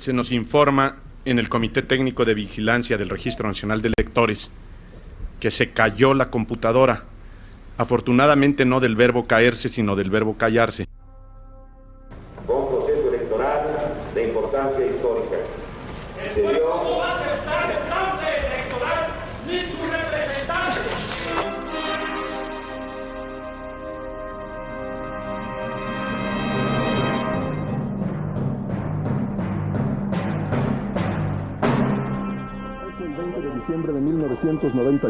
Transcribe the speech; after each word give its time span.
se 0.00 0.14
nos 0.14 0.32
informa 0.32 0.96
en 1.26 1.38
el 1.38 1.50
Comité 1.50 1.82
Técnico 1.82 2.24
de 2.24 2.32
Vigilancia 2.32 2.96
del 2.96 3.10
Registro 3.10 3.46
Nacional 3.46 3.82
de 3.82 3.92
Electores 3.94 4.50
que 5.40 5.50
se 5.50 5.72
cayó 5.72 6.14
la 6.14 6.30
computadora. 6.30 7.04
Afortunadamente 7.76 8.64
no 8.64 8.80
del 8.80 8.96
verbo 8.96 9.26
caerse, 9.26 9.68
sino 9.68 9.96
del 9.96 10.08
verbo 10.08 10.38
callarse. 10.38 10.86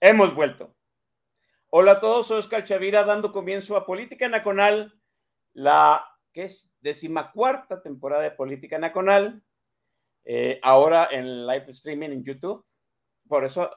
hemos 0.00 0.34
vuelto. 0.34 0.74
Hola 1.70 1.92
a 1.92 2.00
todos, 2.00 2.28
soy 2.28 2.38
Oscar 2.38 2.64
Chavira 2.64 3.04
dando 3.04 3.32
comienzo 3.32 3.76
a 3.76 3.84
Política 3.84 4.28
Nacional, 4.28 4.94
la 5.52 6.04
que 6.32 6.44
es 6.44 6.74
decimacuarta 6.80 7.82
temporada 7.82 8.22
de 8.22 8.30
Política 8.30 8.78
Nacional, 8.78 9.42
eh, 10.24 10.60
ahora 10.62 11.08
en 11.10 11.46
live 11.46 11.66
streaming 11.68 12.10
en 12.10 12.24
YouTube. 12.24 12.64
Por 13.28 13.44
eso 13.44 13.70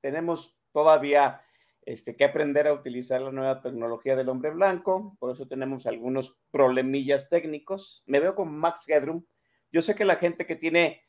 tenemos 0.00 0.56
todavía 0.72 1.42
este, 1.82 2.16
que 2.16 2.24
aprender 2.24 2.68
a 2.68 2.72
utilizar 2.72 3.20
la 3.20 3.32
nueva 3.32 3.60
tecnología 3.60 4.14
del 4.14 4.28
hombre 4.28 4.50
blanco, 4.50 5.16
por 5.18 5.32
eso 5.32 5.48
tenemos 5.48 5.86
algunos 5.86 6.36
problemillas 6.50 7.28
técnicos. 7.28 8.04
Me 8.06 8.20
veo 8.20 8.34
con 8.34 8.56
Max 8.56 8.88
Headroom. 8.88 9.24
Yo 9.72 9.82
sé 9.82 9.94
que 9.94 10.04
la 10.04 10.16
gente 10.16 10.46
que 10.46 10.56
tiene 10.56 11.02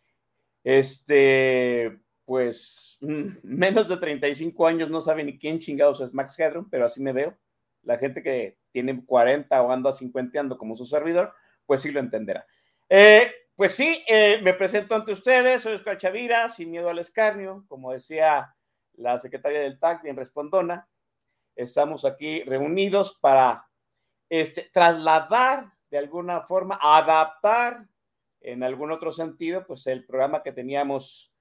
este 0.64 2.02
pues 2.28 2.98
menos 3.42 3.88
de 3.88 3.96
35 3.96 4.68
años 4.68 4.90
no 4.90 5.00
sabe 5.00 5.24
ni 5.24 5.40
quién 5.40 5.60
chingados 5.60 6.02
es 6.02 6.14
Max 6.14 6.38
Headroom, 6.38 6.70
pero 6.70 6.86
así 6.86 7.02
me 7.02 7.14
veo. 7.14 7.36
La 7.84 7.98
gente 7.98 8.22
que 8.22 8.58
tiene 8.74 9.06
40 9.06 9.62
o 9.64 9.72
anda 9.72 9.94
50 9.94 10.50
como 10.58 10.76
su 10.76 10.86
servidor, 10.86 11.34
pues 11.66 11.82
sí 11.82 11.90
lo 11.90 12.02
entenderá. 12.02 12.46
Eh, 12.90 13.32
pues 13.56 13.72
sí, 13.72 14.04
eh, 14.08 14.42
me 14.44 14.54
presento 14.54 14.94
ante 14.94 15.14
ustedes, 15.14 15.62
soy 15.62 15.76
Oscar 15.76 15.98
Chavira, 15.98 16.50
sin 16.50 16.70
miedo 16.70 16.90
al 16.90 17.00
escarnio, 17.00 17.64
como 17.70 17.94
decía 17.94 18.54
la 18.96 19.18
secretaria 19.20 19.62
del 19.62 19.80
TAC, 19.80 20.04
bien 20.04 20.18
respondona. 20.18 20.90
Estamos 21.56 22.04
aquí 22.04 22.44
reunidos 22.44 23.18
para 23.22 23.68
este, 24.28 24.70
trasladar 24.74 25.72
de 25.90 25.98
alguna 25.98 26.42
forma, 26.42 26.78
adaptar 26.82 27.88
en 28.42 28.64
algún 28.64 28.92
otro 28.92 29.12
sentido, 29.14 29.66
pues 29.66 29.88
el 29.88 30.06
programa 30.06 30.44
que 30.44 30.52
teníamos 30.52 31.32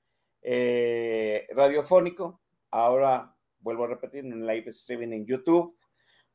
eh, 0.49 1.49
radiofónico. 1.51 2.41
Ahora 2.71 3.35
vuelvo 3.59 3.85
a 3.85 3.89
repetir 3.89 4.25
en 4.25 4.47
live 4.47 4.71
streaming 4.71 5.13
en 5.13 5.27
YouTube. 5.27 5.77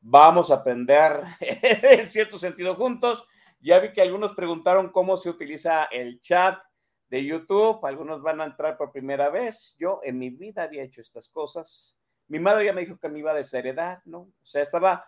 Vamos 0.01 0.51
a 0.51 0.55
aprender 0.55 1.23
en 1.39 2.09
cierto 2.09 2.37
sentido 2.37 2.75
juntos. 2.75 3.25
Ya 3.61 3.79
vi 3.79 3.93
que 3.93 4.01
algunos 4.01 4.33
preguntaron 4.33 4.91
cómo 4.91 5.15
se 5.15 5.29
utiliza 5.29 5.85
el 5.85 6.19
chat 6.19 6.59
de 7.07 7.23
YouTube. 7.23 7.85
Algunos 7.85 8.21
van 8.21 8.41
a 8.41 8.45
entrar 8.45 8.75
por 8.75 8.91
primera 8.91 9.29
vez. 9.29 9.77
Yo 9.79 10.01
en 10.03 10.19
mi 10.19 10.29
vida 10.29 10.63
había 10.63 10.83
hecho 10.83 10.99
estas 10.99 11.29
cosas. 11.29 11.97
Mi 12.27 12.39
madre 12.39 12.65
ya 12.65 12.73
me 12.73 12.81
dijo 12.81 12.97
que 12.99 13.07
me 13.07 13.19
iba 13.19 13.31
a 13.31 13.35
desheredar, 13.35 14.01
¿no? 14.03 14.19
O 14.19 14.45
sea, 14.45 14.61
estaba 14.61 15.05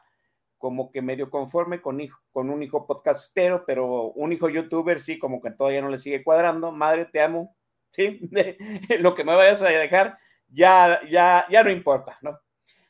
como 0.58 0.92
que 0.92 1.02
medio 1.02 1.30
conforme 1.30 1.82
con, 1.82 2.00
hijo, 2.00 2.22
con 2.32 2.50
un 2.50 2.64
hijo 2.64 2.88
podcastero, 2.88 3.66
pero 3.66 4.12
un 4.12 4.32
hijo 4.32 4.48
youtuber 4.48 5.02
sí, 5.02 5.20
como 5.20 5.42
que 5.42 5.52
todavía 5.52 5.82
no 5.82 5.90
le 5.90 5.98
sigue 5.98 6.24
cuadrando. 6.24 6.72
Madre, 6.72 7.04
te 7.04 7.22
amo, 7.22 7.54
¿sí? 7.94 8.20
Lo 9.00 9.16
que 9.16 9.24
me 9.24 9.36
vayas 9.36 9.62
a 9.62 9.70
dejar 9.70 10.18
ya, 10.48 11.00
ya, 11.10 11.46
ya 11.50 11.64
no 11.64 11.70
importa, 11.70 12.18
¿no? 12.22 12.40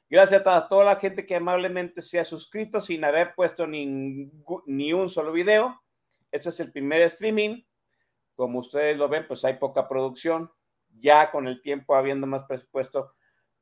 Gracias 0.09 0.45
a 0.45 0.67
toda 0.67 0.85
la 0.85 0.97
gente 0.97 1.25
que 1.25 1.35
amablemente 1.35 2.01
se 2.01 2.19
ha 2.19 2.25
suscrito 2.25 2.79
sin 2.79 3.03
haber 3.03 3.33
puesto 3.33 3.65
ni, 3.65 4.29
ni 4.67 4.93
un 4.93 5.09
solo 5.09 5.31
video. 5.31 5.81
Este 6.31 6.49
es 6.49 6.59
el 6.59 6.71
primer 6.71 7.01
streaming. 7.01 7.63
Como 8.35 8.59
ustedes 8.59 8.95
lo 8.95 9.09
ven, 9.09 9.25
pues 9.27 9.43
hay 9.43 9.55
poca 9.55 9.87
producción. 9.87 10.51
Ya 10.99 11.31
con 11.31 11.47
el 11.47 11.63
tiempo, 11.63 11.95
habiendo 11.95 12.27
más 12.27 12.43
presupuesto, 12.43 13.15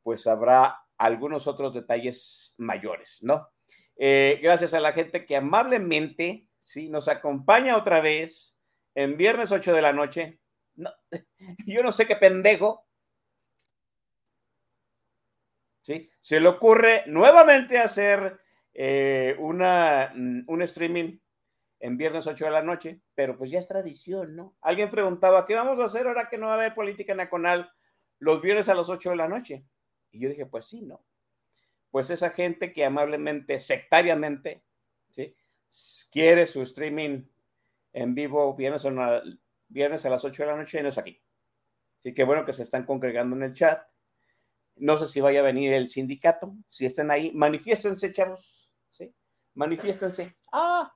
pues 0.04 0.28
habrá 0.28 0.78
algunos 0.98 1.48
otros 1.48 1.74
detalles 1.74 2.54
mayores, 2.58 3.20
¿no? 3.24 3.48
Eh, 3.96 4.40
gracias 4.44 4.74
a 4.74 4.82
la 4.82 4.92
gente 4.92 5.26
que 5.26 5.38
amablemente, 5.38 6.50
sí, 6.60 6.90
nos 6.90 7.08
acompaña 7.08 7.78
otra 7.78 8.02
vez 8.02 8.58
en 8.94 9.16
viernes 9.16 9.54
8 9.54 9.74
de 9.74 9.82
la 9.82 9.94
noche. 9.94 10.41
No, 10.82 10.92
yo 11.66 11.84
no 11.84 11.92
sé 11.92 12.08
qué 12.08 12.16
pendejo. 12.16 12.86
¿Sí? 15.82 16.10
Se 16.20 16.40
le 16.40 16.48
ocurre 16.48 17.04
nuevamente 17.08 17.80
hacer 17.80 18.40
eh, 18.74 19.36
una, 19.40 20.14
un 20.14 20.62
streaming 20.62 21.18
en 21.80 21.98
viernes 21.98 22.28
8 22.28 22.46
de 22.46 22.52
la 22.52 22.62
noche, 22.62 23.02
pero 23.16 23.38
pues 23.38 23.50
ya 23.50 23.60
es 23.60 23.68
tradición, 23.68 24.36
¿no? 24.36 24.56
Alguien 24.62 24.92
preguntaba, 24.92 25.46
¿qué 25.48 25.56
vamos 25.56 25.80
a 25.80 25.86
hacer 25.86 26.08
ahora 26.08 26.30
que 26.30 26.38
no 26.38 26.48
va 26.48 26.54
a 26.54 26.56
haber 26.58 26.76
política 26.76 27.16
nacional 27.16 27.72
los 28.20 28.42
viernes 28.42 28.70
a 28.70 28.76
las 28.76 28.90
8 28.90 29.10
de 29.10 29.16
la 29.16 29.28
noche? 29.28 29.66
Y 30.12 30.20
yo 30.20 30.30
dije, 30.30 30.46
pues 30.46 30.66
sí, 30.66 30.82
¿no? 30.82 31.04
Pues 31.90 32.10
esa 32.12 32.30
gente 32.30 32.72
que 32.72 32.86
amablemente, 32.86 33.60
sectariamente, 33.60 34.64
¿sí? 35.10 35.36
quiere 36.12 36.48
su 36.48 36.62
streaming 36.62 37.24
en 37.94 38.16
vivo 38.16 38.54
viernes, 38.56 38.86
viernes 39.72 40.06
a 40.06 40.10
las 40.10 40.24
8 40.24 40.44
de 40.44 40.48
la 40.48 40.58
noche 40.58 40.80
y 40.80 40.84
no 40.84 40.90
es 40.90 40.98
aquí. 40.98 41.22
Así 42.00 42.14
que 42.14 42.24
bueno 42.24 42.46
que 42.46 42.54
se 42.54 42.64
están 42.64 42.86
congregando 42.86 43.36
en 43.36 43.44
el 43.44 43.54
chat. 43.54 43.82
No 44.76 44.98
sé 44.98 45.08
si 45.08 45.22
vaya 45.22 45.42
a 45.42 45.44
venir 45.44 45.74
el 45.74 45.88
sindicato. 45.88 46.56
Si 46.70 46.86
están 46.86 47.12
ahí, 47.12 47.32
manifiéstense, 47.34 48.12
chavos. 48.14 48.72
¿sí? 48.90 49.14
Manifiéstense. 49.54 50.36
Ah, 50.52 50.94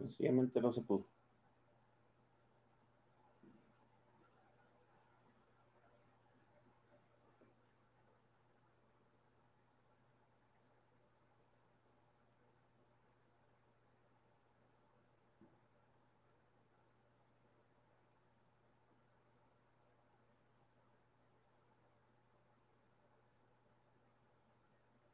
Sencillamente 0.00 0.62
no 0.62 0.72
se 0.72 0.80
pudo. 0.80 1.06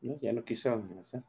No, 0.00 0.18
ya 0.20 0.32
no 0.32 0.42
quiso 0.44 0.72
hacer. 1.00 1.22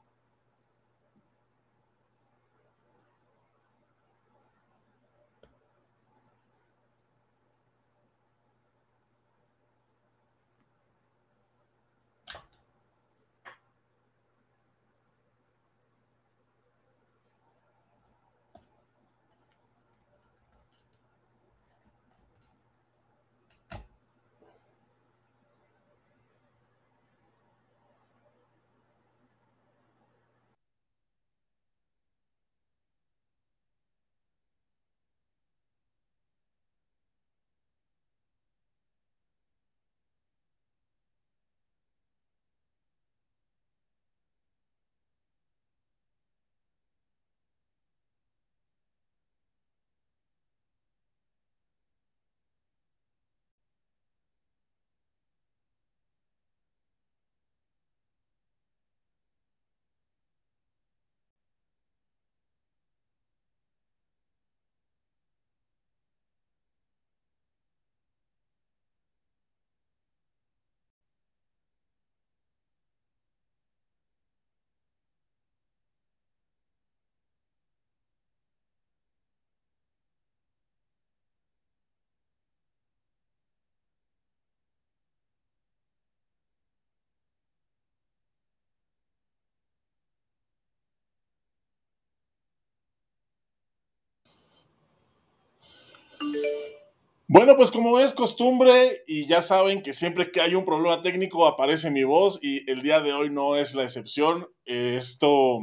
Bueno, 97.38 97.56
pues 97.56 97.70
como 97.70 98.00
es 98.00 98.13
costumbre 98.13 99.03
y 99.06 99.27
ya 99.27 99.44
saben 99.44 99.84
que 99.84 99.94
siempre 99.94 100.32
que 100.32 100.41
hay 100.41 100.56
un 100.56 100.65
problema 100.65 101.03
técnico 101.03 101.46
aparece 101.46 101.91
mi 101.91 102.03
voz 102.03 102.39
y 102.41 102.67
el 102.67 102.82
día 102.82 103.00
de 103.00 103.13
hoy 103.13 103.29
no 103.29 103.56
es 103.56 103.75
la 103.75 103.84
excepción. 103.84 104.50
Esto, 104.65 105.60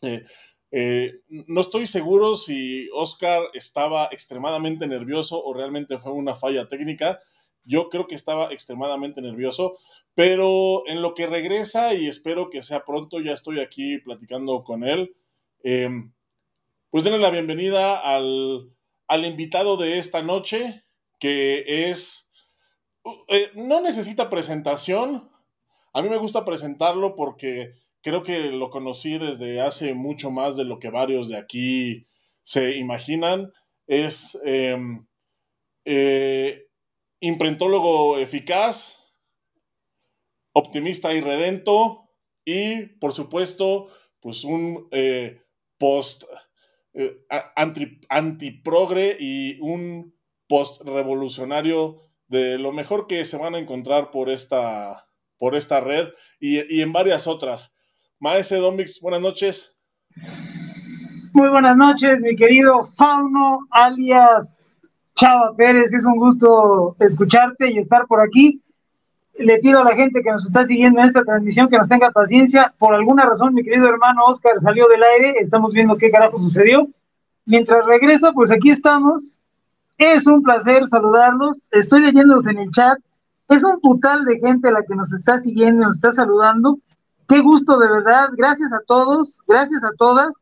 eh, 0.00 0.24
eh, 0.70 1.20
no 1.28 1.60
estoy 1.60 1.86
seguro 1.86 2.34
si 2.34 2.88
Oscar 2.94 3.42
estaba 3.52 4.08
extremadamente 4.10 4.86
nervioso 4.86 5.44
o 5.44 5.52
realmente 5.52 5.98
fue 5.98 6.12
una 6.12 6.34
falla 6.34 6.66
técnica. 6.70 7.20
Yo 7.62 7.90
creo 7.90 8.06
que 8.06 8.14
estaba 8.14 8.50
extremadamente 8.50 9.20
nervioso, 9.20 9.76
pero 10.14 10.82
en 10.86 11.02
lo 11.02 11.12
que 11.12 11.26
regresa 11.26 11.92
y 11.92 12.06
espero 12.06 12.48
que 12.48 12.62
sea 12.62 12.86
pronto, 12.86 13.20
ya 13.20 13.32
estoy 13.34 13.60
aquí 13.60 13.98
platicando 13.98 14.64
con 14.64 14.82
él. 14.82 15.14
Em, 15.62 16.14
pues 16.88 17.04
denle 17.04 17.18
la 17.18 17.28
bienvenida 17.28 17.98
al 18.00 18.70
al 19.08 19.24
invitado 19.24 19.76
de 19.76 19.98
esta 19.98 20.22
noche, 20.22 20.84
que 21.18 21.90
es, 21.90 22.28
eh, 23.28 23.50
no 23.54 23.80
necesita 23.80 24.30
presentación. 24.30 25.30
A 25.92 26.02
mí 26.02 26.08
me 26.08 26.18
gusta 26.18 26.44
presentarlo 26.44 27.14
porque 27.14 27.74
creo 28.02 28.22
que 28.22 28.52
lo 28.52 28.70
conocí 28.70 29.18
desde 29.18 29.60
hace 29.60 29.94
mucho 29.94 30.30
más 30.30 30.56
de 30.56 30.64
lo 30.64 30.78
que 30.78 30.90
varios 30.90 31.28
de 31.28 31.36
aquí 31.36 32.06
se 32.44 32.76
imaginan. 32.76 33.52
Es 33.86 34.38
em, 34.44 35.06
eh, 35.84 36.66
imprentólogo 37.20 38.18
eficaz, 38.18 38.98
optimista 40.52 41.12
y 41.12 41.20
redento 41.20 42.08
y, 42.44 42.86
por 42.86 43.12
supuesto, 43.12 43.88
pues 44.20 44.44
un 44.44 44.88
eh, 44.90 45.42
post 45.78 46.24
eh, 46.94 47.24
anti, 47.56 48.00
antiprogre 48.08 49.16
y 49.20 49.58
un 49.60 50.15
post-revolucionario 50.48 51.96
de 52.28 52.58
lo 52.58 52.72
mejor 52.72 53.06
que 53.06 53.24
se 53.24 53.36
van 53.36 53.54
a 53.54 53.58
encontrar 53.58 54.10
por 54.10 54.30
esta, 54.30 55.06
por 55.38 55.54
esta 55.54 55.80
red 55.80 56.08
y, 56.40 56.80
en 56.80 56.92
varias 56.92 57.26
otras. 57.26 57.74
Maese 58.18 58.56
Domix, 58.56 59.00
buenas 59.00 59.20
noches. 59.20 59.74
Muy 61.32 61.48
buenas 61.48 61.76
noches, 61.76 62.20
mi 62.20 62.34
querido 62.34 62.82
Fauno, 62.82 63.60
alias 63.70 64.58
Chava 65.14 65.54
Pérez. 65.56 65.92
Es 65.92 66.04
un 66.06 66.16
gusto 66.16 66.96
escucharte 67.00 67.70
y 67.70 67.78
estar 67.78 68.06
por 68.06 68.20
aquí. 68.20 68.62
Le 69.38 69.58
pido 69.58 69.80
a 69.80 69.84
la 69.84 69.94
gente 69.94 70.22
que 70.22 70.30
nos 70.30 70.46
está 70.46 70.64
siguiendo 70.64 71.00
en 71.00 71.08
esta 71.08 71.22
transmisión 71.22 71.68
que 71.68 71.76
nos 71.76 71.88
tenga 71.88 72.10
paciencia. 72.10 72.74
Por 72.78 72.94
alguna 72.94 73.26
razón, 73.26 73.52
mi 73.52 73.62
querido 73.62 73.86
hermano 73.86 74.24
Oscar 74.26 74.58
salió 74.58 74.88
del 74.88 75.02
aire. 75.02 75.34
Estamos 75.38 75.74
viendo 75.74 75.98
qué 75.98 76.10
carajo 76.10 76.38
sucedió. 76.38 76.88
Mientras 77.44 77.84
regresa, 77.86 78.32
pues 78.32 78.50
aquí 78.50 78.70
estamos. 78.70 79.40
Es 79.98 80.26
un 80.26 80.42
placer 80.42 80.86
saludarlos. 80.86 81.68
Estoy 81.72 82.02
leyéndolos 82.02 82.46
en 82.46 82.58
el 82.58 82.70
chat. 82.70 82.98
Es 83.48 83.64
un 83.64 83.80
putal 83.80 84.24
de 84.24 84.38
gente 84.38 84.70
la 84.70 84.82
que 84.82 84.94
nos 84.94 85.12
está 85.12 85.40
siguiendo, 85.40 85.86
nos 85.86 85.96
está 85.96 86.12
saludando. 86.12 86.78
Qué 87.28 87.40
gusto 87.40 87.78
de 87.78 87.88
verdad. 87.88 88.28
Gracias 88.36 88.72
a 88.72 88.80
todos, 88.86 89.38
gracias 89.46 89.84
a 89.84 89.90
todas. 89.96 90.32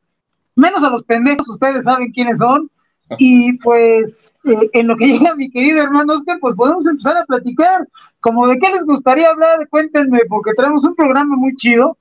Menos 0.57 0.83
a 0.83 0.91
los 0.91 1.05
pendejos, 1.05 1.49
ustedes 1.49 1.85
saben 1.85 2.13
quiénes 2.13 2.39
son. 2.39 2.71
Y 3.19 3.59
pues 3.59 4.33
eh, 4.45 4.71
en 4.73 4.89
lo 4.89 4.97
que 4.97 5.07
llega 5.19 5.37
mi 5.37 5.51
querido 5.51 5.83
hermano 5.83 6.15
Oscar, 6.15 6.39
pues 6.41 6.57
podemos 6.57 6.87
empezar 6.87 7.17
a 7.17 7.25
platicar. 7.25 7.87
Como 8.21 8.47
de 8.49 8.59
qué 8.59 8.71
les 8.71 8.85
gustaría 8.85 9.29
hablar, 9.29 9.69
cuéntenme, 9.69 10.21
porque 10.29 10.53
tenemos 10.57 10.85
un 10.85 10.95
programa 10.95 11.37
muy 11.37 11.55
chido. 11.57 11.97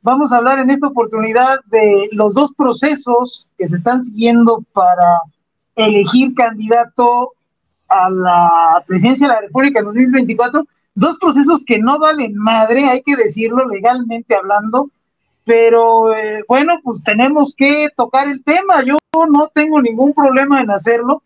Vamos 0.00 0.32
a 0.32 0.38
hablar 0.38 0.58
en 0.58 0.70
esta 0.70 0.88
oportunidad 0.88 1.60
de 1.66 2.08
los 2.12 2.34
dos 2.34 2.52
procesos 2.54 3.48
que 3.58 3.68
se 3.68 3.76
están 3.76 4.02
siguiendo 4.02 4.64
para 4.72 5.20
elegir 5.76 6.34
candidato 6.34 7.32
a 7.88 8.10
la 8.10 8.84
presidencia 8.86 9.28
de 9.28 9.34
la 9.34 9.40
República 9.40 9.80
en 9.80 9.86
2024. 9.86 10.66
Dos 10.94 11.16
procesos 11.18 11.64
que 11.64 11.78
no 11.78 11.98
valen 11.98 12.36
madre, 12.36 12.88
hay 12.88 13.02
que 13.02 13.16
decirlo 13.16 13.66
legalmente 13.66 14.34
hablando, 14.34 14.90
pero 15.44 16.14
eh, 16.14 16.44
bueno, 16.46 16.78
pues 16.82 17.02
tenemos 17.02 17.54
que 17.56 17.88
tocar 17.96 18.28
el 18.28 18.42
tema. 18.44 18.84
Yo 18.84 18.98
no 19.30 19.48
tengo 19.54 19.80
ningún 19.80 20.12
problema 20.12 20.60
en 20.60 20.70
hacerlo. 20.70 21.22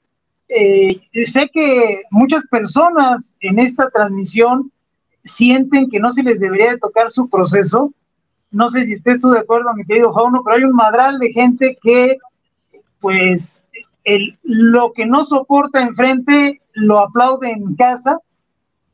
Eh, 0.49 1.00
sé 1.25 1.50
que 1.53 2.03
muchas 2.11 2.47
personas 2.47 3.37
en 3.41 3.59
esta 3.59 3.91
transmisión 3.91 4.71
sienten 5.25 5.91
que 5.91 5.99
no 5.99 6.11
se 6.12 6.23
les 6.23 6.38
debería 6.38 6.71
de 6.71 6.79
tocar 6.79 7.11
su 7.11 7.29
proceso. 7.29 7.93
No 8.50 8.69
sé 8.69 8.85
si 8.85 8.95
estés 8.95 9.19
tú 9.21 9.31
de 9.31 9.41
acuerdo, 9.41 9.75
mi 9.75 9.85
querido 9.85 10.15
Fauno, 10.15 10.43
pero 10.45 10.57
hay 10.57 10.65
un 10.65 10.75
madral 10.75 11.19
de 11.19 11.33
gente 11.33 11.76
que, 11.83 12.17
pues, 13.00 13.66
lo 14.43 14.93
que 14.93 15.07
no 15.07 15.25
soporta 15.25 15.83
enfrente 15.83 16.61
lo 16.73 16.99
aplaude 16.99 17.51
en 17.51 17.75
casa 17.75 18.19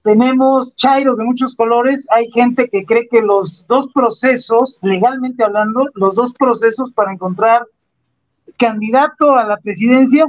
tenemos 0.02 0.74
chairos 0.76 1.16
de 1.16 1.24
muchos 1.24 1.54
colores, 1.54 2.06
hay 2.10 2.28
gente 2.30 2.68
que 2.68 2.84
cree 2.84 3.06
que 3.08 3.22
los 3.22 3.64
dos 3.68 3.88
procesos, 3.92 4.80
legalmente 4.82 5.44
hablando, 5.44 5.88
los 5.94 6.16
dos 6.16 6.32
procesos 6.32 6.90
para 6.90 7.12
encontrar 7.12 7.64
candidato 8.58 9.36
a 9.36 9.44
la 9.44 9.56
presidencia 9.58 10.26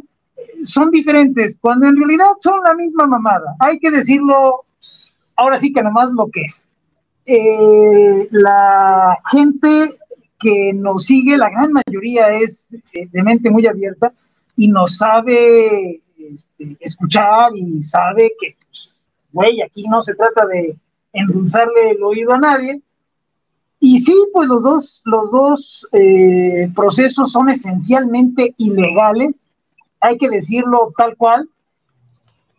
son 0.63 0.91
diferentes, 0.91 1.57
cuando 1.59 1.87
en 1.87 1.97
realidad 1.97 2.33
son 2.39 2.59
la 2.63 2.75
misma 2.75 3.07
mamada. 3.07 3.55
Hay 3.59 3.79
que 3.79 3.89
decirlo 3.89 4.63
ahora 5.37 5.59
sí 5.59 5.73
que 5.73 5.81
nomás 5.81 6.11
lo 6.11 6.27
que 6.27 6.41
es. 6.41 6.69
Eh, 7.25 8.27
la 8.31 9.17
gente 9.31 9.97
que 10.39 10.71
nos 10.73 11.05
sigue, 11.05 11.37
la 11.37 11.49
gran 11.49 11.71
mayoría 11.71 12.29
es 12.29 12.75
eh, 12.93 13.07
de 13.11 13.23
mente 13.23 13.49
muy 13.49 13.65
abierta 13.65 14.13
y 14.55 14.67
nos 14.67 14.97
sabe 14.97 16.01
este, 16.17 16.77
escuchar 16.79 17.51
y 17.55 17.81
sabe 17.81 18.33
que, 18.39 18.55
pues, 18.65 18.99
güey, 19.31 19.61
aquí 19.61 19.83
no 19.89 20.01
se 20.01 20.15
trata 20.15 20.45
de 20.47 20.75
endulzarle 21.11 21.91
el 21.91 22.03
oído 22.03 22.33
a 22.33 22.39
nadie. 22.39 22.81
Y 23.79 23.99
sí, 23.99 24.15
pues 24.31 24.47
los 24.47 24.63
dos, 24.63 25.01
los 25.05 25.31
dos 25.31 25.87
eh, 25.91 26.71
procesos 26.73 27.31
son 27.31 27.49
esencialmente 27.49 28.53
ilegales, 28.57 29.47
hay 29.99 30.17
que 30.17 30.29
decirlo 30.29 30.93
tal 30.97 31.15
cual. 31.17 31.49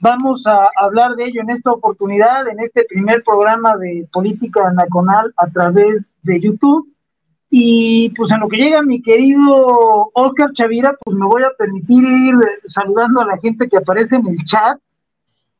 Vamos 0.00 0.46
a 0.46 0.68
hablar 0.76 1.14
de 1.16 1.24
ello 1.24 1.40
en 1.40 1.48
esta 1.48 1.72
oportunidad, 1.72 2.46
en 2.48 2.60
este 2.60 2.84
primer 2.84 3.22
programa 3.22 3.76
de 3.78 4.06
política 4.12 4.70
nacional 4.72 5.32
a 5.38 5.46
través 5.48 6.06
de 6.22 6.40
YouTube. 6.40 6.93
Y 7.56 8.10
pues 8.16 8.32
en 8.32 8.40
lo 8.40 8.48
que 8.48 8.56
llega 8.56 8.82
mi 8.82 9.00
querido 9.00 10.10
Oscar 10.12 10.50
Chavira, 10.50 10.96
pues 11.04 11.16
me 11.16 11.24
voy 11.24 11.44
a 11.44 11.52
permitir 11.56 12.02
ir 12.02 12.34
saludando 12.66 13.20
a 13.20 13.26
la 13.26 13.38
gente 13.38 13.68
que 13.68 13.76
aparece 13.76 14.16
en 14.16 14.26
el 14.26 14.44
chat. 14.44 14.80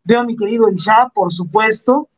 Veo 0.03 0.19
a 0.19 0.25
mi 0.25 0.35
querido 0.35 0.67
El 0.67 0.75
por 1.15 1.33
supuesto. 1.33 2.09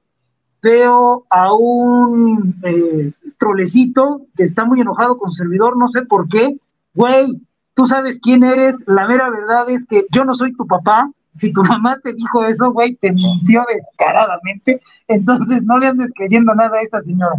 Veo 0.62 1.26
a 1.28 1.52
un 1.52 2.59
eh, 2.64 3.12
trolecito 3.37 4.23
que 4.35 4.45
está 4.45 4.64
muy 4.64 4.80
enojado 4.80 5.18
con 5.18 5.30
su 5.30 5.42
servidor, 5.42 5.76
no 5.76 5.90
sé 5.90 6.06
por 6.06 6.26
qué. 6.26 6.56
Güey, 6.95 7.38
tú 7.75 7.85
sabes 7.85 8.18
quién 8.18 8.45
eres. 8.45 8.83
La 8.87 9.06
mera 9.06 9.28
verdad 9.28 9.68
es 9.68 9.85
que 9.85 10.06
yo 10.11 10.25
no 10.25 10.35
soy 10.35 10.54
tu 10.54 10.66
papá 10.66 11.11
si 11.35 11.52
tu 11.52 11.62
mamá 11.64 11.99
te 12.02 12.14
dijo 12.14 12.47
eso, 12.47 12.73
güey, 12.73 12.95
te 12.95 13.12
mintió 13.12 13.62
descaradamente, 13.68 14.80
entonces 15.06 15.64
no 15.64 15.76
le 15.76 15.88
andes 15.88 16.12
creyendo 16.16 16.54
nada 16.54 16.78
a 16.78 16.80
esa 16.80 17.02
señora. 17.02 17.37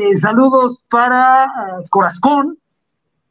Eh, 0.00 0.16
saludos 0.16 0.84
para 0.88 1.46
uh, 1.46 1.88
Corazón, 1.90 2.56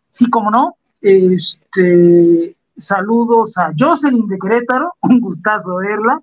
sí, 0.10 0.30
como 0.30 0.52
no. 0.52 0.76
Este, 1.00 2.58
saludos 2.76 3.58
a 3.58 3.72
Jocelyn 3.80 4.28
de 4.28 4.38
Querétaro, 4.38 4.94
un 5.02 5.22
gustazo 5.22 5.78
verla. 5.78 6.22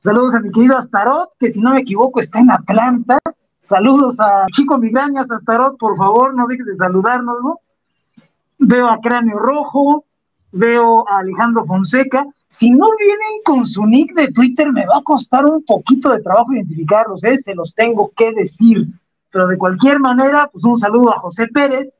Saludos 0.00 0.34
a 0.34 0.40
mi 0.40 0.50
querido 0.50 0.76
Astarot, 0.76 1.30
que 1.38 1.52
si 1.52 1.60
no 1.60 1.70
me 1.70 1.82
equivoco 1.82 2.18
está 2.18 2.40
en 2.40 2.50
Atlanta. 2.50 3.20
Saludos 3.60 4.18
a 4.18 4.46
Chico 4.50 4.76
Migrañas, 4.76 5.30
Astarot, 5.30 5.78
por 5.78 5.96
favor, 5.96 6.34
no 6.34 6.48
dejes 6.48 6.66
de 6.66 6.74
saludarnos, 6.74 7.36
¿no? 7.40 7.60
Veo 8.58 8.88
a 8.88 8.98
Cráneo 8.98 9.38
Rojo, 9.38 10.04
veo 10.50 11.08
a 11.08 11.18
Alejandro 11.18 11.64
Fonseca. 11.64 12.26
Si 12.48 12.72
no 12.72 12.88
vienen 12.98 13.40
con 13.44 13.64
su 13.64 13.86
nick 13.86 14.14
de 14.14 14.32
Twitter, 14.32 14.72
me 14.72 14.84
va 14.84 14.96
a 14.96 15.04
costar 15.04 15.46
un 15.46 15.62
poquito 15.62 16.10
de 16.10 16.22
trabajo 16.22 16.54
identificarlos, 16.54 17.22
¿eh? 17.22 17.38
se 17.38 17.54
los 17.54 17.72
tengo 17.72 18.10
que 18.16 18.32
decir. 18.32 18.88
Pero 19.30 19.46
de 19.46 19.58
cualquier 19.58 20.00
manera, 20.00 20.48
pues 20.52 20.64
un 20.64 20.78
saludo 20.78 21.14
a 21.14 21.18
José 21.18 21.48
Pérez. 21.48 21.98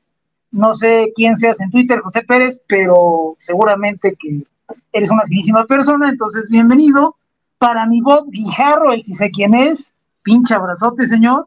No 0.51 0.75
sé 0.75 1.13
quién 1.15 1.37
seas 1.37 1.61
en 1.61 1.71
Twitter, 1.71 2.01
José 2.01 2.23
Pérez, 2.23 2.61
pero 2.67 3.37
seguramente 3.39 4.17
que 4.19 4.45
eres 4.93 5.11
una 5.11 5.25
finísima 5.25 5.65
persona, 5.65 6.09
entonces 6.09 6.49
bienvenido. 6.49 7.17
Para 7.59 7.87
mi 7.87 8.01
Bob 8.01 8.31
Guijarro, 8.31 8.93
el 8.93 9.05
si 9.05 9.15
sé 9.15 9.31
quién 9.31 9.55
es, 9.55 9.93
pinche 10.23 10.55
abrazote, 10.55 11.07
señor. 11.07 11.47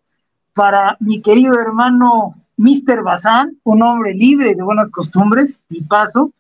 Para 0.54 0.96
mi 1.00 1.22
querido 1.22 1.60
hermano 1.60 2.36
Mr. 2.58 3.04
Bazán, 3.04 3.58
un 3.64 3.82
hombre 3.82 4.14
libre 4.14 4.56
de 4.56 4.64
buenas 4.64 4.92
costumbres, 4.92 5.60
y 5.70 5.82
paso. 5.84 6.32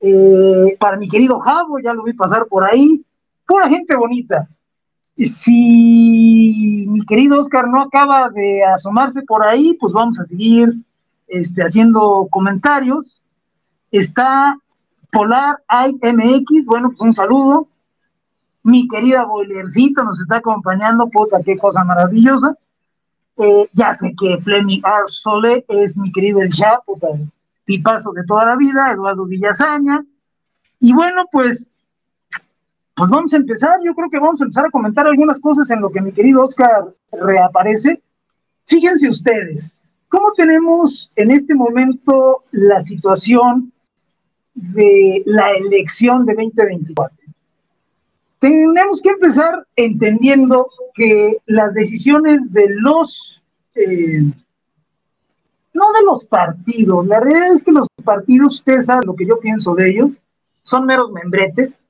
Eh, 0.00 0.76
para 0.78 0.96
mi 0.96 1.08
querido 1.08 1.40
Javo, 1.40 1.78
ya 1.78 1.92
lo 1.92 2.04
vi 2.04 2.12
pasar 2.12 2.46
por 2.46 2.64
ahí. 2.64 3.02
Pura 3.46 3.68
gente 3.68 3.96
bonita. 3.96 4.48
Si 5.26 6.86
mi 6.88 7.04
querido 7.04 7.40
Oscar 7.40 7.68
no 7.68 7.82
acaba 7.82 8.30
de 8.30 8.64
asomarse 8.64 9.22
por 9.22 9.44
ahí, 9.44 9.74
pues 9.74 9.92
vamos 9.92 10.18
a 10.18 10.24
seguir 10.24 10.74
este, 11.28 11.62
haciendo 11.62 12.26
comentarios. 12.30 13.22
Está 13.90 14.56
Polar 15.12 15.62
IMX, 15.68 16.66
bueno, 16.66 16.88
pues 16.90 17.00
un 17.00 17.12
saludo. 17.12 17.68
Mi 18.62 18.88
querida 18.88 19.24
Boilercito 19.24 20.04
nos 20.04 20.20
está 20.20 20.36
acompañando, 20.36 21.08
puta, 21.08 21.42
qué 21.44 21.56
cosa 21.56 21.84
maravillosa. 21.84 22.56
Eh, 23.36 23.68
ya 23.72 23.94
sé 23.94 24.14
que 24.18 24.38
Fleming 24.40 24.80
R. 24.84 25.04
Sole 25.06 25.64
es 25.68 25.98
mi 25.98 26.12
querido 26.12 26.40
El 26.42 26.50
Chat, 26.50 26.84
puta, 26.84 27.08
pipazo 27.64 28.12
de 28.12 28.24
toda 28.24 28.44
la 28.44 28.56
vida, 28.56 28.92
Eduardo 28.92 29.24
Villazaña. 29.24 30.04
Y 30.78 30.92
bueno, 30.92 31.24
pues 31.32 31.72
pues 33.00 33.08
vamos 33.08 33.32
a 33.32 33.38
empezar, 33.38 33.80
yo 33.82 33.94
creo 33.94 34.10
que 34.10 34.18
vamos 34.18 34.42
a 34.42 34.44
empezar 34.44 34.66
a 34.66 34.70
comentar 34.70 35.06
algunas 35.06 35.40
cosas 35.40 35.70
en 35.70 35.80
lo 35.80 35.90
que 35.90 36.02
mi 36.02 36.12
querido 36.12 36.42
Oscar 36.42 36.94
reaparece. 37.10 38.02
Fíjense 38.66 39.08
ustedes, 39.08 39.90
¿cómo 40.10 40.32
tenemos 40.32 41.10
en 41.16 41.30
este 41.30 41.54
momento 41.54 42.44
la 42.50 42.82
situación 42.82 43.72
de 44.52 45.22
la 45.24 45.52
elección 45.52 46.26
de 46.26 46.34
2024? 46.34 47.16
Tenemos 48.38 49.00
que 49.00 49.08
empezar 49.08 49.66
entendiendo 49.76 50.68
que 50.92 51.38
las 51.46 51.72
decisiones 51.72 52.52
de 52.52 52.68
los, 52.68 53.42
eh, 53.76 54.30
no 55.72 55.92
de 55.92 56.04
los 56.04 56.26
partidos, 56.26 57.06
la 57.06 57.20
realidad 57.20 57.54
es 57.54 57.62
que 57.62 57.72
los 57.72 57.86
partidos, 58.04 58.56
ustedes 58.56 58.84
saben 58.84 59.06
lo 59.06 59.16
que 59.16 59.24
yo 59.24 59.40
pienso 59.40 59.74
de 59.74 59.88
ellos, 59.88 60.12
son 60.64 60.84
meros 60.84 61.10
membretes, 61.12 61.80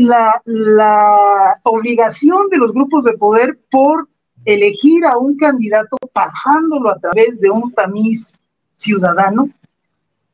la, 0.00 1.60
obligación 1.64 2.48
de 2.50 2.56
los 2.56 2.72
grupos 2.72 3.04
de 3.04 3.16
poder 3.16 3.58
por 3.70 4.08
elegir 4.44 5.04
a 5.04 5.18
un 5.18 5.36
candidato 5.36 5.96
pasándolo 6.12 6.90
a 6.90 6.98
través 6.98 7.40
de 7.40 7.50
un 7.50 7.72
tamiz 7.72 8.32
ciudadano 8.74 9.50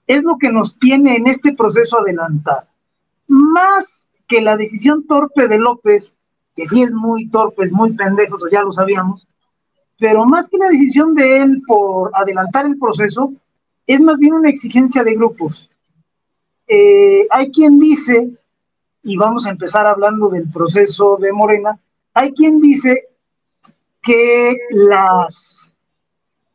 es 0.06 0.22
lo 0.22 0.36
que 0.36 0.52
nos 0.52 0.78
tiene 0.78 1.16
en 1.16 1.26
este 1.26 1.52
proceso 1.54 1.98
adelantado. 1.98 2.64
Más 3.26 4.10
que 4.28 4.40
la 4.40 4.56
decisión 4.56 5.06
torpe 5.06 5.48
de 5.48 5.58
López, 5.58 6.14
que 6.54 6.66
sí 6.66 6.82
es 6.82 6.92
muy 6.92 7.28
torpe, 7.28 7.64
es 7.64 7.72
muy 7.72 7.94
pendejo, 7.94 8.36
ya 8.50 8.62
lo 8.62 8.70
sabíamos, 8.70 9.26
pero 9.98 10.24
más 10.24 10.48
que 10.50 10.58
la 10.58 10.68
decisión 10.68 11.14
de 11.14 11.38
él 11.38 11.62
por 11.66 12.10
adelantar 12.14 12.66
el 12.66 12.78
proceso, 12.78 13.32
es 13.86 14.00
más 14.00 14.18
bien 14.18 14.34
una 14.34 14.50
exigencia 14.50 15.02
de 15.02 15.14
grupos. 15.14 15.70
Eh, 16.66 17.26
hay 17.30 17.50
quien 17.50 17.78
dice 17.78 18.30
y 19.04 19.16
vamos 19.16 19.46
a 19.46 19.50
empezar 19.50 19.86
hablando 19.86 20.28
del 20.30 20.50
proceso 20.50 21.18
de 21.20 21.32
Morena, 21.32 21.78
hay 22.14 22.32
quien 22.32 22.60
dice 22.60 23.08
que 24.02 24.56
las 24.70 25.70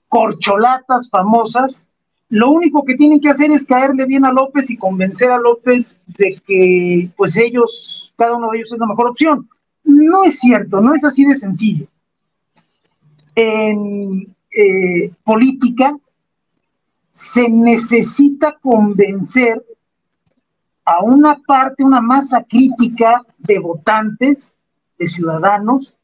corcholatas 0.07 1.09
famosas, 1.09 1.81
lo 2.29 2.49
único 2.49 2.83
que 2.83 2.95
tienen 2.95 3.21
que 3.21 3.29
hacer 3.29 3.51
es 3.51 3.63
caerle 3.63 4.05
bien 4.05 4.25
a 4.25 4.31
López 4.31 4.69
y 4.69 4.77
convencer 4.77 5.31
a 5.31 5.37
López 5.37 5.99
de 6.07 6.41
que 6.45 7.09
pues 7.15 7.37
ellos, 7.37 8.13
cada 8.17 8.35
uno 8.35 8.49
de 8.49 8.57
ellos 8.57 8.73
es 8.73 8.79
la 8.79 8.87
mejor 8.87 9.09
opción. 9.09 9.47
No 9.83 10.23
es 10.23 10.39
cierto, 10.39 10.81
no 10.81 10.93
es 10.93 11.03
así 11.03 11.25
de 11.25 11.35
sencillo. 11.35 11.87
En 13.35 14.35
eh, 14.51 15.11
política 15.23 15.97
se 17.11 17.49
necesita 17.49 18.57
convencer 18.61 19.63
a 20.89 21.03
una 21.03 21.35
parte, 21.45 21.83
una 21.83 22.01
masa 22.01 22.43
crítica 22.43 23.21
de 23.37 23.59
votantes, 23.59 24.55
de 24.97 25.05
ciudadanos, 25.05 25.95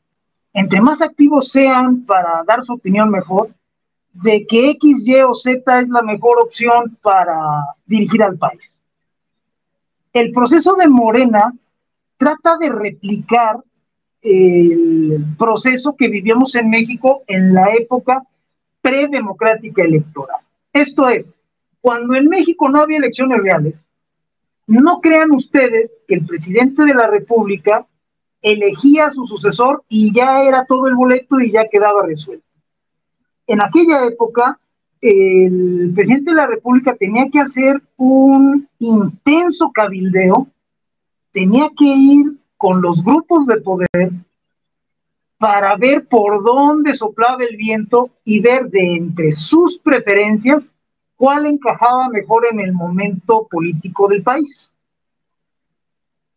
entre 0.53 0.79
más 0.79 1.01
activos 1.01 1.49
sean 1.49 2.05
para 2.05 2.43
dar 2.45 2.63
su 2.63 2.73
opinión 2.73 3.09
mejor, 3.09 3.49
de 4.13 4.45
que 4.45 4.69
X, 4.69 5.07
Y 5.07 5.21
o 5.23 5.33
Z 5.33 5.79
es 5.79 5.89
la 5.89 6.03
mejor 6.03 6.37
opción 6.39 6.95
para 7.01 7.65
dirigir 7.87 8.21
al 8.21 8.37
país. 8.37 8.77
El 10.13 10.31
proceso 10.31 10.75
de 10.75 10.87
Morena 10.87 11.51
trata 12.17 12.55
de 12.57 12.69
replicar 12.69 13.57
el 14.21 15.25
proceso 15.35 15.95
que 15.95 16.09
vivíamos 16.09 16.53
en 16.53 16.69
México 16.69 17.23
en 17.25 17.55
la 17.55 17.73
época 17.73 18.23
predemocrática 18.81 19.81
electoral. 19.81 20.41
Esto 20.71 21.09
es, 21.09 21.33
cuando 21.81 22.13
en 22.13 22.27
México 22.27 22.69
no 22.69 22.81
había 22.81 22.99
elecciones 22.99 23.39
reales, 23.41 23.89
no 24.67 24.99
crean 25.01 25.31
ustedes 25.31 25.99
que 26.07 26.15
el 26.15 26.25
presidente 26.25 26.83
de 26.83 26.93
la 26.93 27.07
República 27.07 27.85
elegía 28.41 29.07
a 29.07 29.11
su 29.11 29.25
sucesor 29.27 29.83
y 29.89 30.13
ya 30.13 30.43
era 30.43 30.65
todo 30.65 30.87
el 30.87 30.95
boleto 30.95 31.39
y 31.39 31.51
ya 31.51 31.67
quedaba 31.67 32.05
resuelto. 32.05 32.45
En 33.47 33.61
aquella 33.61 34.05
época, 34.05 34.59
el 35.01 35.91
presidente 35.93 36.31
de 36.31 36.37
la 36.37 36.47
República 36.47 36.95
tenía 36.95 37.29
que 37.29 37.39
hacer 37.39 37.81
un 37.97 38.67
intenso 38.79 39.71
cabildeo, 39.71 40.47
tenía 41.31 41.69
que 41.77 41.85
ir 41.85 42.37
con 42.57 42.81
los 42.81 43.03
grupos 43.03 43.45
de 43.45 43.61
poder 43.61 44.11
para 45.37 45.75
ver 45.75 46.07
por 46.07 46.43
dónde 46.43 46.93
soplaba 46.93 47.43
el 47.43 47.57
viento 47.57 48.09
y 48.23 48.39
ver 48.39 48.69
de 48.69 48.95
entre 48.95 49.31
sus 49.31 49.77
preferencias 49.77 50.71
cuál 51.15 51.45
encajaba 51.45 52.09
mejor 52.09 52.45
en 52.51 52.59
el 52.59 52.73
momento 52.73 53.47
político 53.49 54.07
del 54.07 54.23
país. 54.23 54.69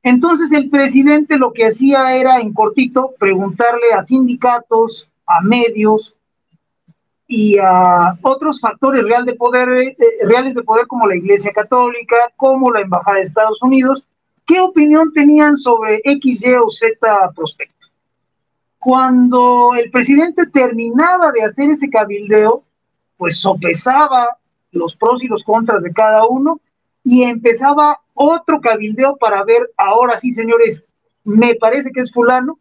Entonces 0.02 0.52
el 0.52 0.70
presidente 0.70 1.37
lo 1.37 1.52
que 1.52 1.66
hacía 1.66 2.16
era, 2.16 2.40
en 2.40 2.52
cortito, 2.52 3.14
preguntarle 3.18 3.92
a 3.92 4.02
sindicatos, 4.02 5.11
a 5.26 5.40
medios, 5.42 6.14
y 7.30 7.58
a 7.58 8.18
otros 8.23 8.58
factores 8.58 9.04
real 9.04 9.26
de 9.26 9.35
poder, 9.35 9.68
eh, 9.68 9.97
reales 10.23 10.54
de 10.54 10.62
poder 10.62 10.87
como 10.87 11.06
la 11.06 11.14
Iglesia 11.14 11.52
Católica, 11.52 12.16
como 12.37 12.73
la 12.73 12.80
Embajada 12.80 13.18
de 13.18 13.23
Estados 13.23 13.62
Unidos, 13.62 14.02
qué 14.47 14.61
opinión 14.61 15.12
tenían 15.12 15.58
sobre 15.58 16.00
X, 16.04 16.42
Y 16.42 16.54
o 16.54 16.70
Z 16.70 16.97
prospecto. 17.37 17.88
Cuando 18.78 19.75
el 19.75 19.90
presidente 19.90 20.47
terminaba 20.47 21.30
de 21.30 21.42
hacer 21.42 21.68
ese 21.68 21.90
cabildeo, 21.90 22.62
pues 23.18 23.38
sopesaba 23.38 24.38
los 24.70 24.96
pros 24.96 25.22
y 25.25 25.28
los 25.28 25.44
contras 25.44 25.82
de 25.82 25.92
cada 25.92 26.26
uno. 26.26 26.60
Y 27.02 27.22
empezaba 27.22 28.00
otro 28.14 28.60
cabildeo 28.60 29.16
para 29.16 29.44
ver, 29.44 29.70
ahora 29.76 30.18
sí, 30.18 30.32
señores, 30.32 30.84
me 31.25 31.54
parece 31.54 31.90
que 31.90 32.00
es 32.00 32.12
fulano, 32.12 32.58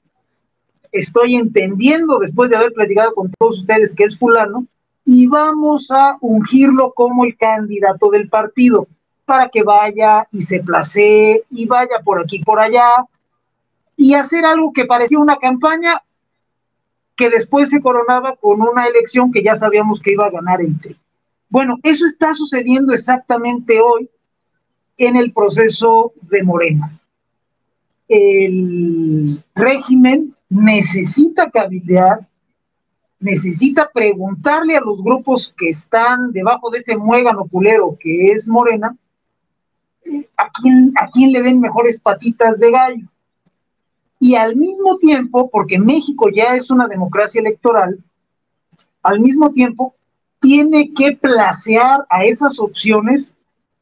estoy 0.91 1.35
entendiendo 1.35 2.19
después 2.19 2.49
de 2.49 2.55
haber 2.55 2.73
platicado 2.73 3.13
con 3.13 3.31
todos 3.37 3.59
ustedes 3.59 3.95
que 3.95 4.03
es 4.03 4.17
fulano, 4.17 4.65
y 5.09 5.27
vamos 5.27 5.89
a 5.89 6.17
ungirlo 6.19 6.93
como 6.93 7.23
el 7.23 7.37
candidato 7.37 8.09
del 8.09 8.27
partido 8.27 8.87
para 9.24 9.48
que 9.48 9.63
vaya 9.63 10.27
y 10.31 10.41
se 10.41 10.61
placee 10.61 11.43
y 11.50 11.65
vaya 11.65 12.00
por 12.03 12.20
aquí 12.20 12.39
por 12.39 12.59
allá 12.59 12.89
y 13.96 14.13
hacer 14.15 14.46
algo 14.46 14.74
que 14.74 14.85
parecía 14.85 15.20
una 15.20 15.37
campaña 15.37 16.01
que 17.15 17.29
después 17.29 17.70
se 17.70 17.81
coronaba 17.81 18.35
con 18.35 18.61
una 18.61 18.85
elección 18.85 19.31
que 19.31 19.41
ya 19.41 19.55
sabíamos 19.55 20.01
que 20.01 20.11
iba 20.11 20.25
a 20.25 20.29
ganar 20.29 20.61
el 20.61 20.79
TRI. 20.79 20.98
Bueno, 21.50 21.77
eso 21.83 22.05
está 22.05 22.33
sucediendo 22.33 22.94
exactamente 22.94 23.79
hoy 23.79 24.10
en 24.98 25.16
el 25.16 25.31
proceso 25.31 26.14
de 26.24 26.44
Morena. 26.44 27.00
El 28.07 29.42
régimen 29.55 30.36
necesita 30.50 31.50
cabildear, 31.50 32.27
necesita 33.20 33.90
preguntarle 33.94 34.75
a 34.75 34.81
los 34.81 35.01
grupos 35.01 35.53
que 35.57 35.70
están 35.70 36.31
debajo 36.31 36.70
de 36.70 36.79
ese 36.79 36.98
muégano 36.98 37.46
culero 37.46 37.98
que 38.00 38.31
es 38.31 38.48
Morena, 38.48 38.96
a 40.38 40.50
quién, 40.51 40.94
a 40.96 41.10
quién 41.10 41.31
le 41.31 41.42
den 41.42 41.60
mejores 41.60 42.00
patitas 42.00 42.60
de 42.60 42.72
gallo. 42.72 43.05
Y 44.20 44.36
al 44.36 44.55
mismo 44.55 44.98
tiempo, 44.98 45.50
porque 45.50 45.79
México 45.79 46.29
ya 46.33 46.55
es 46.55 46.72
una 46.72 46.88
democracia 46.88 47.40
electoral, 47.40 48.00
al 49.03 49.20
mismo 49.20 49.51
tiempo 49.53 49.97
tiene 50.48 50.94
que 50.94 51.12
placear 51.12 52.05
a 52.10 52.24
esas 52.24 52.57
opciones 52.57 53.33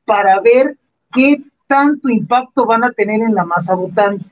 para 0.04 0.39
ver 0.39 0.75
qué 1.13 1.43
tanto 1.67 2.10
impacto 2.10 2.65
van 2.65 2.84
a 2.84 2.91
tener 2.91 3.21
en 3.21 3.36
la 3.36 3.45
masa 3.45 3.75
votante. 3.75 4.25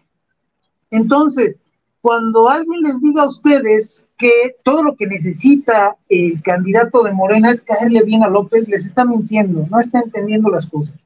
Entonces, 0.90 1.62
cuando 2.02 2.50
alguien 2.50 2.82
les 2.82 3.00
diga 3.02 3.22
a 3.22 3.30
ustedes 3.30 4.08
que 4.18 4.56
todo 4.64 4.82
lo 4.82 4.96
que 4.96 5.06
necesita 5.06 5.96
el 6.10 6.42
candidato 6.42 7.04
de 7.04 7.12
Morena 7.12 7.52
es 7.52 7.62
caerle 7.62 8.02
bien 8.02 8.24
a 8.24 8.30
López, 8.30 8.68
les 8.68 8.88
está 8.88 9.06
mintiendo, 9.06 9.68
no 9.70 9.80
está 9.80 10.00
entendiendo 10.00 10.50
las 10.50 10.66
cosas. 10.66 11.06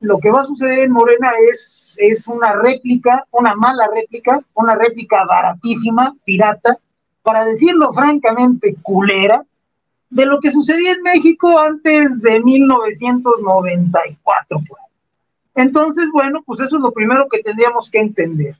Lo 0.00 0.18
que 0.18 0.30
va 0.30 0.42
a 0.42 0.44
suceder 0.44 0.80
en 0.80 0.92
Morena 0.92 1.30
es, 1.50 1.96
es 1.98 2.28
una 2.28 2.52
réplica, 2.52 3.24
una 3.30 3.54
mala 3.54 3.88
réplica, 3.94 4.44
una 4.52 4.74
réplica 4.74 5.24
baratísima, 5.24 6.14
pirata, 6.22 6.76
para 7.22 7.46
decirlo 7.46 7.94
francamente, 7.94 8.76
culera, 8.82 9.42
de 10.10 10.26
lo 10.26 10.40
que 10.40 10.50
sucedía 10.50 10.92
en 10.92 11.02
México 11.02 11.58
antes 11.58 12.20
de 12.20 12.40
1994. 12.40 14.60
Pues. 14.68 14.82
Entonces, 15.54 16.10
bueno, 16.12 16.42
pues 16.44 16.60
eso 16.60 16.76
es 16.76 16.82
lo 16.82 16.92
primero 16.92 17.26
que 17.28 17.42
tendríamos 17.42 17.90
que 17.90 17.98
entender 17.98 18.56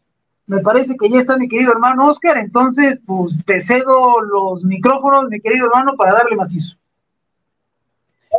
me 0.51 0.61
parece 0.63 0.97
que 0.97 1.09
ya 1.09 1.21
está 1.21 1.37
mi 1.37 1.49
querido 1.49 1.71
hermano 1.71 2.09
Oscar, 2.09 2.37
entonces 2.37 2.99
pues 3.07 3.39
te 3.47 3.61
cedo 3.61 4.21
los 4.21 4.65
micrófonos, 4.65 5.29
mi 5.29 5.41
querido 5.41 5.67
hermano, 5.67 5.95
para 5.97 6.15
darle 6.15 6.35
macizo. 6.35 6.75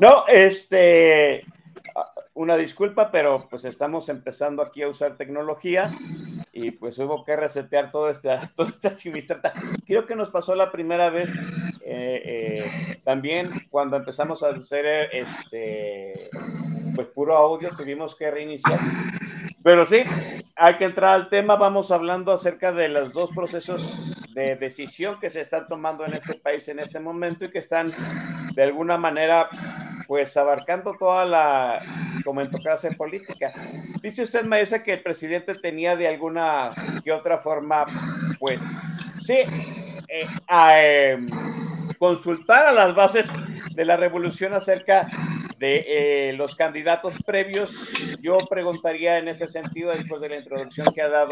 No, 0.02 0.28
este, 0.28 1.46
una 2.34 2.58
disculpa, 2.58 3.12
pero 3.12 3.48
pues 3.50 3.64
estamos 3.64 4.10
empezando 4.10 4.62
aquí 4.62 4.82
a 4.82 4.90
usar 4.90 5.16
tecnología 5.16 5.90
y 6.52 6.72
pues 6.72 7.00
hubo 7.00 7.24
que 7.24 7.36
resetear 7.36 7.92
todo 7.92 8.10
este, 8.10 8.30
toda 8.56 8.70
esta 8.70 8.96
chimistrata. 8.96 9.54
Creo 9.86 10.06
que 10.06 10.16
nos 10.16 10.30
pasó 10.30 10.56
la 10.56 10.72
primera 10.72 11.10
vez 11.10 11.32
eh, 11.84 12.22
eh, 12.26 13.02
también 13.04 13.50
cuando 13.70 13.98
empezamos 13.98 14.44
a 14.44 14.50
hacer 14.50 15.10
este, 15.14 16.14
pues 16.96 17.08
puro 17.08 17.36
audio, 17.36 17.70
tuvimos 17.76 18.16
que 18.16 18.32
reiniciar. 18.32 18.80
Pero 19.64 19.86
sí, 19.86 20.02
hay 20.56 20.78
que 20.78 20.86
entrar 20.86 21.14
al 21.14 21.30
tema. 21.30 21.56
Vamos 21.56 21.92
hablando 21.92 22.32
acerca 22.32 22.72
de 22.72 22.90
los 22.90 23.14
dos 23.14 23.30
procesos 23.32 24.16
de 24.34 24.56
decisión 24.56 25.20
que 25.20 25.30
se 25.30 25.42
están 25.42 25.68
tomando 25.68 26.06
en 26.06 26.14
este 26.14 26.36
país 26.36 26.68
en 26.68 26.80
este 26.80 27.00
momento 27.00 27.46
y 27.46 27.52
que 27.52 27.60
están 27.60 27.92
de 28.56 28.64
alguna 28.64 28.98
manera 28.98 29.50
pues 30.12 30.36
abarcando 30.36 30.98
toda 31.00 31.24
la 31.24 31.80
comentocracia 32.26 32.92
política. 32.92 33.50
Dice 34.02 34.24
usted, 34.24 34.44
Maese, 34.44 34.84
que 34.84 34.96
el 34.96 35.04
presidente 35.04 35.56
tenía 35.56 35.96
de 35.96 36.06
alguna 36.06 36.72
que 37.02 37.14
otra 37.14 37.38
forma, 37.38 37.86
pues 38.38 38.62
sí, 39.26 39.36
eh, 40.10 40.28
a, 40.50 40.82
em, 40.82 41.26
consultar 41.98 42.66
a 42.66 42.74
las 42.74 42.94
bases 42.94 43.32
de 43.74 43.86
la 43.86 43.96
revolución 43.96 44.54
acerca 44.54 45.08
de 45.58 45.86
eh, 45.88 46.34
los 46.34 46.56
candidatos 46.56 47.14
previos, 47.26 47.72
yo 48.20 48.38
preguntaría 48.50 49.18
en 49.18 49.30
ese 49.30 49.48
sentido, 49.48 49.92
después 49.92 50.22
de 50.22 50.28
la 50.28 50.36
introducción 50.36 50.94
que 50.94 51.04
ha 51.04 51.08
dado, 51.08 51.32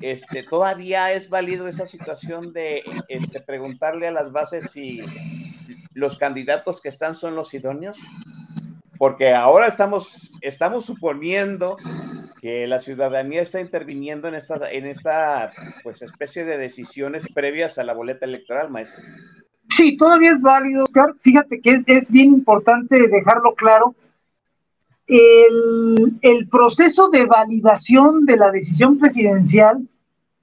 este, 0.00 0.42
¿todavía 0.44 1.12
es 1.12 1.28
válido 1.28 1.68
esa 1.68 1.84
situación 1.84 2.54
de 2.54 2.82
este, 3.08 3.42
preguntarle 3.42 4.08
a 4.08 4.10
las 4.10 4.32
bases 4.32 4.70
si 4.70 5.02
los 5.92 6.16
candidatos 6.16 6.80
que 6.80 6.88
están 6.88 7.14
son 7.14 7.34
los 7.34 7.52
idóneos? 7.54 7.98
Porque 8.98 9.32
ahora 9.32 9.66
estamos, 9.66 10.32
estamos 10.42 10.84
suponiendo 10.84 11.76
que 12.40 12.66
la 12.66 12.80
ciudadanía 12.80 13.42
está 13.42 13.60
interviniendo 13.60 14.28
en 14.28 14.34
esta, 14.34 14.70
en 14.70 14.86
esta 14.86 15.52
pues, 15.82 16.02
especie 16.02 16.44
de 16.44 16.58
decisiones 16.58 17.26
previas 17.32 17.78
a 17.78 17.84
la 17.84 17.94
boleta 17.94 18.26
electoral, 18.26 18.70
maestro. 18.70 19.02
Sí, 19.70 19.96
todavía 19.96 20.32
es 20.32 20.42
válido, 20.42 20.84
Oscar. 20.84 21.14
Fíjate 21.20 21.60
que 21.60 21.82
es, 21.86 22.10
bien 22.10 22.32
importante 22.32 23.08
dejarlo 23.08 23.54
claro. 23.54 23.94
El, 25.06 26.18
el, 26.22 26.48
proceso 26.48 27.08
de 27.08 27.26
validación 27.26 28.26
de 28.26 28.36
la 28.36 28.50
decisión 28.50 28.98
presidencial 28.98 29.88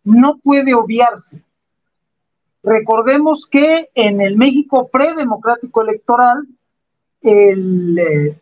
no 0.03 0.37
puede 0.37 0.73
obviarse. 0.73 1.41
Recordemos 2.63 3.47
que 3.47 3.89
en 3.95 4.21
el 4.21 4.37
México 4.37 4.89
predemocrático 4.91 5.81
electoral, 5.81 6.47
el 7.21 7.97
eh, 7.99 8.39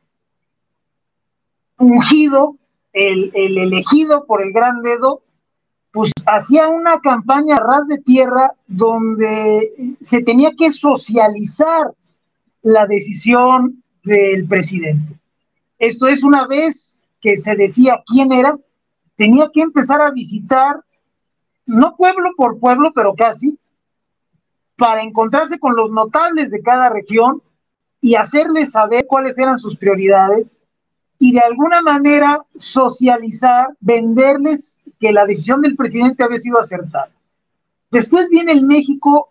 ungido, 1.77 2.57
el, 2.93 3.31
el 3.33 3.57
elegido 3.57 4.25
por 4.25 4.41
el 4.41 4.51
gran 4.51 4.81
dedo, 4.81 5.21
pues 5.91 6.11
hacía 6.25 6.67
una 6.67 6.99
campaña 6.99 7.57
ras 7.57 7.87
de 7.87 7.99
tierra 7.99 8.53
donde 8.67 9.95
se 10.01 10.21
tenía 10.21 10.51
que 10.57 10.71
socializar 10.71 11.91
la 12.61 12.85
decisión 12.85 13.83
del 14.03 14.47
presidente. 14.47 15.15
Esto 15.79 16.07
es 16.07 16.23
una 16.23 16.47
vez 16.47 16.97
que 17.21 17.37
se 17.37 17.55
decía 17.55 18.03
quién 18.05 18.31
era, 18.31 18.57
tenía 19.15 19.49
que 19.53 19.61
empezar 19.61 20.01
a 20.01 20.11
visitar, 20.11 20.81
no 21.65 21.95
pueblo 21.95 22.31
por 22.35 22.59
pueblo, 22.59 22.91
pero 22.93 23.13
casi, 23.15 23.57
para 24.75 25.01
encontrarse 25.01 25.59
con 25.59 25.75
los 25.75 25.91
notables 25.91 26.51
de 26.51 26.61
cada 26.61 26.89
región 26.89 27.41
y 28.01 28.15
hacerles 28.15 28.71
saber 28.71 29.05
cuáles 29.07 29.37
eran 29.37 29.57
sus 29.57 29.77
prioridades 29.77 30.57
y 31.17 31.31
de 31.31 31.39
alguna 31.39 31.81
manera 31.81 32.43
socializar, 32.55 33.69
venderles 33.79 34.81
que 34.99 35.11
la 35.11 35.25
decisión 35.25 35.61
del 35.61 35.75
presidente 35.75 36.23
había 36.23 36.37
sido 36.37 36.59
acertada. 36.59 37.09
Después 37.89 38.29
viene 38.29 38.51
el 38.51 38.65
México 38.65 39.29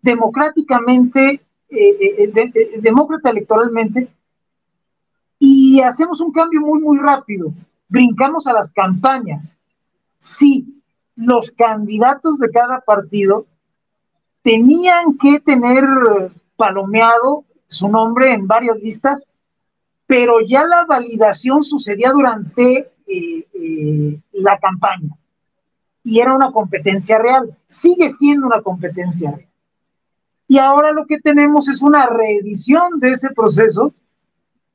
democráticamente, 0.00 1.40
eh, 1.68 1.96
eh, 2.00 2.32
eh, 2.34 2.80
demócrata 2.80 3.30
electoralmente, 3.30 4.08
y 5.38 5.80
hacemos 5.80 6.20
un 6.20 6.32
cambio 6.32 6.60
muy, 6.60 6.80
muy 6.80 6.98
rápido. 6.98 7.52
Brincamos 7.88 8.46
a 8.46 8.52
las 8.52 8.72
campañas. 8.72 9.58
Sí, 10.18 10.82
los 11.16 11.50
candidatos 11.50 12.38
de 12.38 12.50
cada 12.50 12.80
partido 12.80 13.46
tenían 14.42 15.18
que 15.18 15.40
tener 15.40 15.84
palomeado 16.56 17.44
su 17.66 17.88
nombre 17.88 18.32
en 18.32 18.46
varias 18.46 18.76
listas, 18.78 19.24
pero 20.06 20.40
ya 20.40 20.64
la 20.64 20.84
validación 20.84 21.62
sucedía 21.62 22.10
durante 22.10 22.90
eh, 23.06 23.46
eh, 23.54 24.20
la 24.32 24.58
campaña 24.58 25.10
y 26.02 26.20
era 26.20 26.34
una 26.34 26.50
competencia 26.50 27.18
real, 27.18 27.56
sigue 27.66 28.10
siendo 28.10 28.46
una 28.46 28.62
competencia 28.62 29.30
real. 29.30 29.48
Y 30.48 30.58
ahora 30.58 30.92
lo 30.92 31.06
que 31.06 31.20
tenemos 31.20 31.68
es 31.68 31.82
una 31.82 32.06
reedición 32.06 32.98
de 32.98 33.12
ese 33.12 33.30
proceso 33.30 33.94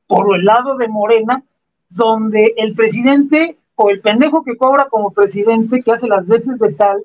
por 0.07 0.33
el 0.35 0.45
lado 0.45 0.77
de 0.77 0.87
Morena, 0.87 1.43
donde 1.89 2.53
el 2.57 2.73
presidente 2.73 3.57
o 3.75 3.89
el 3.89 3.99
pendejo 3.99 4.43
que 4.43 4.55
cobra 4.55 4.87
como 4.89 5.11
presidente, 5.11 5.81
que 5.81 5.91
hace 5.91 6.07
las 6.07 6.27
veces 6.27 6.59
de 6.59 6.71
tal, 6.71 7.03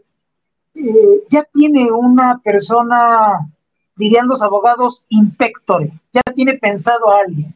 eh, 0.75 1.25
ya 1.29 1.45
tiene 1.53 1.91
una 1.91 2.39
persona 2.39 3.39
dirían 4.01 4.27
los 4.27 4.43
abogados, 4.43 5.05
impectore, 5.11 5.93
ya 6.13 6.23
tiene 6.35 6.55
pensado 6.55 7.11
a 7.11 7.21
alguien. 7.21 7.55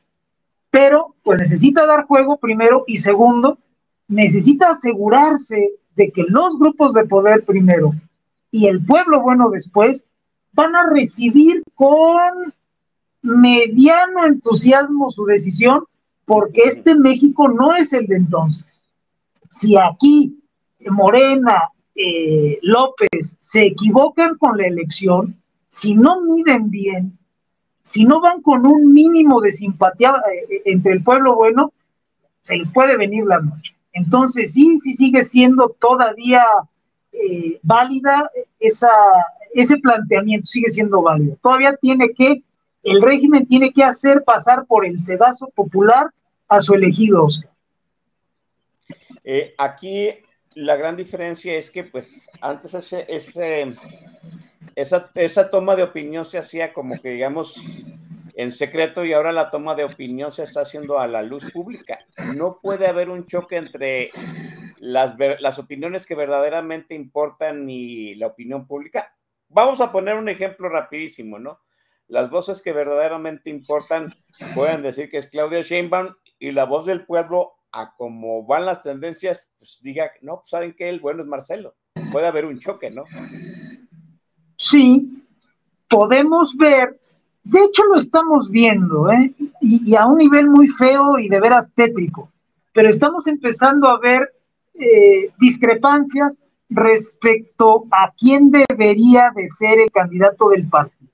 Pero, 0.70 1.14
pues 1.22 1.38
necesita 1.38 1.86
dar 1.86 2.04
juego 2.04 2.36
primero 2.36 2.84
y 2.86 2.98
segundo, 2.98 3.58
necesita 4.08 4.70
asegurarse 4.70 5.70
de 5.96 6.10
que 6.10 6.22
los 6.28 6.58
grupos 6.58 6.92
de 6.92 7.06
poder 7.06 7.44
primero 7.44 7.92
y 8.50 8.66
el 8.66 8.84
pueblo 8.84 9.22
bueno 9.22 9.48
después 9.48 10.04
van 10.52 10.76
a 10.76 10.88
recibir 10.90 11.62
con 11.74 12.52
mediano 13.22 14.26
entusiasmo 14.26 15.08
su 15.08 15.24
decisión, 15.24 15.84
porque 16.26 16.62
este 16.64 16.94
México 16.94 17.48
no 17.48 17.74
es 17.74 17.92
el 17.92 18.06
de 18.06 18.16
entonces. 18.16 18.82
Si 19.48 19.76
aquí 19.76 20.38
Morena, 20.90 21.70
eh, 21.94 22.58
López 22.62 23.38
se 23.40 23.66
equivocan 23.66 24.36
con 24.36 24.58
la 24.58 24.66
elección, 24.66 25.40
si 25.68 25.94
no 25.94 26.22
miden 26.22 26.70
bien, 26.70 27.18
si 27.82 28.04
no 28.04 28.20
van 28.20 28.42
con 28.42 28.66
un 28.66 28.92
mínimo 28.92 29.40
de 29.40 29.50
simpatía 29.50 30.14
eh, 30.50 30.62
entre 30.64 30.92
el 30.92 31.02
pueblo 31.02 31.34
bueno, 31.34 31.72
se 32.42 32.56
les 32.56 32.70
puede 32.70 32.96
venir 32.96 33.24
la 33.26 33.40
noche. 33.40 33.74
Entonces, 33.92 34.52
sí, 34.52 34.76
sí 34.78 34.94
sigue 34.94 35.22
siendo 35.22 35.76
todavía 35.80 36.44
eh, 37.12 37.60
válida 37.62 38.30
esa, 38.58 38.90
ese 39.54 39.76
planteamiento, 39.78 40.46
sigue 40.46 40.68
siendo 40.68 41.00
válido. 41.00 41.36
Todavía 41.42 41.76
tiene 41.76 42.12
que, 42.12 42.42
el 42.82 43.00
régimen 43.00 43.46
tiene 43.46 43.72
que 43.72 43.84
hacer 43.84 44.24
pasar 44.24 44.66
por 44.66 44.84
el 44.84 44.98
sedazo 44.98 45.48
popular 45.54 46.08
a 46.48 46.60
su 46.60 46.74
elegido 46.74 47.24
Oscar. 47.24 47.50
Eh, 49.22 49.54
aquí 49.56 50.10
la 50.54 50.76
gran 50.76 50.96
diferencia 50.96 51.54
es 51.54 51.70
que, 51.70 51.84
pues, 51.84 52.28
antes 52.40 52.74
ese, 52.74 53.74
esa, 54.74 55.10
esa 55.14 55.50
toma 55.50 55.76
de 55.76 55.82
opinión 55.82 56.24
se 56.24 56.38
hacía 56.38 56.72
como 56.72 57.00
que, 57.00 57.10
digamos, 57.10 57.60
en 58.36 58.52
secreto 58.52 59.04
y 59.04 59.12
ahora 59.12 59.32
la 59.32 59.50
toma 59.50 59.74
de 59.74 59.84
opinión 59.84 60.32
se 60.32 60.42
está 60.42 60.62
haciendo 60.62 60.98
a 60.98 61.06
la 61.06 61.22
luz 61.22 61.50
pública. 61.52 62.00
No 62.34 62.58
puede 62.60 62.86
haber 62.86 63.08
un 63.08 63.26
choque 63.26 63.56
entre 63.56 64.10
las, 64.78 65.14
las 65.40 65.58
opiniones 65.58 66.04
que 66.06 66.14
verdaderamente 66.14 66.94
importan 66.94 67.68
y 67.68 68.14
la 68.16 68.26
opinión 68.28 68.66
pública. 68.66 69.14
Vamos 69.48 69.80
a 69.80 69.92
poner 69.92 70.16
un 70.16 70.28
ejemplo 70.28 70.68
rapidísimo, 70.68 71.38
¿no? 71.38 71.60
Las 72.08 72.28
voces 72.28 72.60
que 72.60 72.72
verdaderamente 72.72 73.50
importan 73.50 74.14
pueden 74.54 74.82
decir 74.82 75.08
que 75.08 75.18
es 75.18 75.28
Claudia 75.28 75.60
Sheinbaum 75.60 76.14
y 76.38 76.50
la 76.52 76.64
voz 76.64 76.86
del 76.86 77.06
pueblo, 77.06 77.54
a 77.74 77.94
cómo 77.96 78.46
van 78.46 78.66
las 78.66 78.80
tendencias, 78.80 79.50
pues 79.58 79.80
diga, 79.82 80.10
no, 80.22 80.38
pues 80.38 80.50
saben 80.50 80.74
que 80.74 80.88
el 80.88 81.00
bueno 81.00 81.22
es 81.22 81.28
Marcelo. 81.28 81.74
Puede 82.12 82.26
haber 82.26 82.46
un 82.46 82.58
choque, 82.58 82.90
¿no? 82.90 83.04
Sí, 84.56 85.22
podemos 85.88 86.56
ver 86.56 86.98
de 87.44 87.62
hecho, 87.62 87.84
lo 87.84 87.98
estamos 87.98 88.50
viendo, 88.50 89.10
¿eh? 89.10 89.34
y, 89.60 89.94
a 89.96 90.06
un 90.06 90.16
nivel 90.16 90.48
muy 90.48 90.66
feo 90.66 91.18
y 91.18 91.28
de 91.28 91.40
veras 91.40 91.74
tétrico, 91.74 92.30
pero 92.72 92.88
estamos 92.88 93.26
empezando 93.26 93.88
a 93.88 93.98
ver 93.98 94.32
eh, 94.74 95.30
discrepancias 95.38 96.48
respecto 96.70 97.84
a 97.90 98.10
quién 98.18 98.50
debería 98.50 99.30
de 99.36 99.46
ser 99.46 99.78
el 99.78 99.90
candidato 99.90 100.48
del 100.48 100.66
partido. 100.68 101.10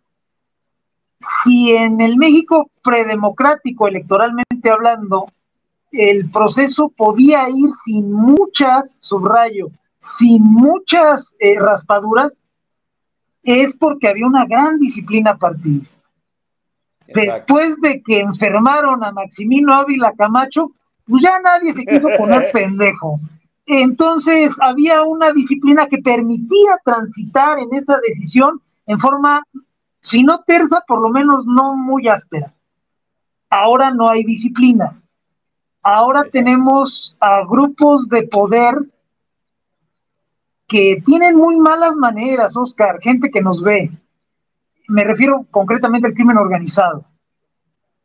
Si 1.18 1.72
en 1.72 2.00
el 2.00 2.16
México 2.16 2.70
predemocrático, 2.82 3.88
electoralmente 3.88 4.70
hablando, 4.70 5.26
el 5.92 6.30
proceso 6.30 6.88
podía 6.88 7.48
ir 7.48 7.70
sin 7.84 8.12
muchas, 8.12 8.96
subrayo, 9.00 9.70
sin 9.98 10.42
muchas 10.42 11.36
eh, 11.40 11.58
raspaduras, 11.58 12.42
es 13.42 13.76
porque 13.76 14.08
había 14.08 14.26
una 14.26 14.46
gran 14.46 14.78
disciplina 14.78 15.36
partidista. 15.36 16.00
Después 17.12 17.80
de 17.80 18.02
que 18.02 18.20
enfermaron 18.20 19.02
a 19.02 19.10
Maximino 19.10 19.74
Ávila 19.74 20.12
Camacho, 20.16 20.70
pues 21.06 21.22
ya 21.22 21.40
nadie 21.40 21.72
se 21.72 21.84
quiso 21.84 22.08
poner 22.16 22.50
pendejo. 22.52 23.18
Entonces 23.66 24.56
había 24.60 25.02
una 25.02 25.32
disciplina 25.32 25.86
que 25.86 25.98
permitía 25.98 26.78
transitar 26.84 27.58
en 27.58 27.74
esa 27.74 27.98
decisión 27.98 28.60
en 28.86 28.98
forma, 28.98 29.42
si 30.00 30.22
no 30.22 30.42
tersa, 30.44 30.82
por 30.86 31.00
lo 31.00 31.08
menos 31.08 31.46
no 31.46 31.76
muy 31.76 32.08
áspera. 32.08 32.52
Ahora 33.48 33.90
no 33.90 34.08
hay 34.08 34.24
disciplina. 34.24 34.99
Ahora 35.82 36.24
tenemos 36.30 37.16
a 37.20 37.44
grupos 37.46 38.08
de 38.08 38.24
poder 38.24 38.76
que 40.68 41.02
tienen 41.04 41.36
muy 41.36 41.56
malas 41.56 41.96
maneras, 41.96 42.56
Oscar, 42.56 43.00
gente 43.00 43.30
que 43.30 43.40
nos 43.40 43.62
ve, 43.62 43.90
me 44.90 45.04
refiero 45.04 45.46
concretamente 45.50 46.08
al 46.08 46.14
crimen 46.14 46.36
organizado. 46.36 47.04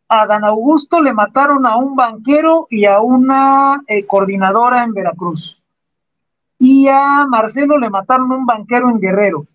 A 0.07 0.27
Dan 0.27 0.45
Augusto 0.45 1.01
le 1.01 1.13
mataron 1.13 1.65
a 1.65 1.77
un 1.77 1.95
banquero 1.95 2.67
y 2.69 2.85
a 2.85 3.01
una 3.01 3.81
eh, 3.87 4.05
coordinadora 4.05 4.83
en 4.83 4.93
Veracruz. 4.93 5.61
Y 6.59 6.87
a 6.87 7.25
Marcelo 7.27 7.79
le 7.79 7.89
mataron 7.89 8.31
a 8.31 8.35
un 8.35 8.45
banquero 8.45 8.89
en 8.89 8.99
Guerrero. 8.99 9.47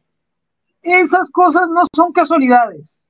Esas 0.82 1.30
cosas 1.30 1.70
no 1.70 1.82
son 1.94 2.12
casualidades. 2.12 3.00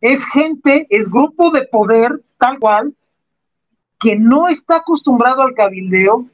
Es 0.00 0.24
gente, 0.26 0.86
es 0.90 1.10
grupo 1.10 1.50
de 1.50 1.66
poder 1.66 2.22
tal 2.38 2.60
cual, 2.60 2.94
que 3.98 4.16
no 4.16 4.48
está 4.48 4.76
acostumbrado 4.76 5.42
al 5.42 5.54
cabildeo, 5.54 6.26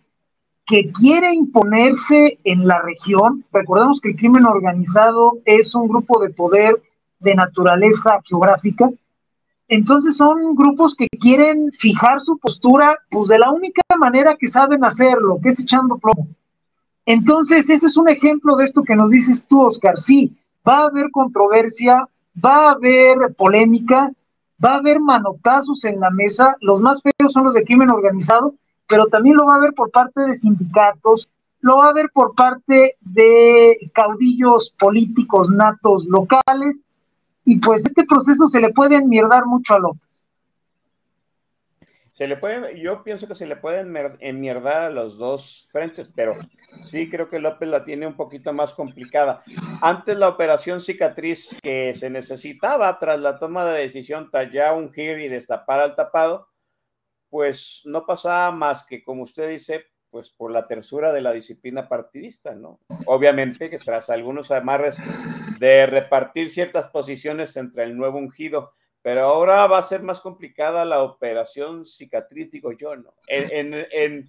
que 0.66 0.90
quiere 0.92 1.35
imponerse 1.35 2.38
en 2.44 2.66
la 2.66 2.81
región. 2.83 3.44
Recordemos 3.53 4.01
que 4.01 4.11
el 4.11 4.16
crimen 4.16 4.46
organizado 4.46 5.38
es 5.44 5.75
un 5.75 5.88
grupo 5.88 6.20
de 6.20 6.31
poder 6.31 6.81
de 7.18 7.35
naturaleza 7.35 8.20
geográfica. 8.25 8.90
Entonces 9.68 10.16
son 10.16 10.55
grupos 10.55 10.94
que 10.94 11.07
quieren 11.20 11.70
fijar 11.73 12.20
su 12.20 12.38
postura, 12.38 12.99
pues 13.11 13.29
de 13.29 13.38
la 13.38 13.51
única 13.51 13.83
manera 13.99 14.37
que 14.37 14.49
saben 14.49 14.85
hacerlo, 14.85 15.38
que 15.42 15.51
es 15.51 15.61
echando 15.61 15.99
plomo. 15.99 16.29
Entonces, 17.07 17.70
ese 17.70 17.87
es 17.87 17.96
un 17.96 18.09
ejemplo 18.09 18.57
de 18.57 18.64
esto 18.64 18.83
que 18.83 18.96
nos 18.96 19.11
dices 19.11 19.44
tú, 19.44 19.62
Oscar. 19.62 19.99
Sí, 19.99 20.37
va 20.68 20.79
a 20.79 20.87
haber 20.87 21.11
controversia, 21.11 22.09
va 22.44 22.68
a 22.68 22.70
haber 22.73 23.35
polémica, 23.37 24.12
va 24.64 24.75
a 24.75 24.79
haber 24.79 25.01
manotazos 25.01 25.85
en 25.85 26.01
la 26.01 26.11
mesa. 26.11 26.57
Los 26.61 26.81
más 26.81 27.03
feos 27.03 27.33
son 27.33 27.44
los 27.44 27.55
de 27.55 27.64
crimen 27.64 27.90
organizado, 27.90 28.55
pero 28.88 29.07
también 29.07 29.37
lo 29.37 29.46
va 29.46 29.55
a 29.55 29.59
haber 29.59 29.73
por 29.73 29.90
parte 29.90 30.20
de 30.23 30.35
sindicatos, 30.35 31.29
lo 31.61 31.79
va 31.79 31.87
a 31.87 31.90
haber 31.90 32.11
por 32.12 32.35
parte 32.35 32.96
de 33.01 33.90
caudillos 33.92 34.75
políticos 34.79 35.51
natos 35.51 36.07
locales, 36.07 36.83
y 37.44 37.59
pues 37.59 37.87
este 37.87 38.05
proceso 38.05 38.49
se 38.49 38.61
le 38.61 38.70
puede 38.70 38.96
enmierdar 38.96 39.46
mucho 39.46 39.75
a 39.75 39.79
López. 39.79 40.10
Se 42.20 42.28
le 42.28 42.37
puede, 42.37 42.78
yo 42.78 43.02
pienso 43.02 43.26
que 43.26 43.35
se 43.35 43.46
le 43.46 43.56
pueden 43.56 43.96
enmierdar 44.20 44.83
a 44.83 44.90
los 44.90 45.16
dos 45.16 45.70
frentes, 45.72 46.11
pero 46.14 46.35
sí 46.83 47.09
creo 47.09 47.30
que 47.30 47.38
López 47.38 47.66
la 47.66 47.83
tiene 47.83 48.06
un 48.06 48.14
poquito 48.14 48.52
más 48.52 48.74
complicada. 48.74 49.42
Antes 49.80 50.18
la 50.18 50.28
operación 50.28 50.83
cicatriz 50.83 51.56
que 51.62 51.94
se 51.94 52.11
necesitaba 52.11 52.98
tras 52.98 53.18
la 53.20 53.38
toma 53.38 53.64
de 53.64 53.80
decisión 53.80 54.30
ya 54.52 54.74
ungir 54.74 55.18
y 55.18 55.28
destapar 55.28 55.80
al 55.80 55.94
tapado, 55.94 56.50
pues 57.30 57.80
no 57.87 58.04
pasaba 58.04 58.52
más 58.52 58.85
que, 58.85 59.02
como 59.02 59.22
usted 59.22 59.48
dice, 59.48 59.87
pues 60.11 60.28
por 60.28 60.50
la 60.50 60.66
tersura 60.66 61.14
de 61.14 61.22
la 61.22 61.33
disciplina 61.33 61.88
partidista, 61.88 62.54
¿no? 62.54 62.80
Obviamente 63.06 63.70
que 63.70 63.78
tras 63.78 64.11
algunos 64.11 64.50
amarres 64.50 64.98
de 65.59 65.87
repartir 65.87 66.50
ciertas 66.50 66.88
posiciones 66.88 67.56
entre 67.56 67.85
el 67.85 67.96
nuevo 67.96 68.18
ungido, 68.18 68.74
pero 69.03 69.23
ahora 69.23 69.67
va 69.67 69.79
a 69.79 69.83
ser 69.83 70.03
más 70.03 70.21
complicada 70.21 70.85
la 70.85 71.03
operación 71.03 71.85
cicatriz, 71.85 72.51
digo 72.51 72.73
yo, 72.73 72.97
¿no? 72.97 73.15
En, 73.29 73.75
en, 73.75 74.27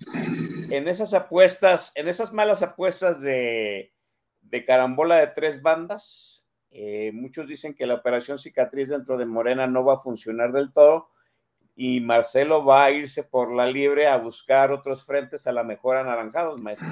en, 0.70 0.88
esas 0.88 1.14
apuestas, 1.14 1.92
en 1.96 2.08
esas 2.08 2.32
malas 2.32 2.62
apuestas 2.64 3.22
de, 3.22 3.92
de 4.42 4.66
carambola 4.66 5.18
de 5.18 5.28
tres 5.28 5.62
bandas, 5.62 6.48
eh, 6.72 7.12
muchos 7.14 7.48
dicen 7.48 7.74
que 7.74 7.86
la 7.86 7.96
operación 7.96 8.38
cicatriz 8.38 8.90
dentro 8.90 9.18
de 9.18 9.26
Morena 9.26 9.68
no 9.68 9.84
va 9.84 9.96
a 9.96 10.02
funcionar 10.02 10.54
del 10.54 10.72
todo, 10.72 11.10
y 11.76 12.00
Marcelo 12.00 12.64
va 12.64 12.86
a 12.86 12.92
irse 12.92 13.24
por 13.24 13.54
la 13.54 13.66
libre 13.66 14.08
a 14.08 14.18
buscar 14.18 14.72
otros 14.72 15.04
frentes 15.04 15.48
a 15.48 15.52
la 15.52 15.64
mejor 15.64 15.98
anaranjados, 15.98 16.62
maestro. 16.62 16.88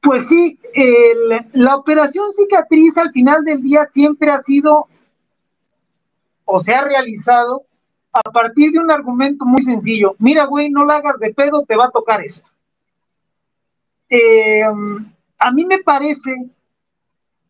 Pues 0.00 0.28
sí, 0.28 0.58
la 1.52 1.76
operación 1.76 2.30
cicatriz 2.32 2.96
al 2.98 3.10
final 3.12 3.44
del 3.44 3.62
día 3.62 3.86
siempre 3.86 4.30
ha 4.30 4.38
sido 4.38 4.88
o 6.44 6.58
se 6.58 6.74
ha 6.74 6.82
realizado 6.82 7.64
a 8.12 8.22
partir 8.30 8.72
de 8.72 8.78
un 8.78 8.90
argumento 8.90 9.44
muy 9.44 9.62
sencillo. 9.62 10.14
Mira, 10.18 10.44
güey, 10.44 10.70
no 10.70 10.84
la 10.84 10.96
hagas 10.96 11.18
de 11.18 11.34
pedo, 11.34 11.64
te 11.66 11.76
va 11.76 11.86
a 11.86 11.90
tocar 11.90 12.20
esto. 12.22 12.48
Eh, 14.08 14.62
a 14.62 15.50
mí 15.50 15.64
me 15.64 15.78
parece 15.78 16.32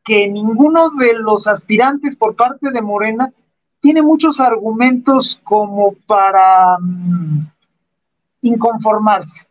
que 0.02 0.28
ninguno 0.28 0.90
de 0.90 1.14
los 1.14 1.46
aspirantes 1.46 2.16
por 2.16 2.34
parte 2.36 2.70
de 2.70 2.82
Morena 2.82 3.32
tiene 3.80 4.02
muchos 4.02 4.40
argumentos 4.40 5.40
como 5.44 5.94
para 6.06 6.78
mm, 6.78 7.46
inconformarse, 8.42 9.46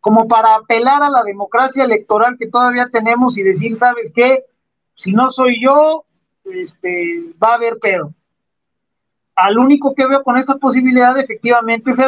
como 0.00 0.28
para 0.28 0.54
apelar 0.54 1.02
a 1.02 1.10
la 1.10 1.24
democracia 1.24 1.84
electoral 1.84 2.36
que 2.38 2.48
todavía 2.48 2.88
tenemos 2.92 3.36
y 3.38 3.42
decir, 3.42 3.76
¿sabes 3.76 4.12
qué? 4.14 4.44
Si 4.94 5.12
no 5.12 5.30
soy 5.30 5.60
yo, 5.60 6.04
este, 6.44 7.32
va 7.42 7.52
a 7.52 7.54
haber 7.54 7.78
pedo. 7.78 8.12
Al 9.34 9.58
único 9.58 9.94
que 9.94 10.06
veo 10.06 10.22
con 10.22 10.36
esa 10.36 10.56
posibilidad 10.56 11.18
efectivamente 11.18 11.90
es 11.90 12.00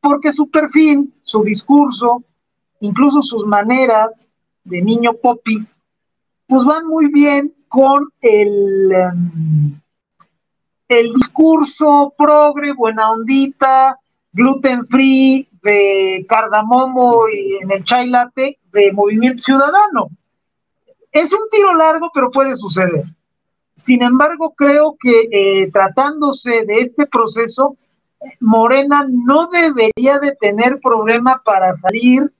porque 0.00 0.32
su 0.32 0.50
perfil, 0.50 1.12
su 1.22 1.42
discurso, 1.44 2.22
incluso 2.80 3.22
sus 3.22 3.46
maneras 3.46 4.28
de 4.64 4.80
niño 4.80 5.12
popis, 5.14 5.76
pues 6.46 6.64
van 6.64 6.86
muy 6.86 7.12
bien 7.12 7.52
con 7.68 8.08
el, 8.20 8.92
em, 8.92 9.80
el 10.88 11.12
discurso 11.12 12.12
progre, 12.16 12.72
buena 12.72 13.12
ondita, 13.12 13.98
gluten 14.32 14.86
free, 14.86 15.46
de 15.62 16.24
cardamomo 16.28 17.28
y 17.28 17.62
en 17.62 17.70
el 17.70 17.84
chai 17.84 18.08
latte 18.08 18.58
de 18.72 18.92
Movimiento 18.92 19.42
Ciudadano. 19.42 20.08
Es 21.12 21.32
un 21.32 21.48
tiro 21.50 21.74
largo, 21.74 22.10
pero 22.14 22.30
puede 22.30 22.56
suceder. 22.56 23.04
Sin 23.80 24.02
embargo, 24.02 24.52
creo 24.54 24.96
que 25.00 25.28
eh, 25.32 25.70
tratándose 25.72 26.66
de 26.66 26.80
este 26.80 27.06
proceso, 27.06 27.78
Morena 28.38 29.06
no 29.08 29.48
debería 29.48 30.18
de 30.18 30.36
tener 30.38 30.80
problema 30.80 31.40
para 31.42 31.72
salir 31.72 32.30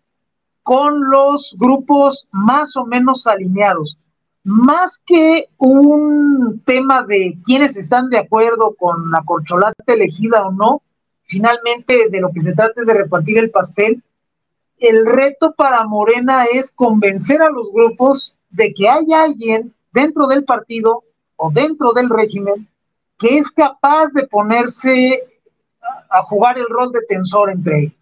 con 0.62 1.09
los 1.11 1.57
grupos 1.59 2.29
más 2.31 2.76
o 2.76 2.85
menos 2.85 3.26
alineados. 3.26 3.96
Más 4.44 5.03
que 5.07 5.46
un 5.57 6.62
tema 6.66 7.05
de 7.05 7.38
quienes 7.46 7.79
están 7.79 8.11
de 8.11 8.18
acuerdo 8.18 8.74
con 8.79 9.11
la 9.11 9.22
corcholata 9.24 9.94
elegida 9.94 10.46
o 10.46 10.53
no, 10.53 10.83
finalmente 11.22 12.11
de 12.11 12.20
lo 12.20 12.33
que 12.33 12.42
se 12.42 12.53
trata 12.53 12.83
es 12.83 12.87
de 12.87 12.92
repartir 12.92 13.38
el 13.38 13.50
pastel. 13.50 14.03
El 14.76 15.07
reto 15.07 15.55
para 15.55 15.87
Morena 15.87 16.44
es 16.44 16.70
convencer 16.70 17.40
a 17.40 17.48
los 17.50 17.72
grupos 17.72 18.37
de 18.50 18.74
que 18.74 18.90
hay 18.90 19.11
alguien 19.14 19.72
dentro 19.92 20.26
del 20.26 20.44
partido 20.44 21.05
o 21.42 21.50
dentro 21.50 21.92
del 21.92 22.11
régimen 22.11 22.68
que 23.18 23.38
es 23.38 23.50
capaz 23.50 24.12
de 24.12 24.26
ponerse 24.26 25.24
a 26.11 26.22
jugar 26.24 26.59
el 26.59 26.66
rol 26.68 26.92
de 26.92 27.00
tensor 27.09 27.50
entre 27.50 27.81
ellos, 27.81 27.94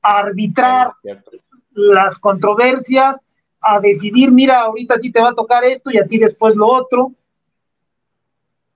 a 0.00 0.18
arbitrar 0.18 0.92
las 1.72 2.20
controversias, 2.20 3.24
a 3.60 3.80
decidir, 3.80 4.30
mira, 4.30 4.60
ahorita 4.60 4.94
a 4.94 5.00
ti 5.00 5.10
te 5.10 5.20
va 5.20 5.30
a 5.30 5.34
tocar 5.34 5.64
esto 5.64 5.90
y 5.90 5.98
a 5.98 6.06
ti 6.06 6.18
después 6.18 6.54
lo 6.54 6.68
otro. 6.68 7.12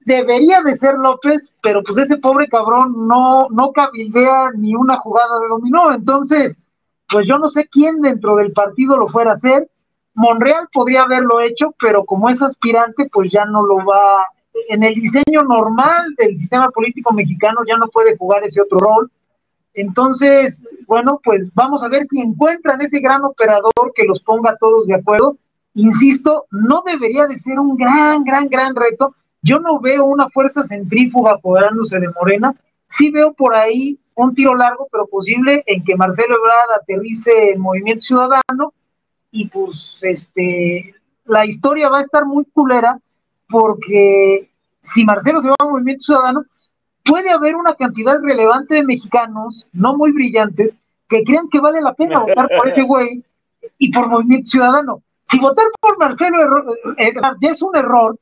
Debería 0.00 0.62
de 0.62 0.74
ser 0.74 0.94
López, 0.94 1.52
pero 1.62 1.84
pues 1.84 1.98
ese 1.98 2.16
pobre 2.16 2.48
cabrón 2.48 3.06
no, 3.06 3.46
no 3.50 3.70
cabildea 3.70 4.50
ni 4.56 4.74
una 4.74 4.98
jugada 4.98 5.38
de 5.40 5.48
dominó. 5.48 5.92
Entonces, 5.92 6.58
pues 7.08 7.24
yo 7.26 7.38
no 7.38 7.48
sé 7.50 7.68
quién 7.68 8.00
dentro 8.00 8.34
del 8.34 8.52
partido 8.52 8.96
lo 8.96 9.06
fuera 9.06 9.30
a 9.30 9.34
hacer. 9.34 9.70
Monreal 10.14 10.68
podría 10.72 11.02
haberlo 11.02 11.40
hecho, 11.40 11.74
pero 11.80 12.04
como 12.04 12.28
es 12.28 12.42
aspirante, 12.42 13.08
pues 13.12 13.30
ya 13.30 13.44
no 13.44 13.62
lo 13.62 13.76
va. 13.76 14.26
En 14.68 14.82
el 14.82 14.94
diseño 14.94 15.42
normal 15.42 16.14
del 16.16 16.36
sistema 16.36 16.70
político 16.70 17.12
mexicano 17.12 17.60
ya 17.66 17.76
no 17.76 17.88
puede 17.88 18.16
jugar 18.16 18.44
ese 18.44 18.60
otro 18.60 18.78
rol. 18.78 19.10
Entonces, 19.74 20.68
bueno, 20.86 21.20
pues 21.24 21.50
vamos 21.54 21.82
a 21.82 21.88
ver 21.88 22.04
si 22.04 22.20
encuentran 22.20 22.82
ese 22.82 23.00
gran 23.00 23.24
operador 23.24 23.92
que 23.94 24.04
los 24.04 24.22
ponga 24.22 24.56
todos 24.60 24.86
de 24.86 24.96
acuerdo. 24.96 25.38
Insisto, 25.74 26.44
no 26.50 26.82
debería 26.84 27.26
de 27.26 27.36
ser 27.36 27.58
un 27.58 27.76
gran, 27.76 28.22
gran, 28.24 28.48
gran 28.48 28.76
reto. 28.76 29.14
Yo 29.40 29.58
no 29.58 29.80
veo 29.80 30.04
una 30.04 30.28
fuerza 30.28 30.62
centrífuga 30.62 31.32
apoderándose 31.32 31.98
de 31.98 32.10
Morena. 32.10 32.54
Sí 32.86 33.10
veo 33.10 33.32
por 33.32 33.54
ahí 33.54 33.98
un 34.14 34.34
tiro 34.34 34.54
largo, 34.54 34.86
pero 34.92 35.06
posible, 35.06 35.64
en 35.66 35.82
que 35.82 35.96
Marcelo 35.96 36.36
Ebrard 36.36 36.80
aterrice 36.82 37.52
el 37.52 37.58
Movimiento 37.58 38.02
Ciudadano 38.02 38.74
y 39.32 39.48
pues 39.48 40.00
este 40.02 40.94
la 41.24 41.44
historia 41.44 41.88
va 41.88 41.98
a 41.98 42.02
estar 42.02 42.24
muy 42.24 42.44
culera 42.44 42.98
porque 43.48 44.48
si 44.80 45.04
Marcelo 45.04 45.42
se 45.42 45.48
va 45.48 45.56
al 45.58 45.70
Movimiento 45.70 46.04
Ciudadano, 46.04 46.44
puede 47.04 47.30
haber 47.30 47.56
una 47.56 47.74
cantidad 47.74 48.20
relevante 48.20 48.76
de 48.76 48.84
mexicanos, 48.84 49.66
no 49.72 49.96
muy 49.96 50.12
brillantes, 50.12 50.76
que 51.08 51.22
crean 51.24 51.48
que 51.48 51.60
vale 51.60 51.80
la 51.80 51.94
pena 51.94 52.20
votar 52.20 52.48
por 52.56 52.68
ese 52.68 52.82
güey 52.82 53.22
y 53.78 53.90
por 53.90 54.08
Movimiento 54.08 54.50
Ciudadano. 54.50 55.02
Si 55.24 55.38
votar 55.38 55.66
por 55.80 55.98
Marcelo 55.98 56.38
eh, 56.98 57.14
ya 57.40 57.50
es 57.50 57.62
un 57.62 57.76
error, 57.76 58.18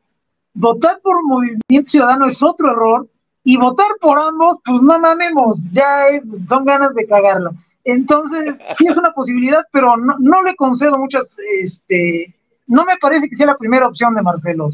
votar 0.55 1.01
por 1.01 1.23
Movimiento 1.25 1.91
Ciudadano 1.91 2.27
es 2.27 2.43
otro 2.43 2.71
error, 2.73 3.09
y 3.43 3.57
votar 3.57 3.89
por 4.01 4.19
ambos, 4.19 4.59
pues 4.65 4.83
no 4.83 4.99
mamemos, 4.99 5.59
ya 5.73 6.09
es, 6.09 6.23
son 6.47 6.65
ganas 6.65 6.95
de 6.95 7.07
cagarla. 7.07 7.53
Entonces, 7.85 8.59
sí 8.73 8.87
es 8.87 8.97
una 8.97 9.13
posibilidad, 9.13 9.65
pero 9.73 9.97
no, 9.97 10.17
no 10.19 10.43
le 10.43 10.55
concedo 10.57 10.99
muchas, 10.99 11.37
este, 11.61 12.35
no 12.67 12.85
me 12.85 12.97
parece 12.99 13.29
que 13.29 13.37
sea 13.37 13.47
la 13.47 13.57
primera 13.57 13.87
opción 13.87 14.15
de 14.15 14.23
Marcelo. 14.23 14.69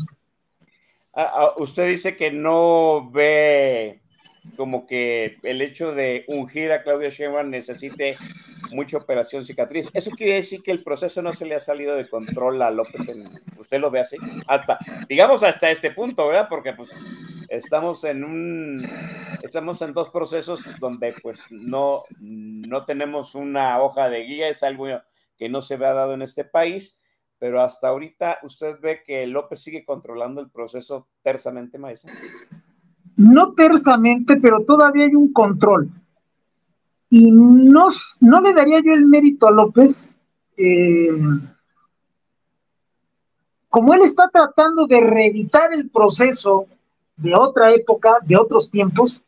Ah, 1.15 1.33
ah, 1.35 1.53
usted 1.57 1.89
dice 1.89 2.17
que 2.17 2.31
no 2.31 3.11
ve 3.11 4.01
como 4.57 4.87
que 4.87 5.39
el 5.43 5.63
hecho 5.63 5.93
de 5.93 6.25
ungir 6.29 6.73
a 6.73 6.83
Claudia 6.83 7.09
Sheinbaum 7.09 7.51
necesite 7.51 8.17
mucha 8.73 8.99
operación 8.99 9.45
cicatriz. 9.45 9.89
Eso 9.93 10.11
quiere 10.11 10.35
decir 10.35 10.63
que 10.63 10.71
el 10.71 10.83
proceso 10.83 11.23
no 11.23 11.33
se 11.33 11.47
le 11.47 11.55
ha 11.55 11.61
salido 11.61 11.97
de 11.97 12.09
control 12.09 12.61
a 12.63 12.71
López. 12.71 13.03
Usted 13.59 13.81
lo 13.81 13.91
ve 13.91 14.01
así, 14.01 14.17
hasta, 14.47 14.79
digamos 15.09 15.43
hasta 15.43 15.71
este 15.71 15.91
punto, 15.91 16.27
¿verdad? 16.27 16.47
Porque 16.49 16.73
pues 16.73 16.91
estamos 17.49 18.05
en 18.05 18.25
un, 18.25 18.87
estamos 19.43 19.81
en 19.83 19.93
dos 19.93 20.11
procesos 20.11 20.65
donde 20.81 21.15
pues 21.23 21.51
no, 21.51 22.03
no 22.21 22.85
tenemos 22.85 23.35
una 23.35 23.81
hoja 23.81 24.09
de 24.09 24.23
guía, 24.25 24.49
es 24.49 24.63
algo 24.63 24.87
que 25.37 25.49
no 25.49 25.63
se 25.63 25.77
ve 25.77 25.87
dado 25.87 26.15
en 26.15 26.23
este 26.23 26.45
país 26.45 26.99
pero 27.39 27.61
hasta 27.61 27.89
ahorita 27.89 28.39
usted 28.43 28.77
ve 28.81 29.03
que 29.05 29.27
López 29.27 29.61
sigue 29.61 29.85
controlando 29.85 30.41
el 30.41 30.51
proceso 30.51 31.09
tersamente, 31.23 31.79
maestra. 31.79 32.13
No 33.17 33.53
tersamente, 33.55 34.37
pero 34.37 34.65
todavía 34.65 35.05
hay 35.05 35.15
un 35.15 35.33
control. 35.33 35.91
Y 37.09 37.31
no, 37.31 37.89
no 38.21 38.41
le 38.41 38.53
daría 38.53 38.81
yo 38.85 38.93
el 38.93 39.07
mérito 39.07 39.49
a 39.49 39.53
López. 39.53 40.13
Eh, 40.57 41.11
como 43.69 43.95
él 43.95 44.03
está 44.03 44.29
tratando 44.29 44.87
de 44.87 45.01
reeditar 45.01 45.73
el 45.73 45.91
proceso 45.91 46.67
de 47.17 47.35
otra 47.35 47.73
época, 47.73 48.19
de 48.25 48.37
otros 48.37 48.71
tiempos, 48.71 49.21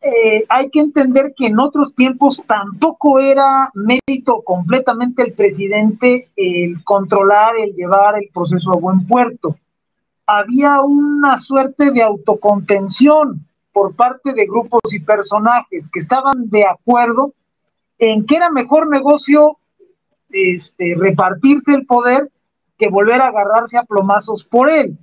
eh, 0.00 0.44
hay 0.48 0.70
que 0.70 0.78
entender 0.80 1.34
que 1.36 1.46
en 1.46 1.58
otros 1.58 1.94
tiempos 1.94 2.42
tampoco 2.46 3.18
era 3.18 3.70
mérito 3.74 4.42
completamente 4.42 5.22
el 5.22 5.32
presidente 5.32 6.28
el 6.36 6.84
controlar, 6.84 7.58
el 7.58 7.74
llevar 7.74 8.16
el 8.16 8.28
proceso 8.32 8.72
a 8.72 8.76
buen 8.76 9.06
puerto. 9.06 9.56
Había 10.24 10.82
una 10.82 11.38
suerte 11.38 11.90
de 11.90 12.02
autocontención 12.02 13.47
por 13.78 13.94
parte 13.94 14.32
de 14.32 14.44
grupos 14.44 14.92
y 14.92 14.98
personajes 14.98 15.88
que 15.88 16.00
estaban 16.00 16.50
de 16.50 16.66
acuerdo 16.66 17.32
en 17.96 18.26
que 18.26 18.34
era 18.34 18.50
mejor 18.50 18.90
negocio 18.90 19.56
este, 20.30 20.96
repartirse 20.96 21.74
el 21.74 21.86
poder 21.86 22.28
que 22.76 22.88
volver 22.88 23.20
a 23.20 23.28
agarrarse 23.28 23.78
a 23.78 23.84
plomazos 23.84 24.42
por 24.42 24.68
él. 24.68 24.98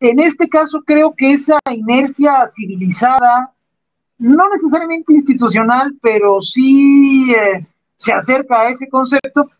En 0.00 0.20
este 0.20 0.50
caso 0.50 0.82
creo 0.84 1.14
que 1.16 1.32
esa 1.32 1.58
inercia 1.72 2.44
civilizada, 2.46 3.54
no 4.18 4.50
necesariamente 4.50 5.14
institucional, 5.14 5.94
pero 6.02 6.42
sí 6.42 7.32
eh, 7.32 7.66
se 7.96 8.12
acerca 8.12 8.60
a 8.60 8.68
ese 8.68 8.86
concepto, 8.90 9.50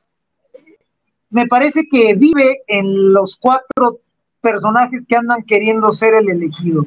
me 1.30 1.46
parece 1.46 1.88
que 1.90 2.12
vive 2.12 2.60
en 2.66 3.14
los 3.14 3.38
cuatro 3.40 4.00
personajes 4.42 5.06
que 5.06 5.16
andan 5.16 5.44
queriendo 5.44 5.92
ser 5.92 6.12
el 6.12 6.28
elegido. 6.28 6.84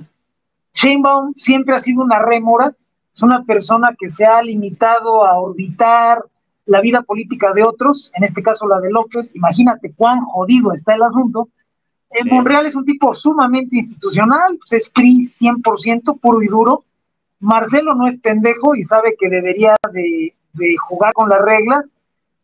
Sheinbaum 0.74 1.34
siempre 1.36 1.76
ha 1.76 1.80
sido 1.80 2.02
una 2.02 2.20
rémora, 2.20 2.76
es 3.14 3.22
una 3.22 3.44
persona 3.44 3.96
que 3.98 4.10
se 4.10 4.26
ha 4.26 4.42
limitado 4.42 5.26
a 5.26 5.40
orbitar 5.40 6.24
la 6.66 6.82
vida 6.82 7.02
política 7.02 7.54
de 7.54 7.64
otros, 7.64 8.12
en 8.16 8.24
este 8.24 8.42
caso 8.42 8.68
la 8.68 8.80
de 8.80 8.90
López, 8.90 9.36
imagínate 9.36 9.94
cuán 9.96 10.22
jodido 10.22 10.72
está 10.72 10.96
el 10.96 11.04
asunto. 11.04 11.50
En 12.10 12.28
Monreal 12.28 12.66
es 12.66 12.76
un 12.76 12.86
tipo 12.86 13.14
sumamente 13.14 13.76
institucional, 13.76 14.58
pues 14.58 14.74
es 14.74 14.90
PRI 14.90 15.18
100% 15.18 16.20
puro 16.20 16.42
y 16.42 16.48
duro, 16.48 16.84
Marcelo 17.44 17.94
no 17.94 18.08
es 18.08 18.18
pendejo 18.20 18.74
y 18.74 18.84
sabe 18.84 19.16
que 19.20 19.28
debería 19.28 19.76
de, 19.92 20.34
jugar 20.88 21.14
con 21.14 21.30
las 21.30 21.42
reglas. 21.42 21.94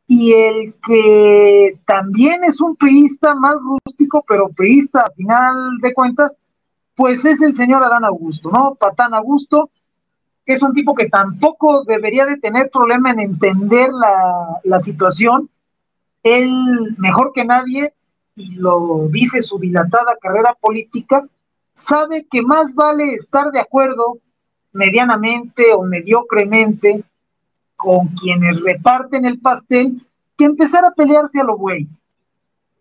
Y 0.08 0.34
el 0.34 0.74
que 0.86 1.78
también 1.86 2.44
es 2.44 2.60
un 2.60 2.76
priista 2.76 3.34
más 3.36 3.56
rústico, 3.62 4.26
pero 4.28 4.50
priista 4.50 5.02
a 5.02 5.12
final 5.12 5.78
de 5.82 5.94
cuentas, 5.94 6.36
pues 7.00 7.24
es 7.24 7.42
el 7.42 7.54
señor 7.54 7.82
Adán 7.82 8.04
Augusto, 8.04 8.52
¿no? 8.52 8.76
Patán 8.76 9.14
Augusto, 9.14 9.70
que 10.46 10.52
es 10.52 10.62
un 10.62 10.74
tipo 10.74 10.94
que 10.94 11.08
tampoco 11.08 11.86
debería 11.86 12.26
de 12.26 12.36
tener 12.36 12.70
problema 12.70 13.12
en 13.12 13.22
entender 13.22 13.90
la, 13.94 14.60
la 14.66 14.82
situación. 14.82 15.50
Él, 16.24 16.98
mejor 16.98 17.32
que 17.34 17.46
nadie, 17.46 17.94
y 18.36 18.56
lo 18.56 19.08
dice 19.10 19.42
su 19.42 19.58
dilatada 19.60 20.18
carrera 20.20 20.58
política, 20.60 21.26
sabe 21.74 22.28
que 22.30 22.42
más 22.42 22.76
vale 22.76 23.14
estar 23.14 23.50
de 23.52 23.62
acuerdo 23.62 24.18
medianamente 24.74 25.72
o 25.74 25.84
mediocremente 25.84 27.06
con 27.78 28.10
quienes 28.10 28.60
reparten 28.60 29.24
el 29.24 29.40
pastel 29.40 30.06
que 30.38 30.44
empezar 30.44 30.84
a 30.84 30.92
pelearse 30.92 31.40
a 31.40 31.46
lo 31.46 31.56
güey. 31.56 31.88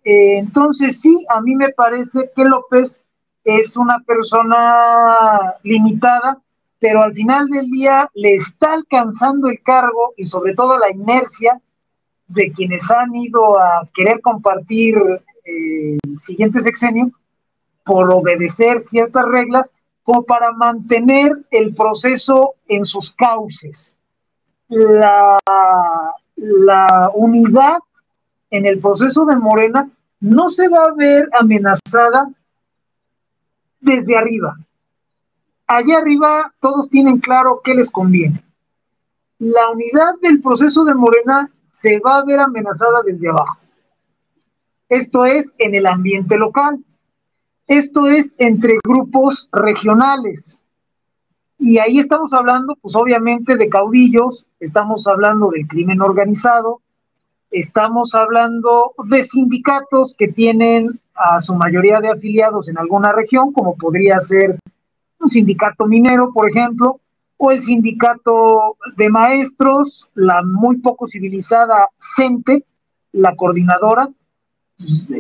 Eh, 0.03 0.39
entonces 0.39 1.01
sí, 1.01 1.25
a 1.29 1.41
mí 1.41 1.55
me 1.55 1.69
parece 1.69 2.33
que 2.35 2.45
López 2.45 3.01
es 3.49 3.79
una 3.79 4.01
persona 4.01 5.55
limitada, 5.63 6.39
pero 6.79 7.03
al 7.03 7.15
final 7.15 7.49
del 7.49 7.71
día 7.71 8.11
le 8.15 8.35
está 8.35 8.75
alcanzando 8.75 9.49
el 9.49 9.63
cargo 9.63 10.13
y 10.19 10.25
sobre 10.25 10.55
todo 10.55 10.77
la 10.77 10.91
inercia 10.91 11.59
de 12.27 12.53
quienes 12.53 12.91
han 12.91 13.17
ido 13.17 13.59
a 13.59 13.89
querer 13.95 14.21
compartir 14.21 14.99
eh, 15.45 15.97
el 16.03 16.19
siguiente 16.19 16.61
sexenio 16.61 17.11
por 17.85 18.13
obedecer 18.13 18.81
ciertas 18.81 19.25
reglas 19.25 19.73
como 20.03 20.25
para 20.25 20.53
mantener 20.53 21.33
el 21.51 21.75
proceso 21.75 22.55
en 22.69 22.85
sus 22.85 23.13
cauces. 23.13 23.97
La, 24.69 25.39
la 26.37 27.11
unidad 27.15 27.79
en 28.51 28.67
el 28.67 28.79
proceso 28.79 29.25
de 29.25 29.37
Morena 29.37 29.89
no 30.21 30.51
se 30.51 30.69
va 30.69 30.85
a 30.85 30.95
ver 30.95 31.31
amenazada 31.33 32.29
desde 33.81 34.17
arriba. 34.17 34.57
Allá 35.67 35.99
arriba 35.99 36.55
todos 36.61 36.89
tienen 36.89 37.19
claro 37.19 37.61
qué 37.63 37.75
les 37.75 37.91
conviene. 37.91 38.43
La 39.39 39.71
unidad 39.71 40.15
del 40.21 40.41
proceso 40.41 40.85
de 40.85 40.95
Morena 40.95 41.51
se 41.63 42.01
va 42.01 42.19
a 42.19 42.25
ver 42.25 42.41
amenazada 42.41 43.03
desde 43.05 43.29
abajo. 43.29 43.59
Esto 44.89 45.27
es 45.27 45.55
en 45.59 45.75
el 45.75 45.87
ambiente 45.87 46.37
local. 46.37 46.83
Esto 47.67 48.07
es 48.09 48.35
entre 48.39 48.79
grupos 48.83 49.49
regionales. 49.53 50.59
Y 51.59 51.79
ahí 51.79 51.99
estamos 51.99 52.33
hablando, 52.33 52.77
pues 52.81 52.97
obviamente, 52.97 53.57
de 53.57 53.69
caudillos, 53.69 54.47
estamos 54.61 55.07
hablando 55.07 55.51
del 55.51 55.67
crimen 55.67 56.01
organizado, 56.01 56.81
estamos 57.51 58.15
hablando 58.15 58.95
de 59.05 59.25
sindicatos 59.25 60.15
que 60.15 60.29
tienen 60.29 61.01
a 61.15 61.41
su 61.41 61.55
mayoría 61.55 62.01
de 62.01 62.11
afiliados 62.11 62.69
en 62.69 62.79
alguna 62.79 63.13
región, 63.13 63.53
como 63.53 63.77
podría 63.77 64.21
ser 64.21 64.59
un 65.19 65.31
sindicato 65.31 65.87
minero, 65.87 66.33
por 66.33 66.49
ejemplo, 66.49 67.01
o 67.37 67.51
el 67.51 67.63
sindicato 67.63 68.77
de 68.97 69.09
maestros, 69.09 70.09
la 70.15 70.43
muy 70.43 70.79
poco 70.79 71.07
civilizada 71.07 71.89
CENTE, 71.99 72.65
la 73.13 73.35
coordinadora, 73.37 74.09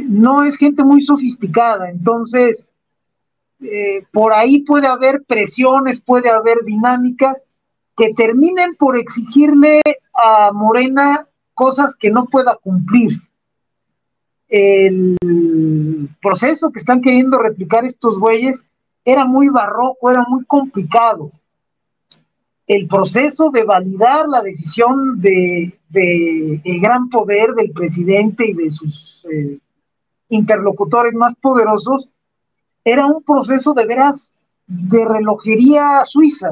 no 0.09 0.45
es 0.45 0.57
gente 0.57 0.85
muy 0.85 1.01
sofisticada, 1.01 1.91
entonces 1.91 2.69
eh, 3.61 4.05
por 4.12 4.33
ahí 4.33 4.61
puede 4.61 4.87
haber 4.87 5.25
presiones, 5.25 6.01
puede 6.01 6.31
haber 6.31 6.64
dinámicas 6.64 7.47
que 7.97 8.14
terminen 8.14 8.77
por 8.77 8.97
exigirle 8.97 9.81
a 10.14 10.53
Morena 10.53 11.28
cosas 11.59 11.97
que 11.97 12.09
no 12.09 12.27
pueda 12.27 12.57
cumplir. 12.62 13.21
El 14.49 15.16
proceso 16.23 16.71
que 16.71 16.79
están 16.79 17.03
queriendo 17.03 17.37
replicar 17.37 17.85
estos 17.85 18.16
bueyes 18.18 18.64
era 19.05 19.25
muy 19.25 19.49
barroco, 19.49 20.09
era 20.09 20.25
muy 20.29 20.44
complicado. 20.44 21.33
El 22.68 22.87
proceso 22.87 23.51
de 23.51 23.64
validar 23.64 24.29
la 24.29 24.40
decisión 24.42 25.21
de, 25.21 25.77
el 25.92 26.81
gran 26.81 27.09
poder 27.09 27.55
del 27.55 27.73
presidente 27.73 28.47
y 28.47 28.53
de 28.53 28.71
sus 28.71 29.27
eh, 29.33 29.59
interlocutores 30.29 31.14
más 31.14 31.35
poderosos 31.35 32.09
era 32.85 33.05
un 33.07 33.23
proceso 33.25 33.75
de 33.75 33.85
veras 33.85 34.38
de 34.68 35.05
relojería 35.05 36.05
suiza. 36.05 36.51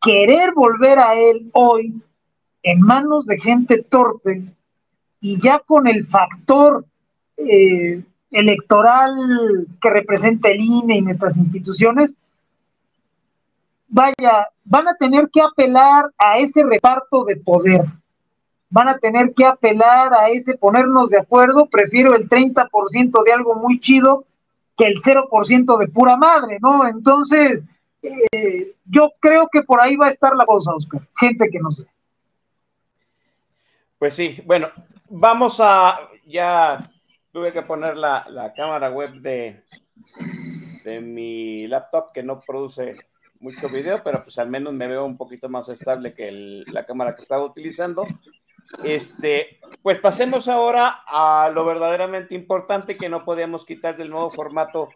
Querer 0.00 0.52
volver 0.54 0.98
a 0.98 1.14
él 1.14 1.50
hoy 1.54 2.00
en 2.62 2.80
manos 2.80 3.26
de 3.26 3.38
gente 3.38 3.82
torpe 3.82 4.42
y 5.20 5.40
ya 5.40 5.60
con 5.60 5.86
el 5.86 6.06
factor 6.06 6.84
eh, 7.36 8.02
electoral 8.30 9.66
que 9.80 9.90
representa 9.90 10.48
el 10.48 10.60
INE 10.60 10.96
y 10.96 11.02
nuestras 11.02 11.36
instituciones, 11.36 12.16
vaya, 13.88 14.48
van 14.64 14.88
a 14.88 14.94
tener 14.94 15.28
que 15.32 15.42
apelar 15.42 16.10
a 16.16 16.38
ese 16.38 16.62
reparto 16.64 17.24
de 17.24 17.36
poder, 17.36 17.84
van 18.70 18.88
a 18.88 18.98
tener 18.98 19.34
que 19.34 19.44
apelar 19.44 20.14
a 20.14 20.28
ese 20.30 20.56
ponernos 20.56 21.10
de 21.10 21.18
acuerdo, 21.18 21.66
prefiero 21.66 22.14
el 22.14 22.28
30% 22.28 23.24
de 23.24 23.32
algo 23.32 23.54
muy 23.54 23.80
chido 23.80 24.24
que 24.76 24.86
el 24.86 24.96
0% 24.96 25.78
de 25.78 25.88
pura 25.88 26.16
madre, 26.16 26.58
¿no? 26.60 26.86
Entonces, 26.86 27.66
eh, 28.02 28.74
yo 28.86 29.10
creo 29.20 29.48
que 29.52 29.62
por 29.62 29.80
ahí 29.80 29.96
va 29.96 30.06
a 30.06 30.10
estar 30.10 30.34
la 30.34 30.46
cosa, 30.46 30.74
Oscar, 30.74 31.02
gente 31.18 31.50
que 31.50 31.58
no 31.58 31.70
sé. 31.70 31.84
Pues 34.00 34.14
sí, 34.14 34.40
bueno, 34.46 34.70
vamos 35.10 35.60
a, 35.60 36.08
ya 36.26 36.90
tuve 37.30 37.52
que 37.52 37.60
poner 37.60 37.98
la, 37.98 38.50
cámara 38.56 38.88
web 38.88 39.12
de, 39.20 39.62
de 40.84 41.00
mi 41.02 41.66
laptop 41.66 42.10
que 42.10 42.22
no 42.22 42.40
produce 42.40 42.92
mucho 43.40 43.68
video, 43.68 44.02
pero 44.02 44.22
pues 44.22 44.38
al 44.38 44.48
menos 44.48 44.72
me 44.72 44.86
veo 44.86 45.04
un 45.04 45.18
poquito 45.18 45.50
más 45.50 45.68
estable 45.68 46.14
que 46.14 46.64
la 46.72 46.86
cámara 46.86 47.14
que 47.14 47.20
estaba 47.20 47.44
utilizando. 47.44 48.06
Este, 48.82 49.60
pues 49.82 49.98
pasemos 49.98 50.48
ahora 50.48 51.02
a 51.06 51.50
lo 51.50 51.66
verdaderamente 51.66 52.34
importante 52.34 52.96
que 52.96 53.10
no 53.10 53.22
podíamos 53.26 53.66
quitar 53.66 53.98
del 53.98 54.08
nuevo 54.08 54.30
formato 54.30 54.88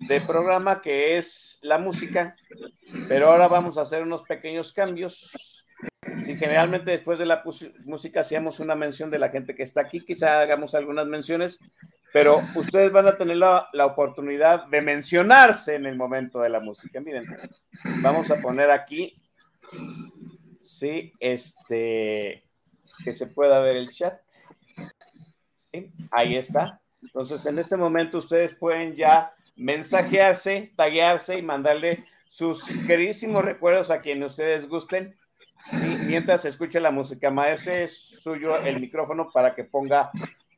de 0.00 0.20
programa, 0.20 0.82
que 0.82 1.16
es 1.16 1.58
la 1.62 1.78
música, 1.78 2.36
pero 3.08 3.30
ahora 3.30 3.48
vamos 3.48 3.78
a 3.78 3.82
hacer 3.82 4.02
unos 4.02 4.22
pequeños 4.22 4.74
cambios 4.74 5.59
Sí, 6.24 6.36
generalmente 6.36 6.90
después 6.90 7.18
de 7.18 7.26
la 7.26 7.42
música 7.84 8.20
hacíamos 8.20 8.60
una 8.60 8.74
mención 8.74 9.10
de 9.10 9.18
la 9.18 9.30
gente 9.30 9.54
que 9.54 9.62
está 9.62 9.82
aquí, 9.82 10.00
quizá 10.00 10.40
hagamos 10.40 10.74
algunas 10.74 11.06
menciones, 11.06 11.60
pero 12.12 12.40
ustedes 12.56 12.90
van 12.92 13.06
a 13.06 13.16
tener 13.16 13.36
la, 13.36 13.68
oportunidad 13.84 14.66
de 14.66 14.82
mencionarse 14.82 15.76
en 15.76 15.86
el 15.86 15.96
momento 15.96 16.40
de 16.40 16.48
la 16.48 16.60
música. 16.60 17.00
Miren, 17.00 17.26
vamos 18.02 18.30
a 18.30 18.40
poner 18.40 18.70
aquí, 18.70 19.20
sí, 20.58 21.12
este, 21.20 22.44
que 23.04 23.14
se 23.14 23.26
pueda 23.28 23.60
ver 23.60 23.76
el 23.76 23.90
chat. 23.90 24.20
Sí, 25.54 25.92
ahí 26.10 26.36
está. 26.36 26.80
Entonces, 27.02 27.44
en 27.46 27.58
este 27.58 27.76
momento 27.76 28.18
ustedes 28.18 28.54
pueden 28.54 28.94
ya 28.94 29.32
mensajearse, 29.56 30.72
taguearse 30.76 31.38
y 31.38 31.42
mandarle 31.42 32.04
sus 32.28 32.64
queridísimos 32.86 33.44
recuerdos 33.44 33.90
a 33.90 34.00
quien 34.00 34.22
ustedes 34.22 34.68
gusten 34.68 35.16
Sí, 35.68 35.98
mientras 36.06 36.44
escuche 36.44 36.80
la 36.80 36.90
música, 36.90 37.30
maestro, 37.30 37.72
es 37.72 37.96
suyo 37.96 38.56
el 38.56 38.80
micrófono 38.80 39.28
para 39.32 39.54
que 39.54 39.64
ponga 39.64 40.10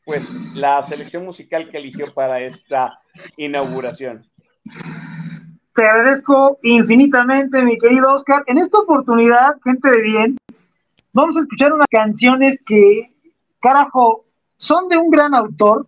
pues 0.04 0.54
la 0.56 0.82
selección 0.82 1.24
musical 1.24 1.70
que 1.70 1.78
eligió 1.78 2.12
para 2.12 2.40
esta 2.40 3.00
inauguración. 3.36 4.26
Te 5.74 5.84
agradezco 5.84 6.58
infinitamente, 6.62 7.62
mi 7.62 7.78
querido 7.78 8.12
Oscar. 8.12 8.42
En 8.46 8.58
esta 8.58 8.78
oportunidad, 8.78 9.56
gente 9.64 9.90
de 9.90 10.02
bien, 10.02 10.36
vamos 11.12 11.36
a 11.36 11.40
escuchar 11.40 11.72
unas 11.72 11.86
canciones 11.90 12.62
que, 12.62 13.12
carajo, 13.60 14.24
son 14.56 14.88
de 14.88 14.98
un 14.98 15.10
gran 15.10 15.34
autor, 15.34 15.86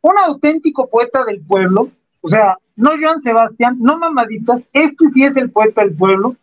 un 0.00 0.18
auténtico 0.18 0.88
poeta 0.88 1.24
del 1.24 1.40
pueblo, 1.40 1.90
o 2.20 2.28
sea, 2.28 2.58
no 2.76 2.90
Joan 3.00 3.20
Sebastián, 3.20 3.76
no 3.80 3.98
mamaditas, 3.98 4.64
este 4.72 5.08
sí 5.08 5.24
es 5.24 5.36
el 5.36 5.50
poeta 5.50 5.82
del 5.82 5.96
pueblo 5.96 6.36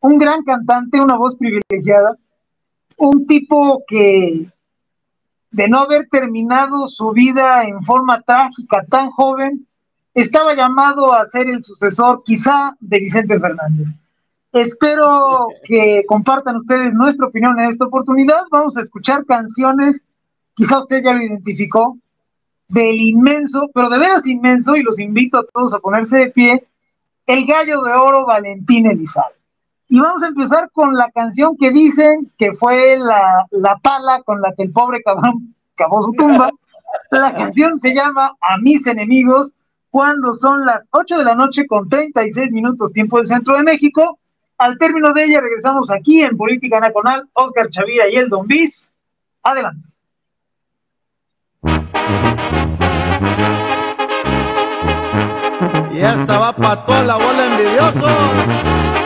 un 0.00 0.18
gran 0.18 0.42
cantante, 0.42 1.00
una 1.00 1.16
voz 1.16 1.36
privilegiada, 1.36 2.16
un 2.96 3.26
tipo 3.26 3.82
que 3.86 4.50
de 5.50 5.68
no 5.68 5.80
haber 5.80 6.08
terminado 6.08 6.88
su 6.88 7.12
vida 7.12 7.64
en 7.64 7.82
forma 7.82 8.20
trágica 8.22 8.84
tan 8.88 9.10
joven, 9.10 9.66
estaba 10.14 10.54
llamado 10.54 11.12
a 11.12 11.24
ser 11.24 11.48
el 11.48 11.62
sucesor 11.62 12.22
quizá 12.24 12.76
de 12.80 12.98
Vicente 12.98 13.38
Fernández. 13.38 13.88
Espero 14.52 15.48
que 15.64 16.04
compartan 16.06 16.56
ustedes 16.56 16.94
nuestra 16.94 17.26
opinión 17.26 17.58
en 17.58 17.66
esta 17.66 17.86
oportunidad. 17.86 18.42
Vamos 18.50 18.76
a 18.76 18.80
escuchar 18.80 19.24
canciones, 19.26 20.08
quizá 20.54 20.78
usted 20.78 21.02
ya 21.02 21.12
lo 21.12 21.22
identificó, 21.22 21.98
del 22.68 22.96
inmenso, 22.96 23.70
pero 23.72 23.88
de 23.88 23.98
veras 23.98 24.26
inmenso, 24.26 24.76
y 24.76 24.82
los 24.82 24.98
invito 25.00 25.38
a 25.38 25.44
todos 25.44 25.72
a 25.74 25.78
ponerse 25.78 26.18
de 26.18 26.30
pie, 26.30 26.66
el 27.26 27.46
gallo 27.46 27.82
de 27.82 27.92
oro 27.92 28.26
Valentín 28.26 28.86
Elizalde. 28.86 29.37
Y 29.90 30.00
vamos 30.00 30.22
a 30.22 30.28
empezar 30.28 30.70
con 30.70 30.94
la 30.94 31.10
canción 31.10 31.56
que 31.56 31.70
dicen 31.70 32.30
que 32.36 32.52
fue 32.52 32.98
la, 32.98 33.46
pala 33.82 34.22
con 34.22 34.42
la 34.42 34.52
que 34.54 34.64
el 34.64 34.72
pobre 34.72 35.02
cabrón 35.02 35.54
cavó 35.74 36.02
su 36.02 36.12
tumba. 36.12 36.50
La 37.10 37.34
canción 37.34 37.78
se 37.78 37.94
llama 37.94 38.34
A 38.40 38.56
mis 38.58 38.86
enemigos, 38.86 39.52
cuando 39.90 40.32
son 40.32 40.64
las 40.64 40.88
8 40.90 41.18
de 41.18 41.24
la 41.24 41.34
noche 41.34 41.66
con 41.66 41.86
36 41.86 42.50
minutos 42.50 42.92
tiempo 42.92 43.18
del 43.18 43.26
centro 43.26 43.56
de 43.56 43.62
México. 43.62 44.18
Al 44.56 44.78
término 44.78 45.12
de 45.12 45.24
ella 45.24 45.40
regresamos 45.42 45.90
aquí 45.90 46.22
en 46.22 46.36
Política 46.36 46.80
Nacional, 46.80 47.28
Oscar 47.34 47.68
Chavira 47.68 48.08
y 48.10 48.16
el 48.16 48.30
Don 48.30 48.46
Bis. 48.46 48.90
Adelante. 49.42 49.86
Y 55.92 55.98
esta 55.98 56.38
va 56.38 56.52
para 56.54 56.86
toda 56.86 57.04
la 57.04 57.16
bola 57.16 57.46
envidiosos 57.46 58.97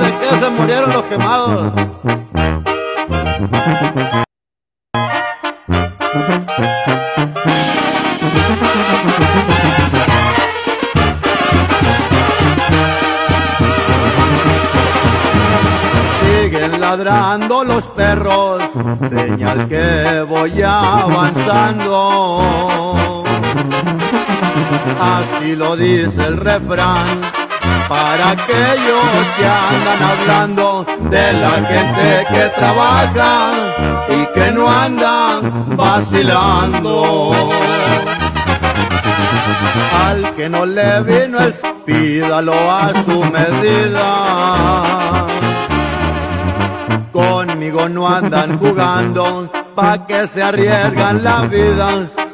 de 0.00 0.18
que 0.18 0.28
se 0.38 0.50
murieron 0.50 0.92
los 0.92 1.02
quemados. 1.04 1.72
Siguen 16.20 16.80
ladrando 16.80 17.64
los 17.64 17.86
perros, 17.88 18.62
señal 19.08 19.68
que 19.68 20.24
voy 20.28 20.62
avanzando. 20.62 21.94
Así 25.00 25.54
lo 25.56 25.76
dice 25.76 26.24
el 26.26 26.36
refrán 26.38 27.37
para 27.88 28.30
aquellos 28.32 29.26
que 29.36 29.46
andan 29.46 30.00
hablando 30.12 30.86
de 31.10 31.32
la 31.32 31.50
gente 31.50 32.26
que 32.30 32.50
trabaja 32.54 33.52
y 34.08 34.26
que 34.34 34.50
no 34.52 34.68
andan 34.68 35.76
vacilando. 35.76 37.32
Al 40.06 40.34
que 40.34 40.48
no 40.48 40.66
le 40.66 41.02
vino 41.02 41.40
el 41.40 41.54
pídalo 41.86 42.70
a 42.70 42.90
su 43.04 43.24
medida. 43.24 44.06
Conmigo 47.12 47.88
no 47.88 48.06
andan 48.08 48.58
jugando, 48.58 49.50
pa' 49.74 50.06
que 50.06 50.26
se 50.26 50.42
arriesgan 50.42 51.24
la 51.24 51.42
vida. 51.42 51.88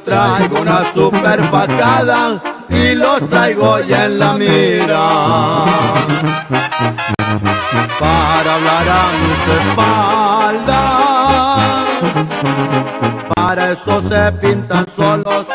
Traigo 0.04 0.60
una 0.60 0.82
super 0.92 1.40
pacada 1.50 2.53
y 2.68 2.94
los 2.94 3.28
traigo 3.28 3.80
ya 3.80 4.04
en 4.06 4.18
la 4.18 4.34
mira. 4.34 5.64
Para 7.98 8.54
hablar 8.54 8.88
a 8.88 9.02
mis 9.20 9.40
espaldas, 9.58 10.74
para 13.34 13.72
eso 13.72 14.02
se 14.02 14.32
pintan 14.32 14.86
solos 14.88 15.46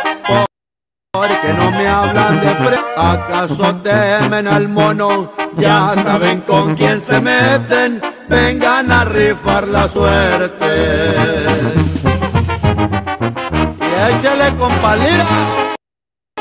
porque 1.12 1.54
no 1.54 1.72
me 1.72 1.88
hablan 1.88 2.40
de 2.40 2.50
frente. 2.56 2.86
¿Acaso 2.96 3.76
temen 3.78 4.48
al 4.48 4.70
mono? 4.70 5.32
Ya 5.58 5.94
saben 6.04 6.42
con 6.42 6.76
quién 6.76 7.02
se 7.02 7.20
meten. 7.20 8.02
Vengan 8.30 8.92
a 8.92 9.04
rifar 9.06 9.68
la 9.68 9.88
suerte. 9.88 11.46
Y 13.82 14.16
échale 14.16 14.56
con 14.56 14.72
palira. 14.76 15.26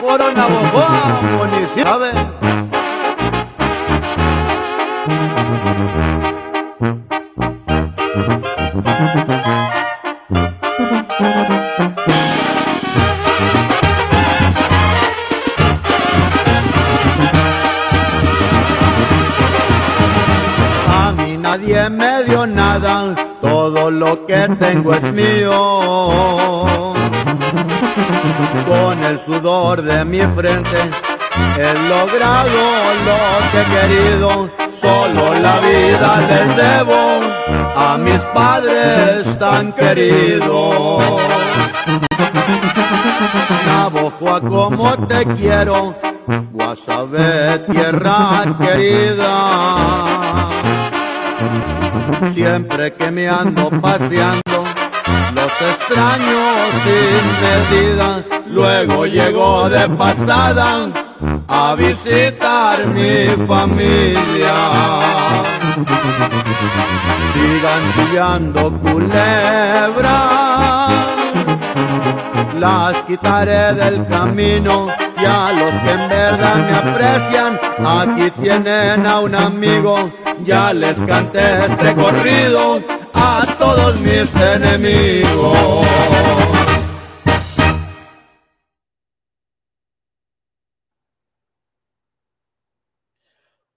Por 0.01 0.21
una 0.23 0.47
boboa, 0.47 1.21
municipio. 1.37 1.87
A 20.89 21.13
mí 21.13 21.37
nadie 21.37 21.91
me 21.91 22.25
dio 22.25 22.47
nada, 22.47 23.15
todo 23.41 23.91
lo 23.91 24.27
que 24.27 24.49
tengo 24.61 24.95
es 24.95 25.13
mío. 25.13 26.95
Con 28.67 29.03
el 29.03 29.19
sudor 29.19 29.83
de 29.83 30.05
mi 30.05 30.21
frente 30.21 30.79
he 31.59 31.89
logrado 31.89 32.61
lo 33.07 33.19
que 33.51 33.61
he 33.61 33.65
querido, 33.77 34.51
solo 34.75 35.35
la 35.35 35.61
vida 35.61 36.21
les 36.29 36.57
debo 36.57 37.21
a 37.77 37.97
mis 37.99 38.21
padres 38.35 39.39
tan 39.39 39.73
queridos. 39.73 41.05
Navojoa 43.67 44.41
como 44.41 44.97
te 45.07 45.25
quiero, 45.37 45.95
Guasave 46.53 47.61
tierra 47.71 48.45
querida. 48.61 49.35
Siempre 52.31 52.95
que 52.95 53.11
me 53.11 53.29
ando 53.29 53.71
paseando, 53.71 54.68
los 55.35 55.53
extraño 55.71 56.41
sin 56.83 57.23
medida. 57.45 58.23
Luego 58.47 59.07
llego 59.07 59.69
de 59.69 59.89
pasada 59.91 60.89
a 61.49 61.75
visitar 61.75 62.87
mi 62.89 63.47
familia. 63.47 64.55
Sigan 67.33 67.83
chillando 67.95 68.73
culebras, 68.81 70.09
las 72.59 73.03
quitaré 73.03 73.75
del 73.75 74.07
camino. 74.07 74.89
Y 75.21 75.25
a 75.25 75.53
los 75.53 75.73
que 75.83 75.91
en 75.91 76.09
verdad 76.09 76.57
me 76.57 76.75
aprecian, 76.77 77.61
aquí 77.85 78.31
tienen 78.41 79.05
a 79.05 79.21
un 79.21 79.35
amigo. 79.35 80.11
Ya 80.45 80.73
les 80.73 80.97
canté 80.99 81.67
este 81.67 81.95
corrido 81.95 82.81
a 83.19 83.45
todos 83.59 84.01
mis 84.01 84.35
enemigos. 84.35 85.87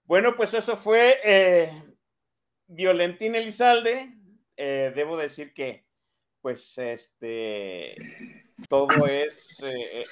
Bueno, 0.04 0.36
pues 0.36 0.52
eso 0.52 0.76
fue 0.76 1.20
eh, 1.24 1.72
Violentín 2.66 3.34
Elizalde. 3.34 4.14
Eh, 4.58 4.92
debo 4.94 5.16
decir 5.16 5.54
que, 5.54 5.86
pues, 6.42 6.76
este, 6.76 7.94
todo 8.68 9.06
es, 9.06 9.62
eh, 9.64 10.02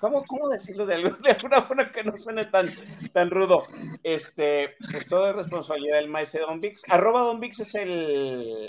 ¿cómo, 0.00 0.24
¿cómo, 0.24 0.48
decirlo 0.48 0.86
de, 0.86 0.94
alguna 0.94 1.62
forma 1.62 1.90
que 1.90 2.04
no 2.04 2.16
suene 2.16 2.44
tan, 2.46 2.68
tan 3.12 3.30
rudo? 3.30 3.64
Este, 4.02 4.74
pues 4.90 5.06
todo 5.06 5.30
es 5.30 5.36
responsabilidad 5.36 5.96
del 5.96 6.08
maestro 6.08 6.46
Don 6.46 6.60
Vix. 6.60 6.82
Arroba 6.88 7.20
Don 7.20 7.40
Vix 7.40 7.60
es 7.60 7.74
el, 7.74 8.68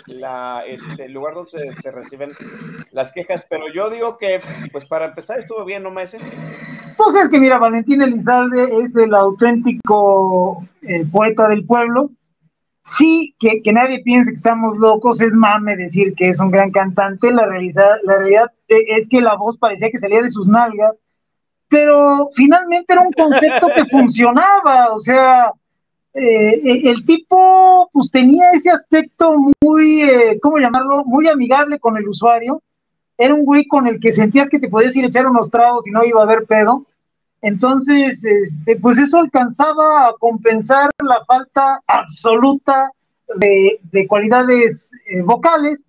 este, 0.68 1.06
el 1.06 1.12
lugar 1.12 1.36
donde 1.36 1.76
se, 1.76 1.92
reciben 1.92 2.30
las 2.92 3.12
quejas, 3.12 3.44
pero 3.50 3.66
yo 3.74 3.90
digo 3.90 4.18
que, 4.18 4.40
pues 4.72 4.86
para 4.86 5.06
empezar, 5.06 5.40
estuvo 5.40 5.64
bien, 5.66 5.84
¿no, 5.84 5.92
maestro? 5.92 6.20
Pues 6.98 7.16
es 7.16 7.30
que 7.30 7.40
mira, 7.40 7.60
Valentín 7.60 8.02
Elizalde 8.02 8.70
es 8.82 8.96
el 8.96 9.14
auténtico 9.14 10.68
eh, 10.82 11.06
poeta 11.12 11.48
del 11.48 11.66
pueblo. 11.66 12.10
Sí, 12.88 13.36
que, 13.38 13.62
que, 13.62 13.74
nadie 13.74 14.02
piense 14.02 14.32
que 14.32 14.36
estamos 14.36 14.78
locos, 14.78 15.20
es 15.22 15.34
mame 15.34 15.76
decir 15.76 16.14
que 16.16 16.30
es 16.30 16.40
un 16.40 16.52
gran 16.52 16.72
cantante. 16.72 17.32
La 17.32 17.46
realidad, 17.46 17.98
la 18.04 18.16
realidad 18.18 18.52
es 18.68 19.08
que 19.08 19.22
la 19.22 19.36
voz 19.36 19.58
parecía 19.58 19.92
que 19.92 19.98
salía 19.98 20.22
de 20.22 20.30
sus 20.30 20.48
nalgas, 20.48 21.04
pero 21.68 22.30
finalmente 22.34 22.94
era 22.94 23.02
un 23.02 23.12
concepto 23.12 23.68
que 23.76 23.86
funcionaba. 23.92 24.94
O 24.94 25.00
sea, 25.00 25.52
eh, 26.14 26.62
el 26.64 27.04
tipo 27.06 27.90
pues 27.92 28.10
tenía 28.10 28.52
ese 28.54 28.72
aspecto 28.72 29.36
muy, 29.62 30.04
eh, 30.04 30.40
¿cómo 30.42 30.58
llamarlo? 30.58 31.04
Muy 31.04 31.28
amigable 31.28 31.80
con 31.80 31.98
el 31.98 32.08
usuario 32.08 32.62
era 33.18 33.34
un 33.34 33.44
güey 33.44 33.66
con 33.66 33.88
el 33.88 34.00
que 34.00 34.12
sentías 34.12 34.50
que 34.50 34.60
te 34.60 34.70
podías 34.70 34.96
ir 34.96 35.04
a 35.04 35.08
echar 35.08 35.28
unos 35.28 35.50
tragos 35.50 35.88
y 35.88 35.92
no 35.92 36.06
iba 36.06 36.22
a 36.22 36.24
haber 36.24 36.46
pedo. 36.46 36.86
Entonces, 37.42 38.24
este, 38.26 38.76
pues 38.78 38.98
eso 38.98 39.20
alcanzaba 39.20 40.08
a 40.08 40.14
compensar 40.20 40.90
la 41.04 41.24
falta 41.26 41.82
absoluta 41.88 42.92
de, 43.36 43.80
de 43.92 44.08
cualidades 44.08 44.94
eh, 45.08 45.22
vocales. 45.22 45.86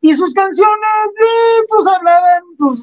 Y 0.00 0.14
sus 0.14 0.34
canciones, 0.34 1.06
eh, 1.20 1.64
pues 1.68 1.86
hablaban, 1.86 2.42
pues 2.58 2.80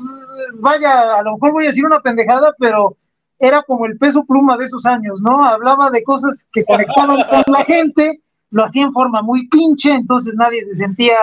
vaya, 0.53 1.17
a 1.17 1.23
lo 1.23 1.33
mejor 1.33 1.51
voy 1.51 1.65
a 1.65 1.67
decir 1.67 1.85
una 1.85 1.99
pendejada, 1.99 2.53
pero 2.57 2.95
era 3.39 3.61
como 3.63 3.85
el 3.85 3.97
peso 3.97 4.23
pluma 4.25 4.57
de 4.57 4.65
esos 4.65 4.85
años, 4.85 5.21
¿no? 5.21 5.43
Hablaba 5.43 5.89
de 5.89 6.03
cosas 6.03 6.47
que 6.53 6.63
conectaban 6.63 7.17
con 7.29 7.53
la 7.53 7.65
gente, 7.65 8.21
lo 8.51 8.63
hacía 8.63 8.83
en 8.83 8.91
forma 8.91 9.21
muy 9.21 9.47
pinche, 9.47 9.93
entonces 9.93 10.33
nadie 10.35 10.63
se 10.63 10.75
sentía 10.75 11.15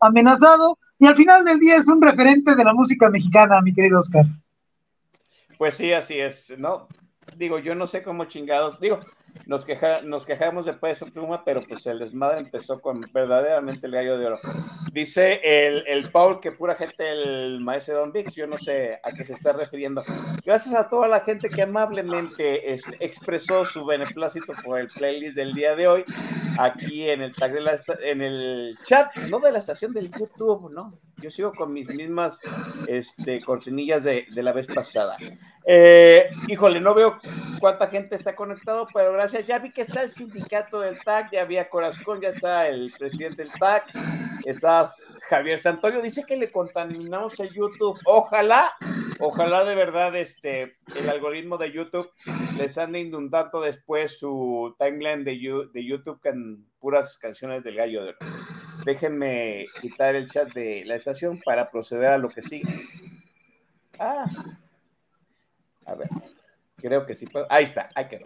amenazado 0.00 0.78
y 0.98 1.06
al 1.06 1.16
final 1.16 1.44
del 1.44 1.58
día 1.58 1.76
es 1.76 1.88
un 1.88 2.00
referente 2.00 2.54
de 2.54 2.64
la 2.64 2.74
música 2.74 3.08
mexicana, 3.08 3.60
mi 3.60 3.72
querido 3.72 4.00
Oscar. 4.00 4.24
Pues 5.62 5.76
sí, 5.76 5.92
así 5.92 6.18
es, 6.18 6.58
¿no? 6.58 6.88
Digo, 7.36 7.56
yo 7.60 7.76
no 7.76 7.86
sé 7.86 8.02
cómo 8.02 8.24
chingados, 8.24 8.80
digo, 8.80 8.98
nos, 9.46 9.64
queja, 9.64 10.02
nos 10.02 10.24
quejamos 10.24 10.66
de 10.66 10.72
peso 10.72 11.06
pluma, 11.06 11.44
pero 11.44 11.60
pues 11.62 11.86
el 11.86 12.00
desmadre 12.00 12.40
empezó 12.40 12.80
con 12.80 13.00
verdaderamente 13.12 13.86
el 13.86 13.92
gallo 13.92 14.18
de 14.18 14.26
oro. 14.26 14.38
Dice 14.90 15.40
el, 15.44 15.86
el 15.86 16.10
Paul 16.10 16.40
que 16.40 16.50
pura 16.50 16.74
gente 16.74 17.08
el 17.08 17.60
maestro 17.60 17.98
Don 17.98 18.10
Vix, 18.10 18.34
yo 18.34 18.48
no 18.48 18.58
sé 18.58 18.98
a 19.04 19.12
qué 19.12 19.24
se 19.24 19.34
está 19.34 19.52
refiriendo. 19.52 20.02
Gracias 20.44 20.74
a 20.74 20.88
toda 20.88 21.06
la 21.06 21.20
gente 21.20 21.48
que 21.48 21.62
amablemente 21.62 22.74
expresó 22.98 23.64
su 23.64 23.84
beneplácito 23.84 24.52
por 24.64 24.80
el 24.80 24.88
playlist 24.88 25.36
del 25.36 25.52
día 25.52 25.76
de 25.76 25.86
hoy, 25.86 26.04
aquí 26.58 27.08
en 27.08 27.22
el 27.22 27.32
tag 27.32 27.52
de 27.52 27.60
la 27.60 27.80
en 28.02 28.20
el 28.20 28.76
chat, 28.82 29.14
no 29.30 29.38
de 29.38 29.52
la 29.52 29.60
estación 29.60 29.92
del 29.92 30.10
YouTube, 30.10 30.72
¿no? 30.72 30.98
Yo 31.22 31.30
sigo 31.30 31.52
con 31.52 31.72
mis 31.72 31.88
mismas 31.88 32.40
este, 32.88 33.40
cortinillas 33.40 34.02
de, 34.02 34.26
de 34.28 34.42
la 34.42 34.52
vez 34.52 34.66
pasada. 34.66 35.16
Eh, 35.64 36.28
híjole, 36.48 36.80
no 36.80 36.94
veo 36.94 37.18
cuánta 37.60 37.86
gente 37.86 38.16
está 38.16 38.34
conectado, 38.34 38.86
pero 38.92 39.12
gracias. 39.12 39.46
Ya 39.46 39.58
vi 39.58 39.70
que 39.70 39.82
está 39.82 40.02
el 40.02 40.08
sindicato 40.08 40.80
del 40.80 40.98
TAC, 40.98 41.32
ya 41.32 41.42
había 41.42 41.68
Corazón, 41.68 42.20
ya 42.20 42.30
está 42.30 42.68
el 42.68 42.92
presidente 42.98 43.44
del 43.44 43.52
TAC, 43.52 43.92
está 44.44 44.88
Javier 45.28 45.58
Santorio, 45.58 46.02
dice 46.02 46.24
que 46.24 46.36
le 46.36 46.50
contaminamos 46.50 47.38
el 47.38 47.50
YouTube. 47.52 47.98
Ojalá, 48.04 48.72
ojalá 49.20 49.64
de 49.64 49.74
verdad 49.74 50.16
este, 50.16 50.76
el 50.96 51.08
algoritmo 51.08 51.56
de 51.58 51.70
YouTube 51.70 52.10
les 52.58 52.76
ande 52.78 53.00
inundando 53.00 53.60
después 53.60 54.18
su 54.18 54.74
timeline 54.78 55.24
de, 55.24 55.68
de 55.72 55.84
YouTube 55.84 56.20
con 56.20 56.66
puras 56.80 57.18
canciones 57.18 57.62
del 57.62 57.76
gallo 57.76 58.04
de. 58.04 58.14
Déjenme 58.84 59.66
quitar 59.80 60.14
el 60.14 60.28
chat 60.28 60.52
de 60.52 60.84
la 60.84 60.96
estación 60.96 61.40
para 61.44 61.70
proceder 61.70 62.10
a 62.10 62.18
lo 62.18 62.28
que 62.28 62.42
sigue. 62.42 62.68
Ah, 63.98 64.26
a 65.86 65.94
ver, 65.94 66.08
creo 66.76 67.06
que 67.06 67.14
sí 67.14 67.26
puedo. 67.26 67.46
Ahí 67.50 67.64
está, 67.64 67.88
ahí 67.94 68.08
quedó. 68.08 68.24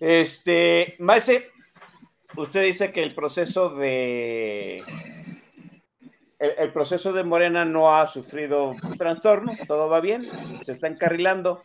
Este, 0.00 0.96
Maese, 0.98 1.50
usted 2.36 2.62
dice 2.64 2.92
que 2.92 3.02
el 3.02 3.14
proceso 3.14 3.70
de 3.70 4.82
el, 6.38 6.72
proceso 6.72 7.12
de 7.12 7.24
Morena 7.24 7.64
no 7.64 7.94
ha 7.94 8.06
sufrido 8.06 8.72
trastorno, 8.96 9.52
todo 9.66 9.88
va 9.88 10.00
bien, 10.00 10.26
se 10.62 10.72
está 10.72 10.86
encarrilando. 10.86 11.62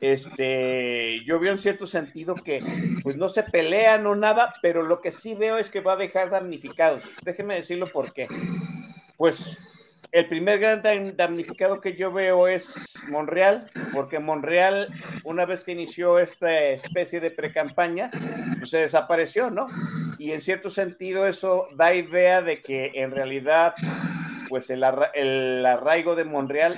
Este, 0.00 1.22
yo 1.26 1.38
veo 1.38 1.52
en 1.52 1.58
cierto 1.58 1.86
sentido 1.86 2.34
que 2.34 2.62
pues 3.02 3.16
no 3.16 3.28
se 3.28 3.42
pelean 3.42 4.06
o 4.06 4.16
nada, 4.16 4.54
pero 4.62 4.82
lo 4.82 5.02
que 5.02 5.12
sí 5.12 5.34
veo 5.34 5.58
es 5.58 5.68
que 5.68 5.80
va 5.80 5.92
a 5.92 5.96
dejar 5.96 6.30
damnificados. 6.30 7.04
Déjeme 7.22 7.54
decirlo 7.54 7.86
por 7.86 8.12
qué. 8.12 8.26
Pues 9.18 9.79
el 10.12 10.26
primer 10.26 10.58
gran 10.58 10.82
damnificado 11.16 11.80
que 11.80 11.96
yo 11.96 12.12
veo 12.12 12.48
es 12.48 13.02
Monreal, 13.08 13.70
porque 13.92 14.18
Monreal, 14.18 14.88
una 15.24 15.46
vez 15.46 15.64
que 15.64 15.72
inició 15.72 16.18
esta 16.18 16.60
especie 16.60 17.20
de 17.20 17.30
precampaña, 17.30 18.10
pues 18.58 18.70
se 18.70 18.78
desapareció, 18.78 19.50
¿no? 19.50 19.66
Y 20.18 20.32
en 20.32 20.40
cierto 20.40 20.68
sentido 20.68 21.26
eso 21.26 21.66
da 21.76 21.94
idea 21.94 22.42
de 22.42 22.60
que 22.60 22.92
en 22.94 23.12
realidad, 23.12 23.74
pues 24.48 24.70
el, 24.70 24.84
el 25.14 25.64
arraigo 25.64 26.16
de 26.16 26.24
Monreal 26.24 26.76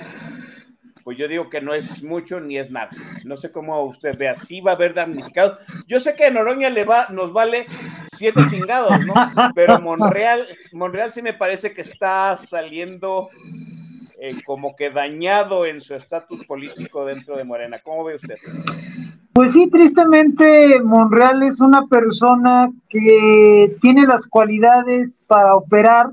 pues 1.03 1.17
yo 1.17 1.27
digo 1.27 1.49
que 1.49 1.61
no 1.61 1.73
es 1.73 2.01
mucho 2.03 2.39
ni 2.39 2.57
es 2.57 2.71
nada. 2.71 2.89
No 3.25 3.35
sé 3.35 3.51
cómo 3.51 3.83
usted 3.83 4.17
ve, 4.17 4.29
así 4.29 4.61
va 4.61 4.71
a 4.71 4.75
haber 4.75 4.93
damnificados. 4.93 5.59
Yo 5.87 5.99
sé 5.99 6.15
que 6.15 6.31
Noroña 6.31 6.69
le 6.69 6.85
va, 6.85 7.07
nos 7.09 7.33
vale 7.33 7.65
siete 8.05 8.41
chingados, 8.49 8.99
¿no? 9.05 9.13
Pero 9.55 9.79
Monreal, 9.81 10.47
Monreal 10.71 11.11
sí 11.11 11.21
me 11.21 11.33
parece 11.33 11.73
que 11.73 11.81
está 11.81 12.37
saliendo 12.37 13.29
eh, 14.19 14.35
como 14.45 14.75
que 14.75 14.89
dañado 14.89 15.65
en 15.65 15.81
su 15.81 15.95
estatus 15.95 16.45
político 16.45 17.05
dentro 17.05 17.35
de 17.35 17.43
Morena. 17.43 17.79
¿Cómo 17.83 18.05
ve 18.05 18.15
usted? 18.15 18.35
Pues 19.33 19.51
sí, 19.51 19.69
tristemente 19.69 20.79
Monreal 20.81 21.43
es 21.43 21.59
una 21.59 21.87
persona 21.87 22.69
que 22.87 23.75
tiene 23.81 24.05
las 24.05 24.27
cualidades 24.27 25.23
para 25.27 25.55
operar, 25.55 26.11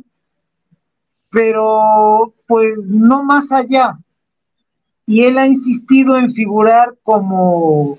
pero 1.31 2.35
pues 2.47 2.91
no 2.91 3.23
más 3.23 3.53
allá 3.53 3.97
y 5.11 5.25
él 5.25 5.39
ha 5.39 5.47
insistido 5.49 6.17
en 6.17 6.33
figurar 6.33 6.95
como, 7.03 7.99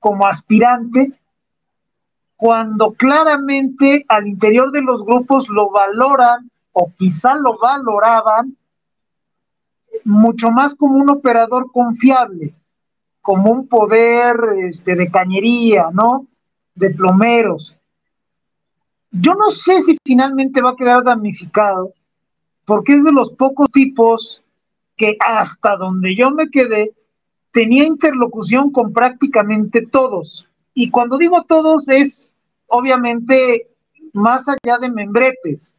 como 0.00 0.26
aspirante 0.26 1.12
cuando 2.34 2.94
claramente 2.94 4.04
al 4.08 4.26
interior 4.26 4.72
de 4.72 4.82
los 4.82 5.04
grupos 5.04 5.48
lo 5.48 5.70
valoran 5.70 6.50
o 6.72 6.90
quizá 6.98 7.36
lo 7.36 7.56
valoraban 7.62 8.56
mucho 10.02 10.50
más 10.50 10.74
como 10.74 10.96
un 10.96 11.10
operador 11.10 11.70
confiable, 11.70 12.52
como 13.20 13.52
un 13.52 13.68
poder 13.68 14.34
este, 14.68 14.96
de 14.96 15.12
cañería, 15.12 15.90
¿no? 15.92 16.26
De 16.74 16.90
plomeros. 16.90 17.78
Yo 19.12 19.34
no 19.36 19.48
sé 19.50 19.80
si 19.80 19.96
finalmente 20.04 20.60
va 20.60 20.70
a 20.70 20.76
quedar 20.76 21.04
damnificado, 21.04 21.92
porque 22.64 22.96
es 22.96 23.04
de 23.04 23.12
los 23.12 23.32
pocos 23.32 23.70
tipos 23.70 24.42
que 24.96 25.16
hasta 25.24 25.76
donde 25.76 26.14
yo 26.16 26.30
me 26.30 26.48
quedé, 26.50 26.92
tenía 27.52 27.84
interlocución 27.84 28.70
con 28.70 28.92
prácticamente 28.92 29.86
todos. 29.86 30.48
Y 30.74 30.90
cuando 30.90 31.18
digo 31.18 31.44
todos 31.44 31.88
es 31.88 32.34
obviamente 32.66 33.68
más 34.12 34.48
allá 34.48 34.78
de 34.78 34.90
membretes. 34.90 35.76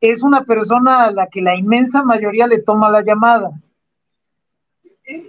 Es 0.00 0.22
una 0.22 0.44
persona 0.44 1.04
a 1.04 1.10
la 1.10 1.26
que 1.28 1.40
la 1.40 1.56
inmensa 1.56 2.02
mayoría 2.02 2.46
le 2.46 2.60
toma 2.60 2.90
la 2.90 3.02
llamada. 3.02 3.50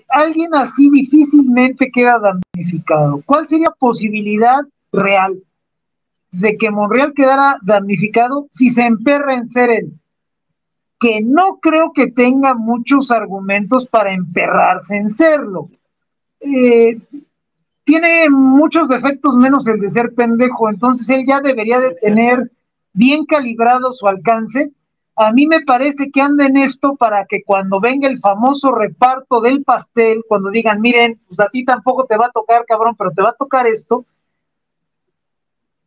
Alguien 0.09 0.53
así 0.55 0.89
difícilmente 0.89 1.89
queda 1.91 2.19
damnificado. 2.19 3.21
¿Cuál 3.25 3.45
sería 3.45 3.71
posibilidad 3.77 4.61
real 4.91 5.37
de 6.31 6.57
que 6.57 6.71
Monreal 6.71 7.13
quedara 7.13 7.57
damnificado 7.61 8.47
si 8.49 8.69
se 8.69 8.85
emperra 8.85 9.35
en 9.35 9.47
ser 9.47 9.69
él? 9.69 9.93
Que 10.99 11.21
no 11.21 11.59
creo 11.59 11.91
que 11.93 12.07
tenga 12.07 12.55
muchos 12.55 13.11
argumentos 13.11 13.85
para 13.85 14.13
emperrarse 14.13 14.97
en 14.97 15.09
serlo. 15.09 15.69
Eh, 16.39 16.99
tiene 17.83 18.29
muchos 18.29 18.89
defectos 18.89 19.35
menos 19.35 19.67
el 19.67 19.79
de 19.79 19.89
ser 19.89 20.13
pendejo, 20.13 20.69
entonces 20.69 21.09
él 21.09 21.23
ya 21.25 21.39
debería 21.39 21.79
de 21.79 21.95
tener 21.95 22.51
bien 22.93 23.25
calibrado 23.25 23.93
su 23.93 24.07
alcance. 24.07 24.71
A 25.15 25.31
mí 25.31 25.47
me 25.47 25.61
parece 25.61 26.11
que 26.11 26.21
anda 26.21 26.45
en 26.45 26.57
esto 26.57 26.95
para 26.95 27.25
que 27.25 27.43
cuando 27.43 27.79
venga 27.79 28.07
el 28.07 28.19
famoso 28.19 28.71
reparto 28.71 29.39
del 29.41 29.63
pastel, 29.63 30.23
cuando 30.27 30.49
digan, 30.49 30.81
miren, 30.81 31.19
pues 31.27 31.39
a 31.39 31.49
ti 31.49 31.63
tampoco 31.63 32.05
te 32.05 32.17
va 32.17 32.27
a 32.27 32.31
tocar, 32.31 32.65
cabrón, 32.65 32.95
pero 32.97 33.11
te 33.11 33.21
va 33.21 33.29
a 33.29 33.33
tocar 33.33 33.65
esto, 33.67 34.05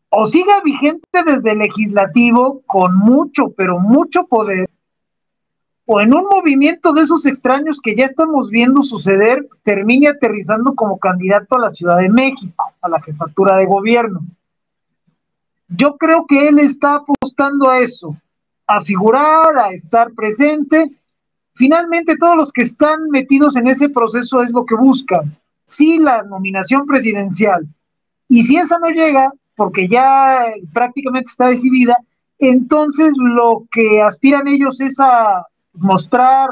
o 0.09 0.27
siga 0.27 0.61
vigente 0.63 1.07
desde 1.25 1.53
el 1.53 1.59
legislativo 1.59 2.63
con 2.67 2.97
mucho, 2.97 3.51
pero 3.57 3.79
mucho 3.79 4.27
poder, 4.27 4.69
o 5.93 6.01
en 6.01 6.15
un 6.15 6.23
movimiento 6.31 6.93
de 6.93 7.01
esos 7.01 7.27
extraños 7.27 7.81
que 7.81 7.97
ya 7.97 8.05
estamos 8.05 8.49
viendo 8.49 8.85
suceder, 8.85 9.49
termine 9.65 10.07
aterrizando 10.07 10.77
como 10.77 11.01
candidato 11.01 11.57
a 11.57 11.63
la 11.63 11.71
Ciudad 11.71 11.97
de 11.97 12.09
México, 12.09 12.73
a 12.81 12.89
la 12.89 13.03
jefatura 13.03 13.57
de 13.57 13.67
gobierno. 13.67 14.21
Yo 15.67 15.97
creo 15.97 16.27
que 16.29 16.47
él 16.47 16.61
está 16.61 16.95
apostando 16.95 17.69
a 17.69 17.81
eso, 17.81 18.17
a 18.69 18.81
figurar, 18.83 19.59
a 19.59 19.73
estar 19.73 20.13
presente. 20.13 20.93
Finalmente, 21.55 22.17
todos 22.17 22.37
los 22.37 22.53
que 22.53 22.63
están 22.63 23.11
metidos 23.11 23.57
en 23.57 23.67
ese 23.67 23.89
proceso 23.89 24.45
es 24.45 24.53
lo 24.53 24.65
que 24.65 24.77
buscan. 24.77 25.37
Sí, 25.65 25.99
la 25.99 26.23
nominación 26.23 26.87
presidencial. 26.87 27.67
Y 28.29 28.45
si 28.45 28.59
esa 28.59 28.79
no 28.79 28.91
llega, 28.91 29.33
porque 29.57 29.89
ya 29.89 30.45
prácticamente 30.73 31.31
está 31.31 31.49
decidida, 31.49 31.97
entonces 32.39 33.13
lo 33.17 33.65
que 33.73 34.01
aspiran 34.01 34.47
ellos 34.47 34.81
es 34.81 35.01
a 35.01 35.49
mostrar 35.75 36.51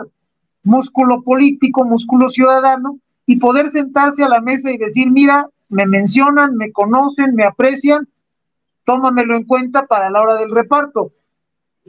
músculo 0.62 1.22
político, 1.22 1.84
músculo 1.84 2.28
ciudadano 2.28 2.98
y 3.26 3.36
poder 3.36 3.68
sentarse 3.68 4.24
a 4.24 4.28
la 4.28 4.40
mesa 4.40 4.70
y 4.70 4.78
decir, 4.78 5.10
mira, 5.10 5.48
me 5.68 5.86
mencionan, 5.86 6.56
me 6.56 6.72
conocen, 6.72 7.34
me 7.34 7.44
aprecian, 7.44 8.08
tómamelo 8.84 9.36
en 9.36 9.44
cuenta 9.44 9.86
para 9.86 10.10
la 10.10 10.20
hora 10.20 10.36
del 10.36 10.50
reparto. 10.50 11.12